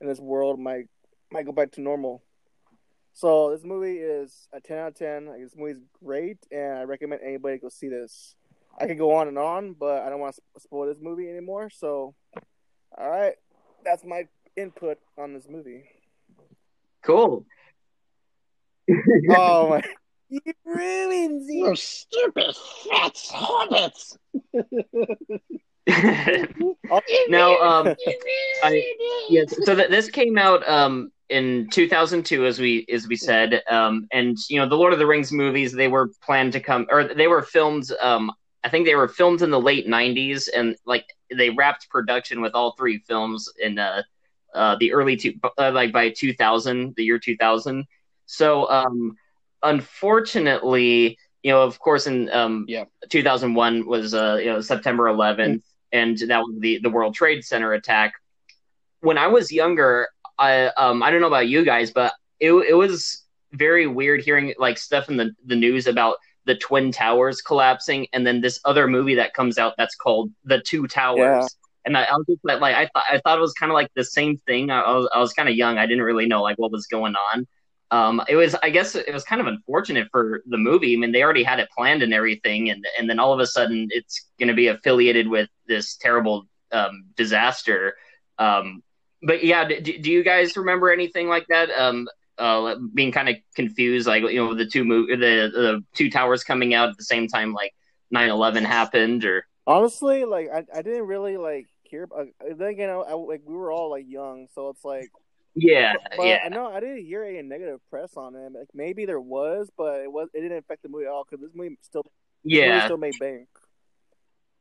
and 0.00 0.10
this 0.10 0.20
world 0.20 0.60
might 0.60 0.86
might 1.32 1.46
go 1.46 1.52
back 1.52 1.72
to 1.72 1.80
normal. 1.80 2.22
So 3.14 3.50
this 3.50 3.64
movie 3.64 3.96
is 3.96 4.48
a 4.52 4.60
ten 4.60 4.78
out 4.78 4.88
of 4.88 4.94
ten. 4.96 5.26
Like, 5.26 5.40
this 5.40 5.54
is 5.54 5.82
great, 6.04 6.38
and 6.52 6.78
I 6.78 6.82
recommend 6.82 7.22
anybody 7.24 7.58
go 7.58 7.70
see 7.70 7.88
this. 7.88 8.34
I 8.78 8.86
could 8.86 8.98
go 8.98 9.16
on 9.16 9.28
and 9.28 9.38
on, 9.38 9.72
but 9.72 10.02
I 10.02 10.10
don't 10.10 10.20
want 10.20 10.36
to 10.36 10.60
spoil 10.60 10.86
this 10.86 11.02
movie 11.02 11.28
anymore. 11.28 11.70
So, 11.70 12.14
all 12.96 13.10
right, 13.10 13.34
that's 13.82 14.04
my 14.04 14.28
input 14.56 14.98
on 15.16 15.32
this 15.32 15.48
movie. 15.48 15.84
Cool. 17.02 17.46
oh 19.30 19.68
my! 19.68 19.82
You 20.28 20.40
ruined 20.64 21.42
You 21.48 21.72
it. 21.72 21.78
stupid 21.78 22.54
fat 22.90 23.14
hobbits. 23.14 24.16
now, 27.28 27.56
um, 27.58 27.94
I 28.62 28.94
yes. 29.30 29.54
So 29.64 29.74
th- 29.74 29.90
this 29.90 30.10
came 30.10 30.36
out 30.38 30.68
um 30.68 31.10
in 31.28 31.68
2002, 31.70 32.46
as 32.46 32.58
we 32.58 32.86
as 32.92 33.06
we 33.06 33.16
said, 33.16 33.62
um, 33.70 34.06
and 34.12 34.36
you 34.48 34.58
know 34.58 34.68
the 34.68 34.76
Lord 34.76 34.92
of 34.92 34.98
the 34.98 35.06
Rings 35.06 35.32
movies 35.32 35.72
they 35.72 35.88
were 35.88 36.10
planned 36.22 36.52
to 36.54 36.60
come 36.60 36.86
or 36.90 37.04
they 37.04 37.28
were 37.28 37.42
filmed. 37.42 37.90
Um, 38.00 38.32
I 38.64 38.68
think 38.68 38.86
they 38.86 38.96
were 38.96 39.08
filmed 39.08 39.42
in 39.42 39.50
the 39.50 39.60
late 39.60 39.86
90s, 39.86 40.48
and 40.54 40.76
like 40.84 41.06
they 41.34 41.50
wrapped 41.50 41.88
production 41.90 42.40
with 42.40 42.54
all 42.54 42.74
three 42.76 42.98
films 42.98 43.48
in 43.58 43.78
uh, 43.78 44.02
uh 44.54 44.76
the 44.80 44.92
early 44.92 45.16
two 45.16 45.34
uh, 45.58 45.70
like 45.72 45.92
by 45.92 46.10
2000, 46.10 46.94
the 46.96 47.04
year 47.04 47.18
2000. 47.18 47.86
So 48.26 48.68
um, 48.70 49.16
unfortunately, 49.62 51.18
you 51.42 51.52
know, 51.52 51.62
of 51.62 51.78
course, 51.78 52.06
in 52.06 52.30
um, 52.30 52.64
Yeah. 52.68 52.84
2001 53.08 53.86
was 53.86 54.14
uh, 54.14 54.38
you 54.40 54.46
know 54.46 54.60
September 54.60 55.04
11th, 55.04 55.62
and 55.92 56.18
that 56.18 56.40
was 56.40 56.56
the 56.58 56.78
the 56.82 56.90
World 56.90 57.14
Trade 57.14 57.44
Center 57.44 57.72
attack. 57.72 58.12
When 59.00 59.18
I 59.18 59.28
was 59.28 59.52
younger, 59.52 60.08
I 60.38 60.66
um 60.76 61.02
I 61.02 61.10
don't 61.10 61.20
know 61.20 61.28
about 61.28 61.48
you 61.48 61.64
guys, 61.64 61.90
but 61.90 62.12
it 62.40 62.52
it 62.52 62.74
was 62.74 63.24
very 63.52 63.86
weird 63.86 64.20
hearing 64.22 64.54
like 64.58 64.78
stuff 64.78 65.08
in 65.08 65.16
the 65.16 65.34
the 65.46 65.56
news 65.56 65.86
about 65.86 66.16
the 66.44 66.56
twin 66.56 66.92
towers 66.92 67.40
collapsing, 67.42 68.06
and 68.12 68.26
then 68.26 68.40
this 68.40 68.60
other 68.64 68.86
movie 68.88 69.14
that 69.16 69.34
comes 69.34 69.58
out 69.58 69.74
that's 69.76 69.94
called 69.94 70.30
The 70.44 70.60
Two 70.60 70.86
Towers. 70.86 71.46
And 71.88 71.96
I, 71.96 72.04
I 72.04 72.12
was 72.12 72.26
just 72.28 72.44
like, 72.44 72.60
like 72.60 72.76
I 72.76 72.86
thought, 72.92 73.04
I 73.10 73.18
thought 73.18 73.38
it 73.38 73.40
was 73.40 73.54
kind 73.54 73.72
of 73.72 73.74
like 73.74 73.90
the 73.96 74.04
same 74.04 74.36
thing. 74.36 74.70
I, 74.70 74.80
I 74.80 74.96
was, 74.96 75.08
I 75.14 75.18
was 75.18 75.32
kind 75.32 75.48
of 75.48 75.54
young. 75.54 75.78
I 75.78 75.86
didn't 75.86 76.04
really 76.04 76.26
know 76.26 76.42
like 76.42 76.58
what 76.58 76.70
was 76.70 76.86
going 76.86 77.14
on. 77.32 77.46
Um, 77.90 78.22
it 78.28 78.36
was, 78.36 78.54
I 78.62 78.68
guess, 78.68 78.94
it 78.94 79.12
was 79.12 79.24
kind 79.24 79.40
of 79.40 79.46
unfortunate 79.46 80.08
for 80.10 80.42
the 80.46 80.58
movie. 80.58 80.94
I 80.94 80.98
mean, 80.98 81.12
they 81.12 81.22
already 81.22 81.42
had 81.42 81.58
it 81.58 81.70
planned 81.74 82.02
and 82.02 82.12
everything, 82.12 82.68
and 82.68 82.84
and 82.98 83.08
then 83.08 83.18
all 83.18 83.32
of 83.32 83.40
a 83.40 83.46
sudden, 83.46 83.88
it's 83.90 84.26
going 84.38 84.48
to 84.48 84.54
be 84.54 84.68
affiliated 84.68 85.26
with 85.26 85.48
this 85.66 85.96
terrible 85.96 86.46
um, 86.70 87.06
disaster. 87.16 87.96
Um, 88.38 88.82
but 89.22 89.42
yeah, 89.42 89.66
do, 89.66 89.80
do 89.80 90.12
you 90.12 90.22
guys 90.22 90.54
remember 90.54 90.90
anything 90.90 91.28
like 91.28 91.46
that? 91.48 91.70
Um, 91.70 92.06
uh, 92.36 92.76
being 92.92 93.10
kind 93.10 93.30
of 93.30 93.36
confused, 93.56 94.06
like 94.06 94.22
you 94.22 94.36
know, 94.36 94.54
the 94.54 94.66
two 94.66 94.84
mo- 94.84 95.06
the 95.08 95.16
the 95.16 95.82
two 95.94 96.10
towers 96.10 96.44
coming 96.44 96.74
out 96.74 96.90
at 96.90 96.98
the 96.98 97.04
same 97.04 97.26
time, 97.26 97.54
like 97.54 97.72
9-11 98.14 98.66
happened, 98.66 99.24
or 99.24 99.46
Honestly, 99.68 100.24
like 100.24 100.48
I, 100.50 100.64
I 100.74 100.80
didn't 100.80 101.06
really 101.06 101.36
like 101.36 101.66
hear. 101.90 102.08
Uh, 102.16 102.24
then 102.56 102.68
again, 102.68 102.90
I, 102.90 102.94
I, 102.94 103.12
like 103.14 103.42
we 103.46 103.54
were 103.56 103.72
all 103.72 103.90
like 103.90 104.06
young, 104.08 104.48
so 104.54 104.68
it's 104.70 104.84
like. 104.84 105.10
yeah, 105.54 105.94
But 106.16 106.24
yeah. 106.24 106.38
I 106.44 106.48
know 106.48 106.66
I 106.72 106.80
didn't 106.80 107.04
hear 107.06 107.24
any 107.24 107.42
negative 107.42 107.80
press 107.90 108.16
on 108.16 108.34
it. 108.36 108.52
Like 108.52 108.68
maybe 108.74 109.06
there 109.06 109.20
was, 109.20 109.70
but 109.76 110.00
it 110.00 110.12
was 110.12 110.28
it 110.34 110.40
didn't 110.42 110.58
affect 110.58 110.82
the 110.82 110.88
movie 110.88 111.06
at 111.06 111.10
all 111.12 111.24
because 111.28 111.42
this 111.44 111.54
movie 111.54 111.78
still 111.82 112.04
this 112.50 112.62
movie 112.62 112.80
Yeah, 112.80 112.80
still 112.80 112.96
made 112.98 113.18
bank. 113.18 113.48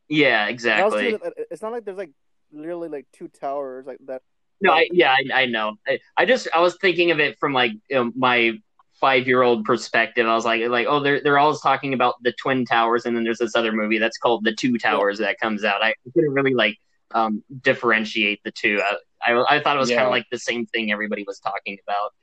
yeah, 0.10 0.48
And 0.72 0.82
I 0.82 0.86
was 0.86 0.96
exactly. 0.96 1.00
thinking 1.00 1.32
It's 1.52 1.62
not 1.62 1.72
like 1.72 1.86
there's 1.86 1.98
like 1.98 2.12
literally 2.52 2.90
like 2.90 3.08
two 3.13 3.28
towers 3.28 3.86
like 3.86 4.00
that. 4.08 4.22
No, 4.62 4.72
I, 4.72 4.88
yeah, 4.92 5.12
I, 5.34 5.42
I 5.44 5.46
know. 5.46 5.76
I, 5.88 6.00
I 6.18 6.26
just 6.26 6.48
I 6.54 6.62
was 6.62 6.78
thinking 6.82 7.12
of 7.12 7.20
it 7.20 7.38
from 7.40 7.54
like 7.54 7.72
you 7.90 7.96
know, 7.96 8.12
my 8.16 8.54
five 9.00 9.28
year 9.28 9.44
old 9.44 9.66
perspective. 9.66 10.26
I 10.28 10.34
was 10.36 10.46
like, 10.46 10.62
like 10.70 10.88
oh, 10.90 11.00
they're 11.02 11.22
they're 11.22 11.38
always 11.40 11.62
talking 11.62 11.94
about 11.94 12.16
the 12.24 12.34
twin 12.42 12.66
towers, 12.66 13.06
and 13.06 13.16
then 13.16 13.24
there's 13.24 13.38
this 13.40 13.56
other 13.56 13.72
movie 13.72 14.00
that's 14.00 14.18
called 14.18 14.44
the 14.44 14.54
Two 14.56 14.78
Towers 14.80 15.20
that 15.20 15.40
comes 15.40 15.63
out. 15.63 15.84
I 15.84 15.94
couldn't 16.13 16.34
really 16.34 16.56
like 16.56 16.78
um, 17.13 17.43
differentiate 17.62 18.41
the 18.43 18.52
two. 18.52 18.82
I, 18.82 19.32
I, 19.34 19.58
I 19.58 19.60
thought 19.62 19.76
it 19.76 19.80
was 19.80 19.89
kind 19.89 20.06
of 20.06 20.12
like 20.12 20.26
the 20.32 20.39
same 20.39 20.65
thing 20.65 20.91
everybody 20.91 21.24
was 21.26 21.39
talking 21.39 21.78
about. 21.88 22.13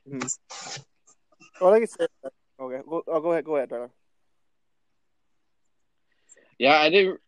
Well, 1.59 1.71
like 1.71 1.83
I 1.83 1.85
said, 1.85 2.09
okay, 2.59 2.81
go, 2.87 3.03
oh, 3.07 3.19
go 3.21 3.31
ahead, 3.31 3.45
go 3.45 3.55
ahead, 3.55 3.69
Tyler. 3.69 3.91
Yeah, 6.59 6.77
I 6.77 6.89
didn't. 6.89 7.19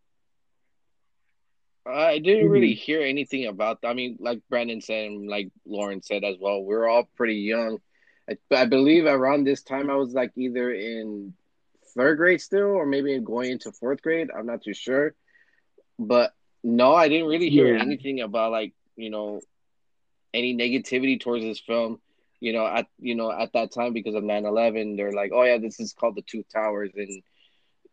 I 1.86 2.20
didn't 2.20 2.50
really 2.50 2.74
Mm-hmm. 2.74 2.76
hear 2.76 3.02
anything 3.02 3.46
about. 3.46 3.80
I 3.84 3.94
mean, 3.94 4.18
like 4.20 4.42
Brandon 4.50 4.82
said, 4.82 5.06
and 5.08 5.28
like 5.28 5.50
Lauren 5.66 6.02
said 6.02 6.24
as 6.24 6.36
well. 6.40 6.64
We 6.64 6.76
are 6.76 6.88
all 6.88 7.10
pretty 7.16 7.36
young. 7.36 7.80
I, 8.30 8.38
I 8.54 8.66
believe 8.66 9.06
around 9.06 9.44
this 9.46 9.64
time 9.64 9.90
I 9.90 9.96
was 9.96 10.14
like 10.14 10.32
either 10.36 10.72
in 10.74 11.34
third 11.96 12.18
grade 12.18 12.42
still, 12.42 12.68
or 12.68 12.86
maybe 12.86 13.18
going 13.20 13.52
into 13.52 13.72
fourth 13.72 14.02
grade. 14.02 14.30
I'm 14.36 14.46
not 14.46 14.64
too 14.64 14.74
sure. 14.74 15.16
But 15.98 16.34
no, 16.64 16.94
I 16.94 17.08
didn't 17.10 17.28
really 17.28 17.50
hear 17.50 17.76
Yeah. 17.76 17.82
anything 17.82 18.22
about 18.22 18.52
like 18.52 18.74
you 18.96 19.10
know 19.10 19.42
any 20.34 20.56
negativity 20.56 21.20
towards 21.20 21.44
this 21.44 21.60
film. 21.60 22.00
You 22.40 22.54
know, 22.54 22.68
at 22.68 22.88
you 23.00 23.16
know 23.16 23.32
at 23.32 23.54
that 23.54 23.72
time 23.72 23.94
because 23.94 24.14
of 24.14 24.24
9-11, 24.24 24.96
they're 24.96 25.12
like, 25.12 25.32
oh 25.34 25.44
yeah, 25.44 25.58
this 25.58 25.80
is 25.80 25.94
called 25.94 26.16
the 26.16 26.22
Two 26.22 26.44
Towers, 26.54 26.92
and 26.96 27.24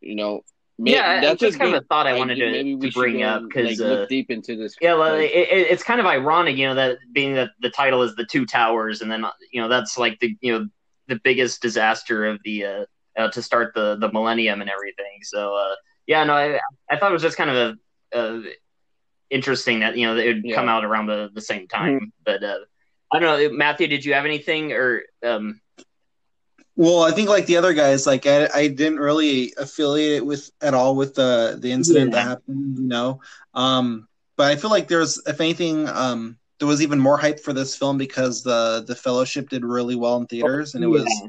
you 0.01 0.15
know. 0.17 0.43
may- 0.79 0.93
yeah, 0.93 1.21
that's 1.21 1.41
just 1.41 1.59
kind 1.59 1.75
of 1.75 1.83
a 1.83 1.87
thought 1.87 2.07
I 2.07 2.13
wanted 2.19 2.35
to, 2.37 2.51
maybe 2.51 2.75
we 2.75 2.91
to 2.91 2.93
bring 2.93 3.15
should, 3.19 3.23
up 3.23 3.43
because 3.45 3.79
like, 3.79 3.87
uh, 3.87 3.95
look 3.95 4.09
deep 4.09 4.31
into 4.31 4.57
this. 4.57 4.75
Yeah, 4.81 4.95
well, 4.95 5.15
it, 5.15 5.31
it, 5.31 5.69
it's 5.71 5.83
kind 5.83 6.01
of 6.01 6.07
ironic, 6.07 6.57
you 6.57 6.67
know, 6.67 6.75
that 6.75 6.99
being 7.13 7.35
that 7.35 7.51
the 7.61 7.71
title 7.71 8.03
is 8.03 8.15
the 8.17 8.27
Two 8.27 8.45
Towers, 8.45 9.01
and 9.01 9.11
then 9.11 9.25
you 9.53 9.63
know 9.63 9.69
that's 9.69 9.97
like 9.97 10.19
the 10.21 10.37
you 10.41 10.53
know 10.53 10.69
the 11.07 11.21
biggest 11.23 11.63
disaster 11.63 12.27
of 12.27 12.41
the 12.45 12.65
uh, 12.65 12.85
uh 13.17 13.29
to 13.29 13.41
start 13.41 13.73
the 13.75 13.97
the 13.97 14.11
millennium 14.13 14.61
and 14.61 14.69
everything. 14.69 15.21
So 15.23 15.55
uh, 15.55 15.75
yeah, 16.07 16.25
no, 16.25 16.35
I 16.35 16.61
I 16.91 16.99
thought 16.99 17.11
it 17.11 17.15
was 17.15 17.23
just 17.23 17.37
kind 17.39 17.51
of 17.51 17.57
a, 17.57 17.77
uh 18.15 18.41
interesting 19.31 19.81
that 19.81 19.97
you 19.97 20.07
know 20.07 20.17
it 20.17 20.27
would 20.27 20.45
Yeah. 20.45 20.55
come 20.57 20.69
out 20.69 20.85
around 20.85 21.07
the 21.07 21.31
the 21.35 21.41
same 21.41 21.67
time. 21.69 22.13
But 22.25 22.43
uh, 22.45 22.59
I 23.13 23.19
don't 23.19 23.41
know, 23.53 23.57
Matthew, 23.57 23.89
did 23.89 24.05
you 24.05 24.15
have 24.15 24.25
anything 24.25 24.73
or 24.73 25.03
um 25.25 25.61
Well, 26.77 27.03
I 27.03 27.13
think 27.13 27.29
like 27.29 27.47
the 27.47 27.57
other 27.57 27.73
guys, 27.75 28.07
like 28.07 28.27
I, 28.27 28.49
I 28.55 28.69
didn't 28.69 28.99
really 28.99 29.53
affiliate 29.59 30.17
it 30.19 30.27
with 30.27 30.51
at 30.61 30.75
all 30.75 30.97
with 30.97 31.15
the 31.15 31.57
the 31.61 31.71
incident 31.73 32.13
Yeah. 32.13 32.19
that 32.23 32.29
happened, 32.29 32.79
you 32.79 32.89
know. 32.89 33.21
Um, 33.55 34.09
but 34.37 34.51
I 34.51 34.57
feel 34.57 34.71
like 34.71 34.89
there's, 34.89 35.21
if 35.27 35.41
anything, 35.41 35.89
um, 35.89 36.37
there 36.59 36.67
was 36.67 36.83
even 36.83 36.99
more 36.99 37.17
hype 37.17 37.39
for 37.41 37.53
this 37.53 37.77
film 37.77 37.99
because 37.99 38.43
the 38.43 38.85
the 38.87 38.97
Fellowship 38.97 39.49
did 39.49 39.65
really 39.65 39.95
well 39.95 40.17
in 40.17 40.27
theaters, 40.27 40.75
and 40.75 40.83
it 40.83 40.89
was 40.89 41.23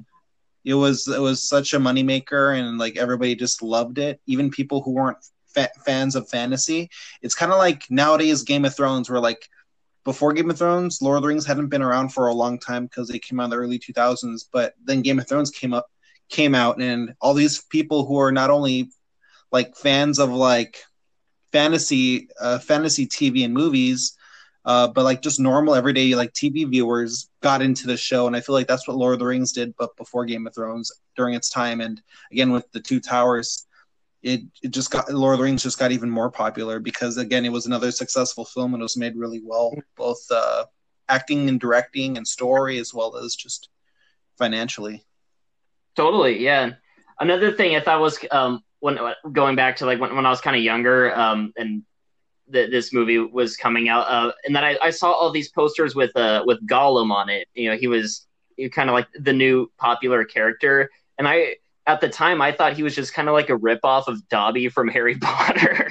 it 0.63 0.73
was 0.73 1.07
it 1.07 1.21
was 1.21 1.47
such 1.47 1.73
a 1.73 1.79
moneymaker, 1.79 2.57
and 2.57 2.77
like 2.79 2.97
everybody 2.97 3.35
just 3.35 3.61
loved 3.61 3.99
it. 3.99 4.19
Even 4.25 4.49
people 4.49 4.81
who 4.81 4.91
weren't 4.91 5.17
fa- 5.55 5.71
fans 5.85 6.15
of 6.15 6.29
fantasy, 6.29 6.89
it's 7.21 7.33
kind 7.35 7.51
of 7.51 7.57
like 7.57 7.89
nowadays 7.89 8.43
Game 8.43 8.65
of 8.65 8.75
Thrones, 8.75 9.09
where 9.09 9.19
like 9.19 9.49
before 10.05 10.33
Game 10.33 10.51
of 10.51 10.57
Thrones, 10.57 11.01
Lord 11.01 11.17
of 11.17 11.23
the 11.23 11.27
Rings 11.27 11.45
hadn't 11.45 11.69
been 11.69 11.81
around 11.81 12.09
for 12.09 12.27
a 12.27 12.33
long 12.33 12.59
time 12.59 12.85
because 12.85 13.07
they 13.07 13.19
came 13.19 13.39
out 13.39 13.45
in 13.45 13.49
the 13.49 13.57
early 13.57 13.79
2000s. 13.79 14.45
But 14.53 14.75
then 14.83 15.01
Game 15.01 15.17
of 15.17 15.27
Thrones 15.27 15.49
came 15.49 15.73
up, 15.73 15.89
came 16.29 16.53
out, 16.53 16.79
and 16.79 17.15
all 17.19 17.33
these 17.33 17.63
people 17.63 18.05
who 18.05 18.19
are 18.19 18.31
not 18.31 18.51
only 18.51 18.91
like 19.51 19.75
fans 19.75 20.19
of 20.19 20.29
like 20.29 20.77
fantasy, 21.51 22.29
uh, 22.39 22.59
fantasy 22.59 23.07
TV 23.07 23.45
and 23.45 23.53
movies, 23.53 24.15
uh, 24.65 24.87
but 24.87 25.03
like 25.03 25.21
just 25.21 25.39
normal 25.39 25.75
everyday 25.75 26.15
like 26.15 26.33
TV 26.33 26.69
viewers 26.69 27.29
got 27.41 27.61
into 27.61 27.87
the 27.87 27.97
show, 27.97 28.27
and 28.27 28.35
I 28.35 28.41
feel 28.41 28.53
like 28.53 28.67
that's 28.67 28.87
what 28.87 28.97
Lord 28.97 29.13
of 29.13 29.19
the 29.19 29.25
Rings 29.25 29.53
did, 29.53 29.75
but 29.77 29.95
before 29.97 30.25
Game 30.25 30.45
of 30.45 30.53
Thrones 30.53 30.91
during 31.15 31.33
its 31.33 31.49
time, 31.49 31.81
and 31.81 32.01
again 32.31 32.51
with 32.51 32.71
the 32.71 32.79
Two 32.79 32.99
Towers. 32.99 33.64
It, 34.25 34.41
it 34.63 34.71
just 34.71 34.89
got 34.89 35.07
Lord 35.13 35.33
of 35.33 35.37
the 35.37 35.43
Rings 35.43 35.61
just 35.61 35.77
got 35.77 35.91
even 35.91 36.09
more 36.09 36.31
popular 36.31 36.79
because 36.79 37.17
again 37.17 37.45
it 37.45 37.51
was 37.51 37.67
another 37.67 37.91
successful 37.91 38.43
film 38.43 38.73
and 38.73 38.81
it 38.81 38.83
was 38.83 38.97
made 38.97 39.15
really 39.15 39.39
well 39.45 39.71
both 39.95 40.19
uh, 40.31 40.65
acting 41.07 41.47
and 41.47 41.59
directing 41.59 42.17
and 42.17 42.27
story 42.27 42.79
as 42.79 42.91
well 42.91 43.17
as 43.17 43.35
just 43.35 43.69
financially. 44.37 45.03
Totally, 45.95 46.43
yeah. 46.43 46.71
Another 47.19 47.51
thing 47.51 47.75
I 47.75 47.79
thought 47.79 48.01
was 48.01 48.17
um, 48.31 48.63
when 48.79 48.97
going 49.31 49.55
back 49.55 49.75
to 49.77 49.85
like 49.85 49.99
when, 49.99 50.15
when 50.15 50.25
I 50.25 50.29
was 50.29 50.41
kind 50.41 50.55
of 50.55 50.61
younger, 50.61 51.15
um, 51.15 51.53
and 51.55 51.83
th- 52.51 52.71
this 52.71 52.91
movie 52.91 53.19
was 53.19 53.55
coming 53.55 53.89
out, 53.89 54.07
uh, 54.07 54.31
and 54.43 54.55
then 54.55 54.63
I, 54.63 54.77
I 54.81 54.89
saw 54.89 55.11
all 55.11 55.31
these 55.31 55.49
posters 55.51 55.95
with 55.95 56.15
uh, 56.17 56.43
with 56.45 56.65
Gollum 56.67 57.11
on 57.11 57.29
it. 57.29 57.47
You 57.53 57.69
know, 57.69 57.77
he 57.77 57.87
was 57.87 58.27
kind 58.71 58.89
of 58.89 58.93
like 58.93 59.07
the 59.17 59.33
new 59.33 59.71
popular 59.77 60.25
character, 60.25 60.89
and 61.17 61.27
I 61.27 61.55
at 61.87 62.01
the 62.01 62.09
time 62.09 62.41
I 62.41 62.51
thought 62.51 62.73
he 62.73 62.83
was 62.83 62.95
just 62.95 63.13
kind 63.13 63.27
of 63.27 63.33
like 63.33 63.49
a 63.49 63.57
ripoff 63.57 64.07
of 64.07 64.27
Dobby 64.29 64.69
from 64.69 64.87
Harry 64.87 65.17
Potter. 65.21 65.89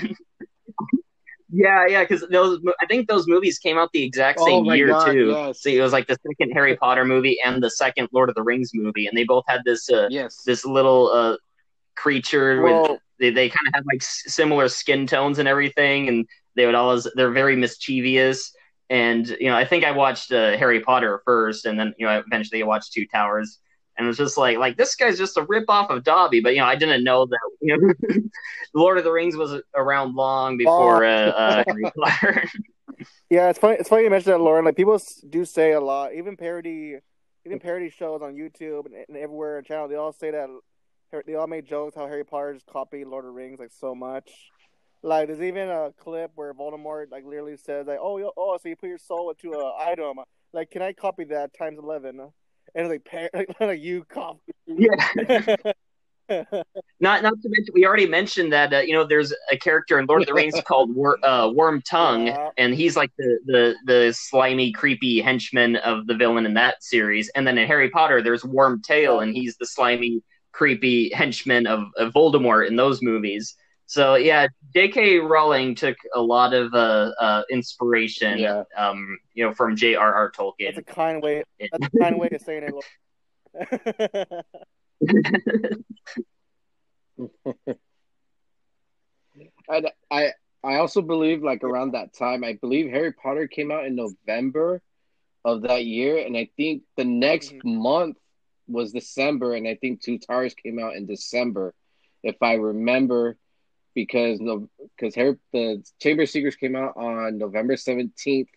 yeah, 1.51 1.87
yeah, 1.87 2.03
because 2.03 2.27
those 2.31 2.61
I 2.81 2.87
think 2.87 3.09
those 3.09 3.29
movies 3.29 3.59
came 3.59 3.79
out 3.79 3.91
the 3.93 4.03
exact 4.03 4.39
Oh 4.41 4.47
same 4.47 4.67
my 4.67 4.75
year 4.75 4.89
God, 4.89 5.13
too. 5.13 5.27
yes. 5.29 5.63
So 5.63 5.69
it 5.71 5.81
was 5.81 5.93
like 5.93 6.07
the 6.07 6.17
second 6.27 6.53
Harry 6.53 6.77
Potter 6.77 7.05
movie 7.05 7.39
and 7.45 7.63
the 7.63 7.71
second 7.71 8.09
Lord 8.13 8.29
of 8.29 8.35
the 8.35 8.43
Rings 8.43 8.73
movie, 8.75 9.07
and 9.07 9.17
they 9.17 9.25
both 9.25 9.45
had 9.47 9.61
this 9.65 9.89
uh, 9.91 10.09
yes. 10.11 10.43
this 10.45 10.65
little 10.65 11.11
uh, 11.13 11.37
creature 11.95 12.63
with 12.63 12.99
they, 13.21 13.31
they 13.31 13.49
kind 13.49 13.69
of 13.69 13.75
had 13.75 13.85
like 13.87 14.03
s- 14.03 14.25
similar 14.27 14.69
skin 14.69 15.07
tones 15.07 15.39
and 15.39 15.47
everything 15.47 16.09
and 16.09 16.27
they 16.57 16.67
would 16.67 16.75
always 16.75 17.07
they're 17.15 17.31
very 17.31 17.55
mischievous 17.55 18.53
and 18.91 19.29
you 19.41 19.47
know, 19.49 19.57
I 19.57 19.65
think 19.65 19.85
I 19.85 19.93
watched 19.93 20.31
uh, 20.33 20.57
Harry 20.59 20.81
Potter 20.81 21.23
first, 21.25 21.65
and 21.65 21.79
then 21.81 21.95
you 21.99 22.05
know, 22.07 22.23
eventually 22.27 22.63
I 22.63 22.67
watched 22.67 22.93
Two 22.93 23.07
Towers, 23.07 23.59
and 23.97 24.09
it's 24.09 24.19
just 24.19 24.37
like, 24.37 24.59
like 24.59 24.77
this 24.77 24.95
guy's 24.95 25.19
just 25.19 25.37
a 25.37 25.43
rip 25.43 25.65
off 25.69 25.91
of 25.91 26.05
Dobby. 26.05 26.41
But 26.41 26.55
you 26.55 26.61
know, 26.61 26.67
I 26.67 26.77
didn't 26.77 27.05
know 27.05 27.27
that 27.27 27.39
you 27.61 27.77
know, 27.77 28.21
Lord 28.75 28.99
of 28.99 29.05
the 29.05 29.13
Rings 29.13 29.37
was 29.37 29.61
around 29.75 30.15
long 30.15 30.57
before 30.57 31.05
uh, 31.05 31.31
uh, 31.31 31.65
Harry 31.69 31.85
Potter. 31.97 32.49
Yeah, 33.31 33.51
it's 33.51 33.59
funny. 33.59 33.77
It's 33.79 33.89
funny 33.89 34.05
you 34.05 34.11
mentioned 34.11 34.35
that, 34.35 34.41
Lauren. 34.41 34.65
Like 34.65 34.77
people 34.77 35.01
do 35.29 35.45
say 35.45 35.73
a 35.73 35.81
lot, 35.81 36.15
even 36.15 36.37
parody, 36.37 36.97
even 37.45 37.61
parody 37.61 37.91
shows 37.91 38.23
on 38.23 38.35
YouTube 38.35 38.87
and, 38.87 38.95
and 39.09 39.17
everywhere 39.17 39.59
on 39.59 39.65
channel. 39.65 39.89
They 39.89 39.97
all 39.97 40.13
say 40.13 40.31
that 40.31 40.49
they 41.27 41.35
all 41.35 41.47
made 41.47 41.67
jokes 41.67 41.95
how 41.95 42.07
Harry 42.07 42.25
Potter 42.25 42.55
just 42.55 42.67
copied 42.67 43.07
Lord 43.07 43.25
of 43.25 43.31
the 43.31 43.33
Rings 43.33 43.61
like 43.61 43.73
so 43.73 43.95
much. 43.95 44.31
Like 45.03 45.29
there's 45.29 45.43
even 45.43 45.69
a 45.69 45.91
clip 45.99 46.33
where 46.35 46.53
Voldemort 46.55 47.11
like 47.11 47.25
literally 47.25 47.57
says 47.57 47.87
like, 47.87 47.99
"Oh, 48.01 48.33
oh, 48.37 48.59
so 48.61 48.69
you 48.69 48.77
put 48.77 48.89
your 48.89 48.99
soul 48.99 49.31
into 49.31 49.53
an 49.53 49.73
item? 49.79 50.17
Like, 50.53 50.71
can 50.71 50.83
I 50.83 50.93
copy 50.93 51.25
that 51.25 51.53
times 51.57 51.79
11? 51.79 52.21
And 52.75 52.89
like, 52.89 53.05
par- 53.05 53.31
like, 53.35 53.61
like 53.61 53.81
you 53.81 54.05
copy. 54.05 54.41
Yeah. 54.67 55.57
Not 57.01 57.23
not 57.23 57.35
to 57.43 57.49
mention, 57.51 57.75
we 57.75 57.85
already 57.85 58.07
mentioned 58.07 58.51
that 58.55 58.73
uh, 58.73 58.79
you 58.79 58.95
know 58.95 59.05
there's 59.05 59.31
a 59.53 59.59
character 59.59 59.99
in 59.99 60.07
Lord 60.07 60.23
of 60.23 60.27
the 60.27 60.33
Rings 60.33 60.55
called 60.67 60.95
Wor- 60.95 61.19
uh, 61.23 61.49
Wormtongue, 61.49 62.29
Yeah. 62.29 62.49
and 62.57 62.75
he's 62.75 62.97
like 62.97 63.11
the, 63.19 63.39
the 63.45 63.75
the 63.85 64.13
slimy, 64.17 64.73
creepy 64.73 65.21
henchman 65.21 65.77
of 65.77 66.07
the 66.07 66.15
villain 66.15 66.47
in 66.47 66.55
that 66.55 66.83
series. 66.83 67.31
And 67.35 67.47
then 67.47 67.59
in 67.59 67.67
Harry 67.67 67.91
Potter, 67.91 68.23
there's 68.23 68.43
Wormtail, 68.43 69.23
and 69.23 69.37
he's 69.37 69.59
the 69.59 69.67
slimy, 69.67 70.23
creepy 70.53 71.13
henchman 71.13 71.67
of, 71.67 71.89
of 71.99 72.15
Voldemort 72.15 72.69
in 72.69 72.77
those 72.77 73.03
movies. 73.03 73.55
So 73.87 74.15
yeah, 74.15 74.47
J.K. 74.75 75.19
Rowling 75.19 75.75
took 75.75 75.97
a 76.15 76.21
lot 76.21 76.55
of 76.55 76.73
uh, 76.75 77.13
uh, 77.21 77.43
inspiration, 77.51 78.39
Yeah. 78.39 78.63
um, 78.77 79.19
you 79.35 79.45
know, 79.45 79.53
from 79.53 79.77
J.R.R. 79.77 80.31
Tolkien. 80.33 80.75
That's 80.75 80.79
a 80.79 80.83
kind 80.83 81.23
way. 81.23 81.45
That's 81.61 81.87
a 81.95 81.99
kind 81.99 82.19
way 82.19 82.29
of 82.33 82.41
saying 82.41 82.65
it. 83.55 84.45
And 89.69 89.91
I 90.11 90.33
I 90.63 90.77
also 90.77 91.03
believe 91.03 91.43
like 91.43 91.63
around 91.65 91.93
that 91.93 92.15
time, 92.15 92.45
I 92.45 92.55
believe 92.55 92.91
Harry 92.91 93.13
Potter 93.13 93.47
came 93.49 93.71
out 93.71 93.85
in 93.85 93.95
November 93.97 94.81
of 95.45 95.63
that 95.63 95.85
year, 95.85 96.19
and 96.25 96.37
I 96.37 96.49
think 96.57 96.83
the 96.97 97.05
next 97.05 97.53
Mhm. 97.53 97.65
month 97.83 98.17
was 98.67 98.93
December, 98.93 99.55
and 99.55 99.69
I 99.69 99.75
think 99.75 100.01
Two 100.01 100.19
Towers 100.19 100.55
came 100.55 100.79
out 100.79 100.97
in 100.97 101.05
December, 101.07 101.75
if 102.23 102.37
I 102.43 102.55
remember, 102.55 103.37
because 103.95 104.41
because 104.41 105.15
the 105.53 105.85
Chamber 106.01 106.27
Secrets 106.27 106.57
came 106.57 106.77
out 106.77 106.97
on 106.97 107.39
November 107.39 107.77
seventeenth 107.77 108.49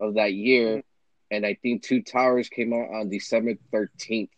of 0.00 0.14
that 0.14 0.34
year, 0.34 0.82
and 1.30 1.46
I 1.46 1.54
think 1.54 1.82
Two 1.82 2.02
Towers 2.02 2.48
came 2.48 2.72
out 2.72 2.94
on 2.94 3.08
December 3.08 3.54
thirteenth. 3.72 4.30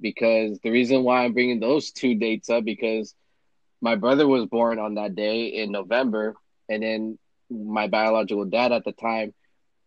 Because 0.00 0.58
the 0.60 0.70
reason 0.70 1.04
why 1.04 1.24
I'm 1.24 1.32
bringing 1.32 1.60
those 1.60 1.92
two 1.92 2.16
dates 2.16 2.50
up 2.50 2.64
because 2.64 3.14
my 3.80 3.96
brother 3.96 4.26
was 4.26 4.46
born 4.46 4.78
on 4.78 4.94
that 4.94 5.14
day 5.14 5.46
in 5.46 5.72
November, 5.72 6.34
and 6.68 6.82
then 6.82 7.18
my 7.50 7.88
biological 7.88 8.44
dad 8.44 8.72
at 8.72 8.84
the 8.84 8.92
time, 8.92 9.34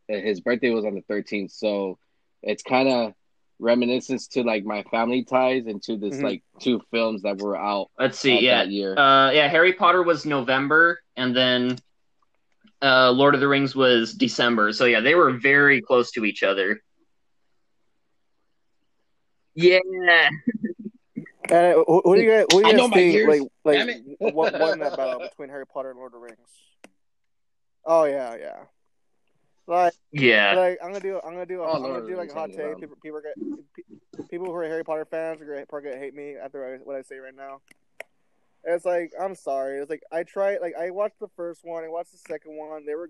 his 0.08 0.42
birthday 0.42 0.70
was 0.70 0.86
on 0.86 0.96
the 0.96 1.02
13th. 1.02 1.52
So 1.52 1.98
it's 2.44 2.64
kind 2.64 2.88
of 2.88 3.14
reminiscence 3.60 4.28
to 4.28 4.44
like 4.44 4.66
my 4.66 4.84
family 4.84 5.24
ties 5.24 5.66
and 5.66 5.82
to 5.84 5.98
this 5.98 6.16
Mhm. 6.16 6.24
like 6.24 6.44
two 6.60 6.82
films 6.92 7.22
that 7.24 7.38
were 7.38 7.58
out 7.58 7.90
Let's 7.98 8.20
see, 8.20 8.40
yeah, 8.40 8.64
that 8.64 8.70
year. 8.70 8.98
Uh, 8.98 9.32
yeah, 9.32 9.48
Harry 9.48 9.74
Potter 9.74 10.04
was 10.04 10.26
November, 10.26 11.00
and 11.16 11.36
then 11.36 11.78
uh, 12.82 13.12
Lord 13.12 13.34
of 13.34 13.40
the 13.42 13.48
Rings 13.48 13.76
was 13.76 14.14
December. 14.14 14.74
So 14.74 14.86
yeah, 14.86 15.00
they 15.00 15.16
were 15.16 15.32
very 15.32 15.82
close 15.82 16.12
to 16.12 16.26
each 16.26 16.44
other. 16.44 16.82
Yeah, 19.56 19.80
And 21.50 21.76
uh, 21.78 21.84
who, 21.88 22.02
who 22.04 22.16
do 22.16 22.24
you 22.24 22.30
guys, 22.30 22.46
who 22.50 22.62
do 22.64 22.70
you 22.70 22.78
guys 22.78 22.90
think 22.92 23.28
like 23.28 23.42
like 23.64 24.34
what 24.34 24.60
won 24.60 24.80
that 24.80 24.98
battle 24.98 25.20
between 25.20 25.50
Harry 25.50 25.66
Potter 25.68 25.92
and 25.92 26.00
Lord 26.00 26.14
of 26.14 26.20
the 26.20 26.26
Rings? 26.26 26.50
Oh 27.86 28.06
yeah, 28.06 28.36
yeah. 28.36 28.64
Like 29.68 29.94
yeah, 30.12 30.54
like 30.56 30.78
I'm 30.84 30.90
gonna 30.90 31.00
do 31.00 31.20
I'm 31.26 31.34
gonna 31.34 31.46
do 31.46 31.62
Oh, 31.62 31.74
I'm 31.74 31.82
Lord 31.82 32.02
gonna 32.02 32.14
do 32.14 32.18
like 32.18 32.30
a 32.30 32.34
hot 32.34 32.52
hands 32.52 32.58
take. 32.58 32.80
People 32.82 32.98
people 33.02 33.18
are 33.18 33.24
gonna, 33.24 34.28
people 34.30 34.46
who 34.46 34.54
are 34.54 34.64
Harry 34.64 34.84
Potter 34.84 35.06
fans 35.06 35.42
are 35.42 35.46
gonna, 35.46 35.66
probably 35.66 35.90
gonna 35.90 36.02
hate 36.02 36.14
me 36.14 36.36
after 36.36 36.80
what 36.84 36.96
I 36.96 37.02
say 37.02 37.18
right 37.18 37.36
now. 37.36 37.62
It's 38.64 38.86
like 38.86 39.12
I'm 39.20 39.34
sorry. 39.34 39.80
It's 39.80 39.90
like 39.90 40.04
I 40.12 40.22
tried 40.22 40.60
like 40.62 40.76
I 40.80 40.92
watched 40.92 41.20
the 41.20 41.30
first 41.36 41.62
one. 41.64 41.84
I 41.84 41.88
watched 41.88 42.12
the 42.12 42.20
second 42.20 42.56
one. 42.56 42.86
They 42.86 42.94
were 42.94 43.10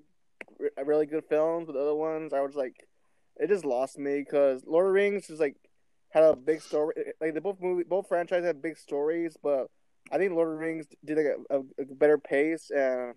really 0.82 1.06
good 1.06 1.26
films. 1.26 1.68
But 1.68 1.74
the 1.74 1.82
other 1.82 1.96
ones, 1.96 2.32
I 2.32 2.40
was 2.40 2.56
like, 2.56 2.88
it 3.36 3.48
just 3.48 3.66
lost 3.66 4.00
me 4.00 4.20
because 4.20 4.64
Lord 4.66 4.86
of 4.86 4.90
the 4.92 4.94
Rings 4.94 5.30
is 5.30 5.42
like 5.42 5.58
had 6.12 6.24
a 6.24 6.38
big 6.38 6.62
story. 6.62 6.94
Eh, 6.98 7.12
like 7.20 7.34
they 7.34 7.42
both 7.42 7.60
movie 7.60 7.84
both 7.84 8.08
franchises 8.08 8.46
have 8.46 8.62
big 8.62 8.78
stories, 8.78 9.36
but 9.44 9.68
I 10.10 10.18
think 10.18 10.32
Lord 10.32 10.48
of 10.48 10.54
the 10.54 10.66
Rings 10.66 10.88
did 11.04 11.18
like 11.18 11.26
a, 11.26 11.58
a, 11.58 11.60
a 11.82 11.96
better 11.96 12.18
pace 12.18 12.72
and. 12.74 13.16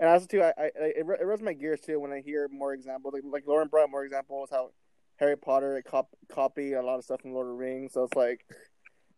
And 0.00 0.08
also 0.08 0.26
too, 0.26 0.42
I, 0.42 0.52
I 0.58 0.64
it, 0.74 1.06
it 1.20 1.24
rubs 1.24 1.42
my 1.42 1.52
gears 1.52 1.80
too 1.80 2.00
when 2.00 2.12
I 2.12 2.20
hear 2.20 2.48
more 2.48 2.72
examples. 2.74 3.14
Like 3.14 3.22
like 3.30 3.46
Lauren 3.46 3.68
brought 3.68 3.90
more 3.90 4.04
examples 4.04 4.48
how 4.50 4.70
Harry 5.16 5.36
Potter 5.36 5.80
cop, 5.86 6.08
copy 6.32 6.72
a 6.72 6.82
lot 6.82 6.98
of 6.98 7.04
stuff 7.04 7.20
from 7.20 7.34
Lord 7.34 7.46
of 7.46 7.52
the 7.52 7.58
Rings. 7.58 7.92
So 7.92 8.04
it's 8.04 8.16
like, 8.16 8.44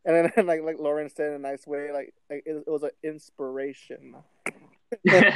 and 0.04 0.30
then 0.36 0.46
like 0.46 0.62
like 0.62 0.78
Lauren 0.78 1.08
said 1.08 1.28
in 1.28 1.34
a 1.34 1.38
nice 1.38 1.66
way, 1.66 1.92
like, 1.92 2.12
like 2.28 2.42
it, 2.44 2.64
it 2.66 2.70
was 2.70 2.82
an 2.82 2.90
inspiration. 3.02 4.16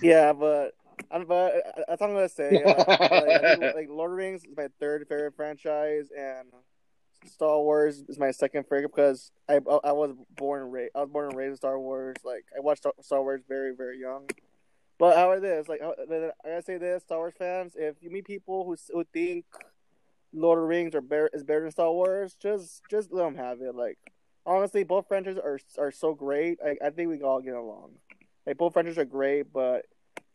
Yeah, 0.00 0.32
but 0.32 0.72
I'm 1.10 1.26
but 1.26 1.52
that's 1.88 2.00
all 2.00 2.08
I'm 2.08 2.14
gonna 2.14 2.28
say. 2.28 2.62
Like, 2.64 2.88
like, 2.88 3.60
like 3.74 3.88
Lord 3.88 4.12
of 4.12 4.16
the 4.16 4.22
Rings 4.22 4.44
is 4.44 4.56
my 4.56 4.68
third 4.80 5.06
favorite 5.08 5.36
franchise, 5.36 6.08
and 6.16 6.48
Star 7.26 7.60
Wars 7.60 8.02
is 8.08 8.18
my 8.18 8.30
second 8.30 8.64
favorite 8.64 8.94
because 8.94 9.30
I 9.48 9.54
I 9.54 9.92
was 9.92 10.14
born 10.36 10.62
and 10.62 10.72
raised 10.72 10.92
I 10.94 11.00
was 11.00 11.10
born 11.10 11.28
and 11.28 11.36
raised 11.36 11.50
in 11.50 11.56
Star 11.56 11.78
Wars. 11.78 12.16
Like 12.24 12.44
I 12.56 12.60
watched 12.60 12.86
Star 13.00 13.22
Wars 13.22 13.42
very 13.48 13.74
very 13.74 13.98
young. 14.00 14.28
But 14.98 15.16
how 15.16 15.32
it 15.32 15.42
is, 15.42 15.68
like 15.68 15.80
I 15.82 16.30
gotta 16.44 16.62
say 16.62 16.78
this, 16.78 17.02
Star 17.02 17.18
Wars 17.18 17.34
fans, 17.36 17.74
if 17.76 17.96
you 18.00 18.10
meet 18.10 18.24
people 18.24 18.64
who 18.64 18.76
who 18.92 19.04
think 19.12 19.44
Lord 20.32 20.58
of 20.58 20.62
the 20.62 20.68
Rings 20.68 20.94
are 20.94 21.00
better 21.00 21.30
is 21.32 21.42
better 21.42 21.62
than 21.62 21.70
Star 21.72 21.92
Wars, 21.92 22.36
just 22.40 22.82
just 22.90 23.12
let 23.12 23.24
them 23.24 23.36
have 23.36 23.60
it. 23.60 23.74
Like 23.74 23.98
honestly, 24.46 24.84
both 24.84 25.08
franchises 25.08 25.40
are 25.42 25.58
are 25.78 25.90
so 25.90 26.14
great. 26.14 26.58
I 26.64 26.76
I 26.86 26.90
think 26.90 27.10
we 27.10 27.16
can 27.16 27.26
all 27.26 27.40
get 27.40 27.54
along. 27.54 27.92
Like 28.46 28.58
both 28.58 28.74
franchises 28.74 28.98
are 28.98 29.04
great, 29.04 29.52
but 29.52 29.86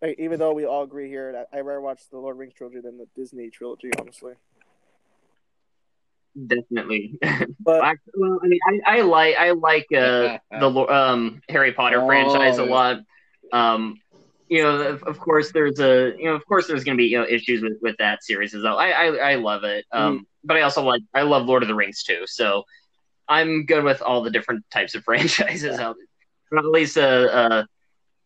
like, 0.01 0.19
even 0.19 0.39
though 0.39 0.53
we 0.53 0.65
all 0.65 0.83
agree 0.83 1.09
here 1.09 1.31
that 1.31 1.47
I 1.53 1.61
rather 1.61 1.81
watch 1.81 2.01
the 2.09 2.17
Lord 2.17 2.33
of 2.33 2.37
the 2.37 2.41
Rings 2.41 2.53
trilogy 2.53 2.81
than 2.81 2.97
the 2.97 3.07
Disney 3.15 3.49
trilogy, 3.49 3.89
honestly. 3.99 4.33
Definitely. 6.45 7.17
But 7.59 7.81
I, 7.83 7.95
well, 8.15 8.39
I 8.43 8.47
mean, 8.47 8.59
I, 8.85 8.97
I 8.97 9.01
like 9.01 9.35
I 9.37 9.51
like 9.51 9.87
uh, 9.93 10.37
the 10.51 10.69
um, 10.69 11.41
Harry 11.49 11.73
Potter 11.73 12.01
Oh, 12.01 12.07
franchise 12.07 12.57
a 12.57 12.63
lot. 12.65 12.99
Um, 13.51 13.99
you 14.49 14.63
know, 14.63 14.79
of, 14.81 15.03
of 15.03 15.19
course, 15.19 15.51
there's 15.51 15.79
a 15.79 16.13
you 16.17 16.25
know, 16.25 16.35
of 16.35 16.45
course, 16.45 16.67
there's 16.67 16.83
going 16.83 16.97
to 16.97 17.01
be 17.01 17.07
you 17.07 17.19
know 17.19 17.25
issues 17.27 17.61
with, 17.61 17.77
with 17.81 17.95
that 17.97 18.23
series 18.23 18.53
as 18.53 18.63
well. 18.63 18.77
I 18.77 18.91
I, 18.91 19.31
I 19.31 19.35
love 19.35 19.63
it, 19.63 19.85
um, 19.91 20.25
but 20.43 20.57
I 20.57 20.61
also 20.61 20.83
like 20.83 21.01
I 21.13 21.23
love 21.23 21.45
Lord 21.45 21.63
of 21.63 21.67
the 21.67 21.75
Rings 21.75 22.03
too. 22.03 22.23
So 22.25 22.63
I'm 23.27 23.65
good 23.65 23.83
with 23.83 24.01
all 24.01 24.21
the 24.23 24.31
different 24.31 24.63
types 24.71 24.95
of 24.95 25.03
franchises 25.03 25.79
out. 25.79 25.97
But 26.49 26.59
at 26.59 26.65
least 26.71 26.97
uh, 26.97 27.01
uh, 27.01 27.63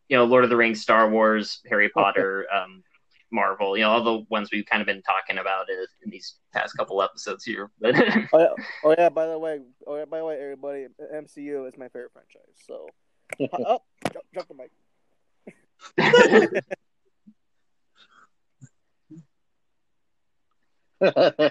you 0.09 0.18
know, 0.18 0.26
Lord 0.26 0.43
of 0.43 0.49
the 0.51 0.57
Rings, 0.57 0.82
Star 0.82 1.09
Wars, 1.09 1.59
Harry 1.70 1.89
Potter, 1.89 2.45
um, 2.53 2.84
Marvel. 3.32 3.78
You 3.78 3.84
know, 3.84 3.92
all 3.92 4.04
the 4.04 4.26
ones 4.30 4.50
we've 4.52 4.66
kind 4.66 4.82
of 4.82 4.88
been 4.88 5.02
talking 5.02 5.38
about 5.38 5.70
is, 5.70 5.88
in 6.04 6.12
these 6.12 6.36
past 6.54 6.76
couple 6.78 7.02
episodes 7.02 7.44
here. 7.44 7.70
But 7.80 7.96
oh 8.34 8.40
yeah, 8.40 8.50
oh 8.84 8.96
yeah. 8.98 9.10
By 9.10 9.28
the 9.28 9.40
way, 9.40 9.60
oh 9.88 9.98
yeah. 9.98 10.06
By 10.06 10.20
the 10.20 10.26
way, 10.26 10.38
everybody, 10.42 10.88
MCU 11.14 11.68
is 11.68 11.78
my 11.78 11.88
favorite 11.90 12.12
franchise. 12.14 12.56
So, 12.68 12.88
oh, 13.66 13.82
drop, 14.12 14.26
drop 14.34 14.48
the 14.48 14.56
mic. 14.56 14.72
uh, 21.02 21.50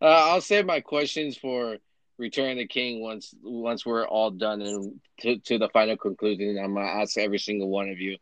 I'll 0.00 0.40
save 0.40 0.64
my 0.64 0.80
questions 0.80 1.36
for 1.36 1.76
Return 2.18 2.52
of 2.52 2.58
the 2.58 2.66
King 2.66 3.02
once 3.02 3.34
once 3.42 3.84
we're 3.84 4.06
all 4.06 4.30
done 4.30 4.62
and 4.62 5.00
to, 5.20 5.38
to 5.38 5.58
the 5.58 5.68
final 5.68 5.96
conclusion. 5.96 6.58
I'm 6.62 6.74
gonna 6.74 6.86
ask 6.86 7.18
every 7.18 7.38
single 7.38 7.68
one 7.68 7.90
of 7.90 7.98
you, 7.98 8.16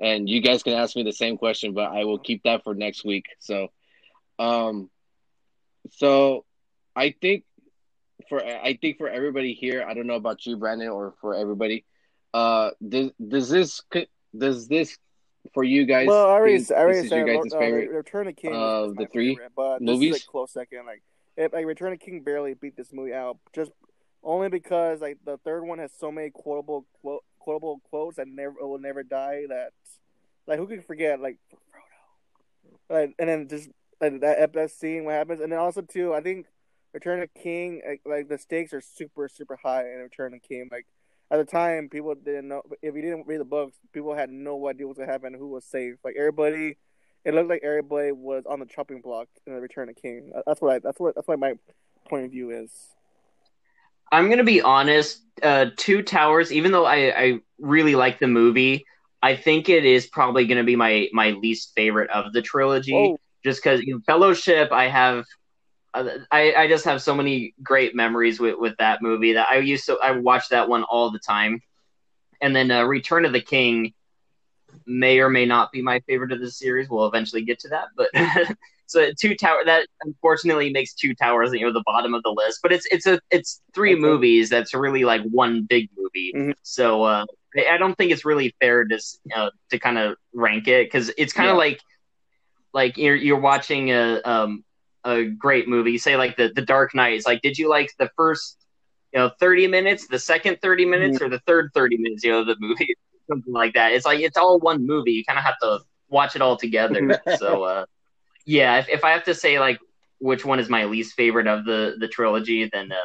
and 0.00 0.28
you 0.28 0.40
guys 0.40 0.62
can 0.62 0.74
ask 0.74 0.96
me 0.96 1.02
the 1.02 1.12
same 1.12 1.38
question, 1.38 1.72
but 1.72 1.92
I 1.92 2.04
will 2.04 2.18
keep 2.18 2.42
that 2.44 2.64
for 2.64 2.74
next 2.74 3.04
week. 3.04 3.26
So, 3.38 3.68
um, 4.38 4.90
so 5.90 6.44
I 6.96 7.14
think 7.20 7.44
for 8.28 8.44
I 8.44 8.78
think 8.80 8.98
for 8.98 9.08
everybody 9.08 9.54
here, 9.54 9.84
I 9.86 9.94
don't 9.94 10.06
know 10.06 10.14
about 10.14 10.44
you, 10.46 10.56
Brandon, 10.56 10.88
or 10.88 11.14
for 11.20 11.34
everybody, 11.34 11.84
uh, 12.32 12.70
does 12.86 13.10
does 13.26 13.48
this 13.48 13.82
does 14.36 14.68
this 14.68 14.98
for 15.52 15.62
you 15.62 15.84
guys? 15.84 16.06
Well, 16.06 16.26
I 16.26 16.30
already, 16.30 16.58
think 16.58 16.78
I 16.78 16.82
already 16.82 17.08
said 17.08 17.26
your 17.26 17.42
guys' 17.42 17.52
uh, 17.52 17.58
favorite. 17.58 17.90
Return 17.90 18.28
of 18.28 18.36
King 18.36 18.54
of 18.54 18.90
is 18.90 18.96
the 18.96 19.06
three 19.06 19.34
favorite, 19.34 19.52
but 19.56 19.82
movies? 19.82 20.12
this 20.12 20.22
is 20.22 20.26
a 20.26 20.30
close 20.30 20.52
second. 20.52 20.86
Like, 20.86 21.02
if 21.36 21.52
like 21.52 21.66
Return 21.66 21.92
of 21.92 22.00
King 22.00 22.22
barely 22.22 22.54
beat 22.54 22.76
this 22.76 22.92
movie 22.92 23.14
out, 23.14 23.38
just 23.54 23.70
only 24.22 24.48
because 24.48 25.00
like 25.00 25.18
the 25.24 25.36
third 25.38 25.64
one 25.64 25.78
has 25.78 25.90
so 25.98 26.10
many 26.10 26.30
quotable 26.30 26.86
quote, 27.00 27.24
quotable 27.44 27.80
quotes 27.90 28.16
that 28.16 28.26
never 28.28 28.54
will 28.60 28.78
never 28.78 29.02
die. 29.02 29.44
That 29.48 29.72
Like 30.46 30.58
who 30.58 30.66
could 30.66 30.84
forget 30.84 31.20
like 31.20 31.38
Frodo? 31.52 32.94
Like 32.94 33.14
and 33.18 33.28
then 33.28 33.48
just 33.48 33.68
like 34.00 34.20
that 34.20 34.52
that 34.52 34.70
scene 34.70 35.04
what 35.04 35.14
happens, 35.14 35.40
and 35.40 35.52
then 35.52 35.58
also 35.58 35.82
too, 35.82 36.14
I 36.14 36.20
think 36.20 36.46
Return 36.92 37.22
of 37.22 37.28
King 37.34 37.82
like, 37.86 38.00
like 38.06 38.28
the 38.28 38.38
stakes 38.38 38.72
are 38.72 38.80
super 38.80 39.28
super 39.28 39.58
high 39.62 39.84
in 39.92 39.98
Return 39.98 40.34
of 40.34 40.42
King. 40.42 40.68
Like 40.70 40.86
at 41.30 41.38
the 41.38 41.44
time, 41.44 41.88
people 41.88 42.14
didn't 42.14 42.48
know 42.48 42.62
if 42.82 42.94
you 42.94 43.02
didn't 43.02 43.26
read 43.26 43.40
the 43.40 43.44
books, 43.44 43.76
people 43.92 44.14
had 44.14 44.30
no 44.30 44.68
idea 44.68 44.86
what's 44.86 44.98
gonna 44.98 45.10
happen, 45.10 45.34
who 45.34 45.48
was 45.48 45.64
safe. 45.64 45.96
Like 46.04 46.14
everybody, 46.18 46.76
it 47.24 47.34
looked 47.34 47.48
like 47.48 47.62
everybody 47.62 48.12
was 48.12 48.44
on 48.46 48.60
the 48.60 48.66
chopping 48.66 49.00
block 49.00 49.28
in 49.46 49.54
the 49.54 49.60
Return 49.60 49.88
of 49.88 49.96
King. 49.96 50.32
That's 50.46 50.60
what 50.60 50.74
I, 50.74 50.78
that's 50.78 51.00
what 51.00 51.14
that's 51.14 51.28
what 51.28 51.38
my 51.38 51.54
point 52.08 52.26
of 52.26 52.30
view 52.30 52.50
is. 52.50 52.70
I'm 54.14 54.30
gonna 54.30 54.44
be 54.44 54.62
honest. 54.62 55.20
Uh, 55.42 55.66
Two 55.76 56.02
Towers, 56.02 56.52
even 56.52 56.70
though 56.70 56.86
I, 56.86 56.96
I 57.20 57.40
really 57.58 57.96
like 57.96 58.20
the 58.20 58.28
movie, 58.28 58.86
I 59.20 59.34
think 59.34 59.68
it 59.68 59.84
is 59.84 60.06
probably 60.06 60.46
gonna 60.46 60.64
be 60.64 60.76
my 60.76 61.08
my 61.12 61.30
least 61.30 61.72
favorite 61.74 62.10
of 62.10 62.32
the 62.32 62.40
trilogy. 62.40 62.92
Whoa. 62.92 63.18
Just 63.44 63.62
because 63.62 63.82
you 63.82 63.94
know, 63.94 64.00
Fellowship, 64.06 64.70
I 64.70 64.84
have, 64.88 65.24
uh, 65.92 66.08
I 66.30 66.54
I 66.54 66.68
just 66.68 66.84
have 66.84 67.02
so 67.02 67.14
many 67.14 67.54
great 67.62 67.96
memories 67.96 68.38
with 68.38 68.56
with 68.56 68.76
that 68.78 69.02
movie 69.02 69.32
that 69.32 69.48
I 69.50 69.58
used 69.58 69.86
to 69.86 69.98
I 70.00 70.12
watched 70.12 70.50
that 70.50 70.68
one 70.68 70.84
all 70.84 71.10
the 71.10 71.18
time, 71.18 71.60
and 72.40 72.54
then 72.54 72.70
uh, 72.70 72.84
Return 72.84 73.24
of 73.24 73.32
the 73.32 73.40
King 73.40 73.92
may 74.86 75.18
or 75.18 75.28
may 75.28 75.44
not 75.44 75.72
be 75.72 75.82
my 75.82 75.98
favorite 76.06 76.30
of 76.30 76.40
the 76.40 76.50
series. 76.50 76.88
We'll 76.88 77.06
eventually 77.06 77.42
get 77.42 77.58
to 77.60 77.68
that, 77.70 77.88
but. 77.96 78.08
So 78.86 79.10
two 79.18 79.34
tower 79.34 79.62
that 79.64 79.86
unfortunately 80.02 80.70
makes 80.70 80.94
two 80.94 81.14
towers 81.14 81.52
you 81.52 81.60
know 81.66 81.72
the 81.72 81.82
bottom 81.86 82.14
of 82.14 82.22
the 82.22 82.30
list, 82.30 82.60
but 82.62 82.72
it's 82.72 82.86
it's 82.90 83.06
a 83.06 83.20
it's 83.30 83.60
three 83.74 83.94
movies 83.94 84.50
that's 84.50 84.74
really 84.74 85.04
like 85.04 85.22
one 85.24 85.62
big 85.62 85.88
movie. 85.96 86.32
Mhm. 86.34 86.54
So 86.62 87.04
uh, 87.04 87.24
I 87.70 87.78
don't 87.78 87.96
think 87.96 88.12
it's 88.12 88.24
really 88.24 88.54
fair 88.60 88.84
to 88.84 88.98
uh, 89.34 89.50
to 89.70 89.78
kind 89.78 89.98
of 89.98 90.16
rank 90.34 90.68
it 90.68 90.86
because 90.86 91.10
it's 91.16 91.32
kind 91.32 91.48
of 91.48 91.54
Yeah. 91.54 91.58
like 91.58 91.80
like 92.72 92.96
you're 92.96 93.16
you're 93.16 93.40
watching 93.40 93.90
a 93.90 94.20
um 94.24 94.64
a 95.04 95.24
great 95.24 95.68
movie, 95.68 95.98
say 95.98 96.16
like 96.16 96.36
the 96.36 96.52
the 96.54 96.62
Dark 96.62 96.94
Knight. 96.94 97.14
It's 97.14 97.26
like 97.26 97.42
did 97.42 97.58
you 97.58 97.68
like 97.68 97.92
the 97.98 98.10
first 98.16 98.58
you 99.12 99.20
know 99.20 99.30
30 99.40 99.66
minutes, 99.68 100.06
the 100.08 100.18
second 100.18 100.58
30 100.62 100.84
minutes, 100.86 101.20
or 101.20 101.28
the 101.28 101.40
third 101.46 101.70
30 101.74 101.96
minutes 101.98 102.24
you 102.24 102.32
know 102.32 102.40
of 102.40 102.46
the 102.46 102.56
movie, 102.58 102.94
something 103.28 103.52
like 103.52 103.74
that. 103.74 103.92
It's 103.92 104.06
like 104.06 104.20
it's 104.20 104.36
all 104.36 104.58
one 104.58 104.86
movie. 104.86 105.12
You 105.12 105.24
kind 105.24 105.38
of 105.38 105.44
have 105.44 105.58
to 105.62 105.80
watch 106.08 106.36
it 106.36 106.42
all 106.42 106.56
together. 106.56 107.18
so 107.28 107.62
uh, 107.64 107.84
yeah, 108.44 108.78
if, 108.78 108.88
if 108.88 109.04
I 109.04 109.10
have 109.10 109.24
to 109.24 109.34
say 109.34 109.58
like 109.58 109.78
which 110.18 110.44
one 110.44 110.58
is 110.58 110.68
my 110.68 110.84
least 110.84 111.14
favorite 111.14 111.46
of 111.46 111.64
the 111.64 111.96
the 111.98 112.08
trilogy, 112.08 112.68
then 112.72 112.92
um, 112.92 112.98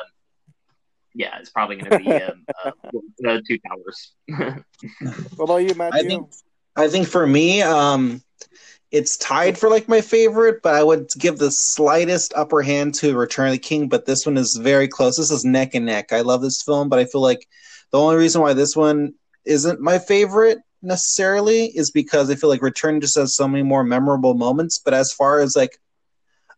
yeah, 1.14 1.38
it's 1.40 1.50
probably 1.50 1.78
going 1.78 1.92
to 1.92 1.98
be 2.00 2.12
um, 2.12 2.46
uh, 2.66 2.72
uh, 3.28 3.42
Two 3.48 3.60
Towers. 3.68 4.14
What 5.36 5.46
about 5.46 5.58
you, 5.58 5.76
Matthew? 5.76 6.00
I 6.00 6.04
think 6.04 6.32
I 6.76 6.88
think 6.88 7.08
for 7.08 7.26
me, 7.26 7.62
um, 7.62 8.22
it's 8.92 9.18
tied 9.18 9.58
for 9.58 9.70
like 9.70 9.88
my 9.88 10.02
favorite, 10.02 10.62
but 10.62 10.76
I 10.76 10.84
would 10.84 11.10
give 11.18 11.38
the 11.38 11.52
slightest 11.52 12.34
upper 12.36 12.62
hand 12.62 12.94
to 12.96 13.18
Return 13.18 13.48
of 13.48 13.54
the 13.54 13.60
King. 13.60 13.90
But 13.90 14.06
this 14.06 14.26
one 14.26 14.38
is 14.38 14.56
very 14.56 14.88
close. 14.88 15.18
This 15.18 15.32
is 15.32 15.46
neck 15.46 15.76
and 15.76 15.86
neck. 15.86 16.12
I 16.12 16.22
love 16.22 16.42
this 16.42 16.62
film, 16.62 16.90
but 16.90 17.00
I 17.00 17.06
feel 17.06 17.22
like 17.22 17.48
the 17.92 18.00
only 18.00 18.16
reason 18.16 18.42
why 18.42 18.54
this 18.54 18.76
one 18.76 19.14
isn't 19.46 19.80
my 19.80 20.00
favorite 20.00 20.60
necessarily 20.82 21.66
is 21.66 21.92
because 21.92 22.30
I 22.30 22.36
feel 22.36 22.50
like 22.50 22.62
Return 22.62 23.02
just 23.02 23.18
has 23.18 23.36
so 23.36 23.48
many 23.48 23.64
more 23.64 23.84
memorable 23.84 24.34
moments. 24.34 24.78
But 24.78 24.94
as 24.94 25.12
far 25.12 25.40
as 25.40 25.56
like 25.56 25.78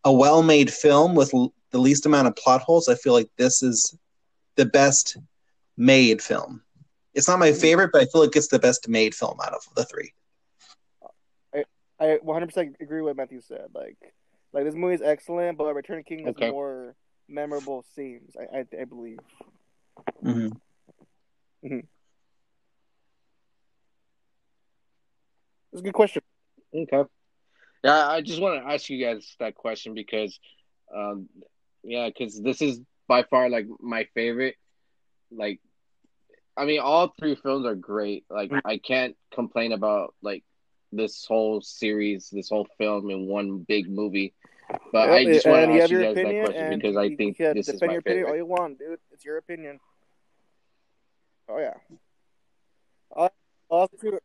a 0.03 0.11
well-made 0.13 0.71
film 0.71 1.15
with 1.15 1.33
l- 1.33 1.53
the 1.71 1.77
least 1.79 2.05
amount 2.05 2.27
of 2.27 2.35
plot 2.35 2.61
holes, 2.61 2.87
I 2.89 2.95
feel 2.95 3.13
like 3.13 3.29
this 3.37 3.63
is 3.63 3.97
the 4.55 4.65
best 4.65 5.17
made 5.77 6.21
film. 6.21 6.63
It's 7.13 7.27
not 7.27 7.39
my 7.39 7.51
favorite, 7.51 7.89
but 7.91 8.01
I 8.01 8.05
feel 8.05 8.21
like 8.21 8.35
it's 8.35 8.47
the 8.47 8.59
best 8.59 8.87
made 8.87 9.13
film 9.15 9.37
out 9.43 9.53
of 9.53 9.61
the 9.75 9.83
three. 9.85 10.13
I 11.99 12.17
100% 12.17 12.81
agree 12.81 13.01
with 13.01 13.09
what 13.11 13.17
Matthew 13.17 13.41
said. 13.41 13.67
Like, 13.75 13.97
like 14.53 14.63
this 14.63 14.73
movie 14.73 14.95
is 14.95 15.03
excellent, 15.03 15.55
but 15.59 15.71
Return 15.75 15.99
of 15.99 16.05
King 16.05 16.25
has 16.25 16.35
Okay. 16.35 16.49
more 16.49 16.95
memorable 17.29 17.85
scenes. 17.93 18.35
I, 18.35 18.57
I, 18.57 18.65
I 18.81 18.85
believe. 18.85 19.19
Mm-hmm. 20.23 21.79
It's 25.71 25.81
a 25.81 25.83
good 25.83 25.93
question. 25.93 26.21
Okay. 26.73 27.03
Yeah, 27.83 28.07
I 28.07 28.21
just 28.21 28.41
want 28.41 28.61
to 28.63 28.71
ask 28.71 28.89
you 28.89 29.03
guys 29.03 29.35
that 29.39 29.55
question 29.55 29.93
because, 29.93 30.39
um, 30.95 31.29
yeah, 31.83 32.07
because 32.07 32.39
this 32.41 32.61
is 32.61 32.79
by 33.07 33.23
far 33.23 33.49
like 33.49 33.65
my 33.79 34.07
favorite. 34.13 34.55
Like, 35.31 35.59
I 36.55 36.65
mean, 36.65 36.79
all 36.79 37.13
three 37.17 37.35
films 37.35 37.65
are 37.65 37.75
great. 37.75 38.25
Like, 38.29 38.51
I 38.65 38.77
can't 38.77 39.15
complain 39.33 39.71
about 39.71 40.13
like 40.21 40.43
this 40.91 41.25
whole 41.25 41.61
series, 41.61 42.29
this 42.31 42.49
whole 42.49 42.67
film 42.77 43.09
in 43.09 43.25
one 43.27 43.59
big 43.59 43.89
movie. 43.89 44.33
But 44.91 45.09
I 45.09 45.25
just 45.25 45.47
want 45.47 45.65
to 45.69 45.73
you 45.73 45.81
ask 45.81 45.91
you 45.91 45.99
your 45.99 46.07
guys 46.07 46.15
that 46.15 46.21
opinion, 46.21 46.45
question 46.45 46.79
because 46.79 46.97
I 46.97 47.15
think 47.15 47.37
can 47.37 47.55
this 47.55 47.67
is 47.67 47.81
my 47.81 47.93
your 47.93 47.99
opinion 47.99 48.25
all 48.27 48.35
you 48.35 48.45
want, 48.45 48.79
dude. 48.79 48.99
It's 49.11 49.25
your 49.25 49.37
opinion. 49.37 49.79
Oh 51.49 51.59
yeah. 51.59 51.73
Uh, 53.15 53.29
Also, 53.69 53.97
too, 53.97 54.19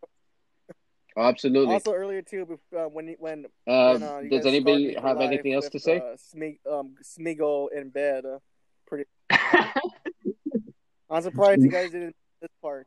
Absolutely. 1.17 1.73
also 1.73 1.93
earlier 1.93 2.23
too, 2.23 2.59
uh, 2.77 2.85
when 2.85 3.17
when 3.19 3.47
Uh, 3.67 3.93
when, 3.93 4.03
uh, 4.03 4.21
does 4.31 4.47
anybody 4.47 4.95
have 4.95 5.21
anything 5.21 5.55
else 5.55 5.65
with, 5.65 5.73
to 5.73 5.81
say? 5.81 5.97
Uh, 5.99 6.17
Sme- 6.17 6.59
um, 6.71 6.95
Smeagol 7.03 7.73
in 7.73 7.89
bed. 7.89 8.25
Uh, 8.27 8.39
pretty. 8.87 9.05
I'm 11.11 11.23
surprised 11.23 11.63
you 11.63 11.71
guys 11.71 11.91
didn't 11.91 12.17
this 12.41 12.51
part. 12.61 12.87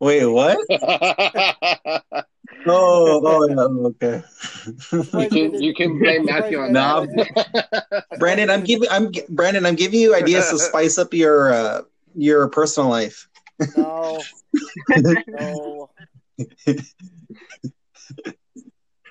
Wait, 0.00 0.26
what? 0.26 0.58
Oh, 2.64 3.20
oh, 3.24 3.48
yeah, 3.48 3.86
okay. 3.88 4.22
you 4.92 5.28
can 5.28 5.62
you 5.62 5.74
can 5.74 5.98
blame 5.98 6.26
Matthew 6.26 6.58
on 6.60 6.72
Nah, 6.72 7.06
that. 7.06 8.04
Brandon, 8.18 8.50
I'm 8.50 8.62
giving 8.62 8.88
I'm 8.88 9.10
Brandon, 9.28 9.66
I'm 9.66 9.74
giving 9.74 10.00
you 10.00 10.14
ideas 10.14 10.50
to 10.50 10.58
spice 10.58 10.96
up 10.98 11.12
your 11.12 11.52
uh, 11.52 11.82
your 12.14 12.48
personal 12.48 12.88
life. 12.88 13.28
No. 13.74 14.22
no. 15.28 15.90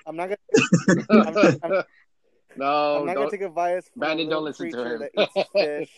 I'm 0.06 0.16
not 0.16 0.30
gonna. 0.30 0.38
I'm, 1.10 1.36
I'm, 1.62 1.70
no, 2.56 2.98
I'm 2.98 3.06
not 3.06 3.16
gonna 3.16 3.30
take 3.30 3.42
advice 3.42 3.88
from 3.88 4.00
Brandon, 4.00 4.28
don't 4.28 4.44
listen 4.44 4.70
to 4.70 4.94
him. 4.94 5.00
that 5.00 5.10
eats 5.18 5.48
fish. 5.52 5.90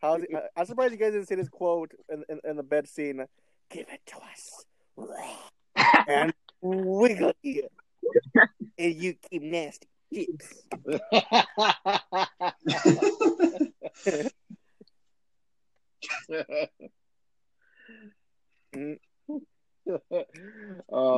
How's 0.00 0.22
I'm 0.56 0.66
surprised 0.66 0.92
you 0.92 0.98
guys 0.98 1.12
didn't 1.12 1.28
see 1.28 1.34
this 1.34 1.48
quote 1.48 1.92
in, 2.08 2.24
in, 2.28 2.40
in 2.44 2.56
the 2.56 2.62
bed 2.62 2.88
scene. 2.88 3.24
Give 3.70 3.86
it 3.88 4.00
to 4.06 4.16
us 4.16 4.64
and 6.08 6.32
wiggly, 6.60 7.64
and 8.78 8.94
you 8.94 9.14
keep 9.30 9.42
nasty 9.42 9.88
chicks. 10.12 10.64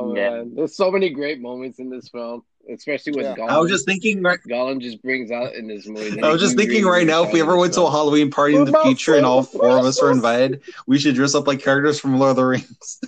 Oh 0.03 0.15
Yeah. 0.15 0.29
man, 0.29 0.55
there's 0.55 0.75
so 0.75 0.91
many 0.91 1.09
great 1.09 1.41
moments 1.41 1.79
in 1.79 1.89
this 1.89 2.09
film, 2.09 2.43
especially 2.71 3.13
with 3.13 3.25
Yeah. 3.25 3.35
Gollum. 3.35 3.49
I 3.49 3.59
was 3.59 3.71
just 3.71 3.85
thinking 3.85 4.21
right 4.21 4.39
Gollum 4.47 4.81
just 4.81 5.01
brings 5.01 5.31
out 5.31 5.55
in 5.55 5.67
this 5.67 5.87
movie. 5.87 6.21
I 6.21 6.31
was 6.31 6.41
just 6.41 6.55
thinking 6.57 6.85
right 6.85 7.05
now, 7.07 7.23
if 7.23 7.31
we 7.31 7.41
ever 7.41 7.57
went 7.57 7.73
to 7.73 7.83
a. 7.83 7.91
Halloween 7.91 8.31
party 8.31 8.55
in 8.55 8.65
the 8.65 8.77
future 8.83 9.15
and 9.15 9.25
all 9.25 9.43
four 9.43 9.77
of 9.77 9.85
us 9.85 10.01
were 10.01 10.11
invited, 10.11 10.61
we 10.87 10.99
should 10.99 11.15
dress 11.15 11.35
up 11.35 11.47
like 11.47 11.61
characters 11.61 11.99
from 11.99 12.17
Lord 12.17 12.31
of 12.31 12.35
the 12.37 12.45
Rings. 12.45 12.99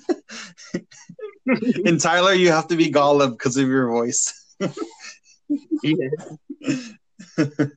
and 1.85 1.99
Tyler, 1.99 2.33
you 2.33 2.51
have 2.51 2.67
to 2.69 2.75
be 2.75 2.91
Gollum 2.91 3.31
because 3.31 3.57
of 3.57 3.67
your 3.67 3.87
voice. 3.87 4.55
Yeah. 5.83 6.09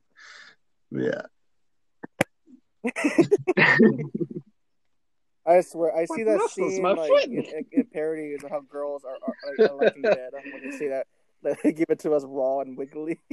yeah. 0.91 1.21
I 5.49 5.61
swear, 5.61 5.95
I 5.95 6.05
see 6.05 6.23
that 6.23 6.41
scene 6.51 6.81
my 6.83 6.93
like 6.93 7.09
friend? 7.09 7.33
in, 7.33 7.43
in, 7.43 7.65
in 7.71 7.85
parodies 7.87 8.43
of 8.43 8.51
how 8.51 8.61
girls 8.61 9.03
are, 9.03 9.17
are, 9.23 9.35
are, 9.43 9.71
are 9.71 9.75
like 9.75 9.95
in 9.95 10.03
bed 10.03 10.31
when 10.51 10.61
they 10.63 10.77
say 10.77 10.89
that. 10.89 11.07
They 11.63 11.71
give 11.71 11.85
it 11.87 11.99
to 11.99 12.13
us 12.15 12.25
raw 12.27 12.59
and 12.59 12.77
wiggly. 12.77 13.17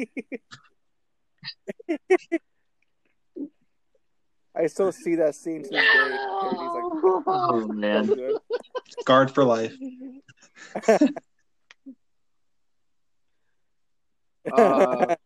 I 4.57 4.69
still 4.69 4.93
see 4.93 5.17
that 5.17 5.35
scene 5.35 5.65
to 5.65 5.69
this 5.71 5.81
day. 5.81 6.19
like 6.73 6.85
Oh 7.27 7.67
man. 7.67 8.07
good. 8.07 8.37
Guard 9.05 9.33
for 9.33 9.43
life. 9.45 9.75
Uh, 14.53 15.17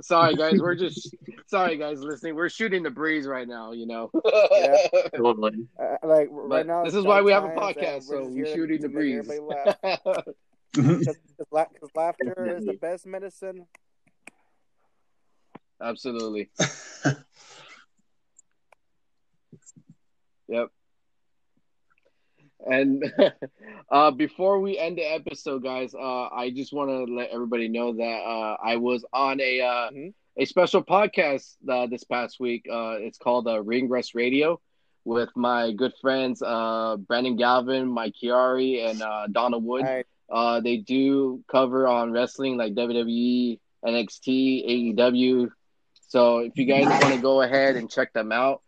sorry 0.00 0.34
guys, 0.36 0.60
we're 0.60 0.74
just 0.86 1.14
sorry 1.46 1.76
guys 1.76 2.00
listening. 2.02 2.34
We're 2.34 2.48
shooting 2.48 2.82
the 2.82 2.90
breeze 2.90 3.26
right 3.26 3.46
now, 3.48 3.72
you 3.72 3.86
know. 3.86 4.10
Yeah. 4.52 4.76
Totally. 5.16 5.66
Uh, 5.78 5.96
like 6.02 6.28
right 6.30 6.48
But 6.48 6.66
now, 6.66 6.84
this 6.84 6.94
is 6.94 7.04
why 7.04 7.22
we 7.22 7.32
have 7.32 7.44
a 7.44 7.54
dark 7.54 7.76
times, 7.76 7.76
and 7.76 7.86
podcast, 7.86 8.02
so 8.04 8.24
we're 8.24 8.44
here 8.44 8.54
shooting 8.54 8.80
the 8.80 8.88
breeze. 8.88 9.18
everybody 9.30 9.40
laugh. 10.04 10.24
Because 10.72 11.16
la- 11.50 11.64
'cause 11.64 11.90
laughter 11.94 12.56
is 12.56 12.64
the 12.66 12.74
best 12.74 13.06
medicine. 13.06 13.66
Absolutely. 15.80 16.50
Yep. 20.48 20.68
And 22.68 23.04
uh, 23.90 24.10
before 24.12 24.60
we 24.60 24.78
end 24.78 24.98
the 24.98 25.04
episode, 25.04 25.62
guys, 25.64 25.94
uh, 25.94 26.28
I 26.28 26.50
just 26.54 26.72
want 26.72 26.90
to 26.90 27.12
let 27.12 27.30
everybody 27.30 27.68
know 27.68 27.94
that 27.94 28.02
uh, 28.26 28.56
I 28.64 28.76
was 28.76 29.04
on 29.12 29.40
a 29.40 29.60
uh, 29.60 29.90
Mhm. 29.90 30.14
a 30.38 30.44
special 30.46 30.82
podcast 30.82 31.56
uh, 31.68 31.86
this 31.86 32.04
past 32.04 32.40
week. 32.40 32.66
Uh, 32.70 32.96
it's 33.00 33.18
called 33.18 33.48
uh, 33.48 33.62
Ring 33.62 33.88
Rest 33.88 34.14
Radio 34.14 34.60
with 35.04 35.30
my 35.36 35.72
good 35.72 35.92
friends 36.00 36.42
uh, 36.42 36.96
Brandon 36.96 37.36
Galvin, 37.36 37.88
Mike 37.88 38.14
Chiari, 38.22 38.84
and 38.88 39.02
uh, 39.02 39.26
Donna 39.30 39.58
Wood. 39.58 39.90
Uh, 40.30 40.60
they 40.60 40.78
do 40.78 41.42
cover 41.50 41.86
on 41.86 42.12
wrestling 42.12 42.56
like 42.56 42.74
WWE, 42.74 43.60
NXT, 43.84 44.64
AEW. 44.66 45.50
So 46.08 46.38
if 46.38 46.58
you 46.58 46.66
guys 46.66 46.94
want 46.96 47.12
to 47.14 47.18
go 47.18 47.42
ahead 47.42 47.76
and 47.76 47.90
check 47.90 48.12
them 48.12 48.32
out, 48.32 48.62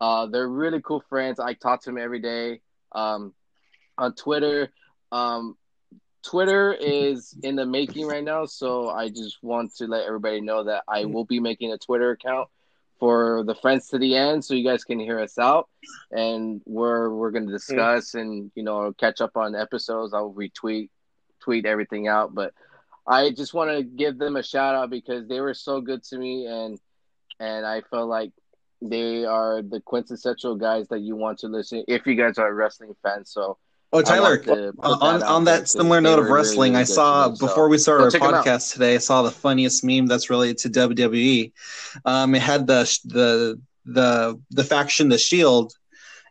uh, 0.00 0.26
they're 0.26 0.48
really 0.48 0.80
cool 0.82 1.00
friends. 1.08 1.38
I 1.40 1.54
talk 1.54 1.82
to 1.82 1.90
them 1.90 1.98
every 1.98 2.20
day 2.20 2.60
um, 2.92 3.34
on 3.98 4.14
Twitter. 4.14 4.70
Um, 5.12 5.56
Twitter 6.22 6.74
is 6.74 7.36
in 7.42 7.54
the 7.54 7.64
making 7.64 8.06
right 8.06 8.24
now, 8.24 8.46
so 8.46 8.90
I 8.90 9.08
just 9.08 9.38
want 9.42 9.74
to 9.76 9.86
let 9.86 10.04
everybody 10.04 10.40
know 10.40 10.64
that 10.64 10.82
I 10.88 11.04
will 11.04 11.24
be 11.24 11.38
making 11.38 11.72
a 11.72 11.78
Twitter 11.78 12.10
account 12.10 12.48
for 12.98 13.44
the 13.46 13.54
friends 13.54 13.88
to 13.88 13.98
the 13.98 14.16
end, 14.16 14.44
so 14.44 14.54
you 14.54 14.64
guys 14.64 14.82
can 14.82 14.98
hear 14.98 15.20
us 15.20 15.38
out, 15.38 15.68
and 16.10 16.62
we're 16.64 17.10
we're 17.10 17.30
gonna 17.30 17.52
discuss 17.52 18.14
and 18.14 18.50
you 18.54 18.62
know 18.62 18.92
catch 18.94 19.20
up 19.20 19.36
on 19.36 19.54
episodes. 19.54 20.14
I'll 20.14 20.32
retweet 20.32 20.88
tweet 21.40 21.66
everything 21.66 22.08
out, 22.08 22.34
but 22.34 22.52
I 23.06 23.30
just 23.30 23.54
want 23.54 23.70
to 23.70 23.84
give 23.84 24.18
them 24.18 24.36
a 24.36 24.42
shout 24.42 24.74
out 24.74 24.90
because 24.90 25.28
they 25.28 25.40
were 25.40 25.54
so 25.54 25.80
good 25.80 26.02
to 26.04 26.18
me, 26.18 26.46
and 26.46 26.78
and 27.38 27.64
I 27.64 27.82
felt 27.82 28.08
like 28.08 28.32
they 28.82 29.24
are 29.24 29.62
the 29.62 29.80
quintessential 29.80 30.56
guys 30.56 30.88
that 30.88 31.00
you 31.00 31.16
want 31.16 31.38
to 31.40 31.48
listen 31.48 31.84
if 31.88 32.06
you 32.06 32.14
guys 32.14 32.38
are 32.38 32.52
wrestling 32.52 32.94
fans. 33.02 33.30
So 33.30 33.58
Oh, 33.98 34.02
Tyler, 34.02 34.30
want 34.30 34.44
to 34.44 34.72
put 34.72 34.84
Uh, 34.84 34.92
on 35.00 35.14
out 35.16 35.22
on 35.28 35.44
there 35.44 35.54
that 35.54 35.60
'cause 35.62 35.72
similar 35.72 36.00
note 36.00 36.18
of 36.18 36.28
wrestling, 36.28 36.72
really 36.72 36.82
I 36.82 36.84
saw 36.84 37.28
me. 37.30 37.36
So 37.36 37.46
before 37.46 37.68
we 37.68 37.78
started 37.78 38.00
go 38.00 38.04
our 38.04 38.10
check 38.10 38.22
'em 38.22 38.34
out. 38.34 38.44
podcast 38.44 38.72
today. 38.72 38.94
I 38.94 38.98
saw 38.98 39.22
the 39.22 39.30
funniest 39.30 39.84
meme 39.84 40.06
that's 40.06 40.30
related 40.30 40.58
to 40.58 40.68
WWE. 40.70 41.52
Um, 42.04 42.34
it 42.34 42.42
had 42.42 42.66
the 42.66 42.82
the 43.04 43.60
the 43.84 44.38
the 44.50 44.64
faction, 44.64 45.08
the 45.08 45.18
Shield, 45.18 45.72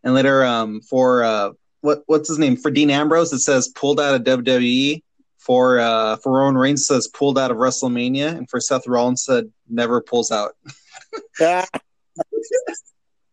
and 0.04 0.14
later 0.14 0.44
um 0.44 0.82
for 0.82 1.24
uh 1.24 1.52
what 1.82 2.04
what's 2.08 2.28
his 2.30 2.38
name 2.40 2.58
for 2.58 2.70
Dean 2.72 2.90
Ambrose 2.90 3.32
it 3.34 3.40
says 3.40 3.68
pulled 3.70 4.00
out 4.00 4.16
of 4.16 4.24
WWE. 4.24 5.02
For 5.38 5.80
uh 5.80 6.16
for 6.18 6.32
Roman 6.34 6.58
Reigns 6.58 6.82
it 6.82 6.86
says 6.86 7.08
pulled 7.08 7.38
out 7.38 7.52
of 7.52 7.58
WrestleMania, 7.58 8.36
and 8.36 8.50
for 8.50 8.60
Seth 8.60 8.88
Rollins 8.88 9.24
said 9.24 9.52
never 9.70 10.02
pulls 10.02 10.32
out. 10.32 10.56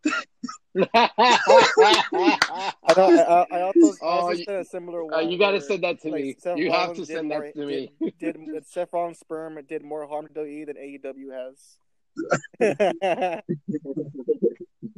I, 0.05 1.09
I, 1.17 2.75
I 2.83 2.93
also, 2.97 3.23
I 3.51 3.61
Oh, 4.01 4.05
also 4.05 4.31
you- 4.37 4.43
said 4.45 4.59
a 4.61 4.65
similar 4.65 5.13
Uh, 5.13 5.21
you 5.21 5.37
got 5.37 5.51
to 5.51 5.61
send 5.61 5.83
that 5.83 6.01
to 6.01 6.09
like, 6.09 6.23
me. 6.23 6.35
Seth 6.37 6.57
You 6.57 6.71
have 6.71 6.93
to 6.95 7.05
send 7.05 7.29
more- 7.29 7.41
that 7.41 7.53
to 7.55 7.65
me. 7.65 7.91
Did, 8.19 8.37
did, 8.45 8.67
Seth 8.67 8.89
Rollins' 8.93 9.19
sperm 9.19 9.57
did 9.67 9.83
more 9.83 10.05
harm 10.07 10.27
to 10.27 10.33
WWE 10.33 10.65
than 10.65 10.75
AEW 10.77 11.31
has. 11.31 11.77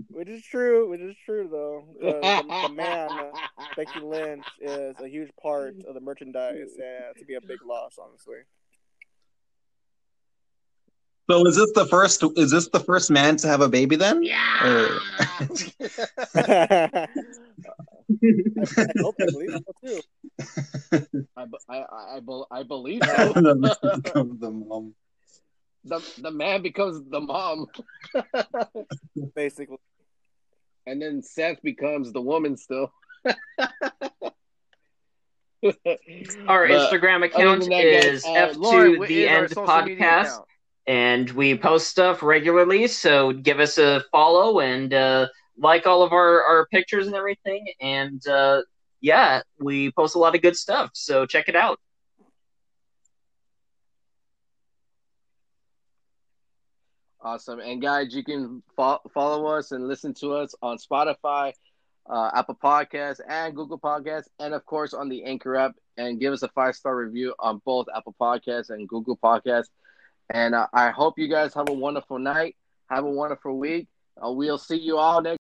which 0.10 0.28
is 0.30 0.44
true. 0.44 0.90
Which 0.90 1.02
is 1.02 1.16
true, 1.26 1.48
though. 1.52 1.86
The, 2.02 2.68
the 2.68 2.74
man, 2.74 3.10
uh, 3.12 3.32
Becky 3.76 4.00
Lynch, 4.00 4.46
is 4.60 4.96
a 5.00 5.08
huge 5.08 5.30
part 5.42 5.76
of 5.88 5.94
the 5.94 6.02
merchandise, 6.02 6.76
and 6.78 7.16
to 7.18 7.26
be 7.26 7.36
a 7.36 7.42
big 7.42 7.60
loss, 7.66 7.98
honestly. 8.02 8.38
So 11.30 11.46
is 11.46 11.58
this 11.58 11.72
the 11.74 11.86
first? 11.86 12.24
Is 12.38 12.52
this 12.52 12.70
the 12.70 12.80
first 12.80 13.12
man 13.12 13.36
to 13.38 13.48
have 13.48 13.60
a 13.62 13.68
baby 13.68 13.98
then? 13.98 14.24
Yeah. 14.24 14.64
Or- 14.64 15.00
I, 16.36 17.08
I 18.78 18.86
hope 19.02 19.16
I 19.20 19.26
believe 19.26 19.52
so 19.52 19.74
too. 19.86 20.02
I, 21.36 21.46
I, 21.70 21.78
I, 21.78 22.20
I, 22.20 22.44
I 22.52 22.64
believe 22.64 23.02
so. 23.16 23.34
the 23.34 24.52
mom. 24.68 24.94
the, 25.84 26.00
the 26.22 26.32
man 26.32 26.62
becomes 26.62 27.10
the 27.10 27.20
mom, 27.20 27.68
Basically, 29.36 29.78
and 30.86 31.02
then 31.02 31.22
Seth 31.22 31.62
becomes 31.62 32.14
the 32.14 32.22
woman 32.22 32.56
still. 32.56 32.94
Our 36.48 36.68
But 36.68 36.92
Instagram 36.92 37.26
account 37.26 37.62
than 37.62 37.70
that, 37.72 37.84
guys, 37.84 38.06
is 38.06 38.26
uh, 38.26 38.30
F2 38.30 38.58
Lauren, 38.58 39.02
The 39.02 39.28
End 39.28 39.50
Podcast. 39.50 40.40
And 40.88 41.30
we 41.32 41.58
post 41.58 41.88
stuff 41.90 42.24
regularly. 42.24 42.88
So 42.88 43.34
give 43.34 43.60
us 43.60 43.78
a 43.78 44.04
follow 44.10 44.62
and 44.62 44.94
uh, 44.94 45.28
like 45.58 45.86
all 45.86 46.02
of 46.02 46.14
our, 46.14 46.42
our 46.44 46.66
pictures 46.68 47.08
and 47.08 47.16
everything. 47.16 47.68
And 47.82 48.26
uh, 48.26 48.62
yeah, 49.02 49.42
we 49.60 49.92
post 49.92 50.16
a 50.16 50.20
lot 50.20 50.34
of 50.34 50.42
good 50.42 50.56
stuff. 50.56 50.92
So 50.94 51.26
check 51.26 51.50
it 51.50 51.56
out. 51.56 51.80
Awesome. 57.20 57.60
And 57.60 57.82
guys, 57.82 58.16
you 58.16 58.24
can 58.24 58.64
fo- 58.78 59.02
follow 59.14 59.48
us 59.48 59.74
and 59.74 59.90
listen 59.90 60.14
to 60.16 60.34
us 60.36 60.56
on 60.62 60.78
Spotify, 60.78 61.52
uh, 62.10 62.30
Apple 62.34 62.58
Podcasts, 62.64 63.20
and 63.28 63.54
Google 63.54 63.78
Podcasts, 63.78 64.30
and 64.40 64.54
of 64.54 64.66
course 64.66 64.94
on 64.94 65.10
the 65.10 65.26
Anchor 65.26 65.58
app. 65.58 65.76
And 65.98 66.22
give 66.22 66.32
us 66.32 66.44
a 66.44 66.48
five 66.50 66.76
star 66.76 66.96
review 66.96 67.34
on 67.40 67.62
both 67.66 67.88
Apple 67.94 68.16
Podcasts 68.22 68.70
and 68.70 68.88
Google 68.88 69.18
Podcasts. 69.18 69.68
And 70.30 70.56
uh, 70.56 70.68
I 70.74 70.92
hope 70.92 71.18
you 71.18 71.28
guys 71.28 71.54
have 71.54 71.70
a 71.70 71.74
wonderful 71.74 72.20
night. 72.20 72.56
Have 72.90 73.06
a 73.06 73.10
wonderful 73.10 73.58
week. 73.58 73.88
Uh, 74.24 74.32
we'll 74.32 74.58
see 74.58 74.78
you 74.78 74.98
all 74.98 75.22
next. 75.22 75.37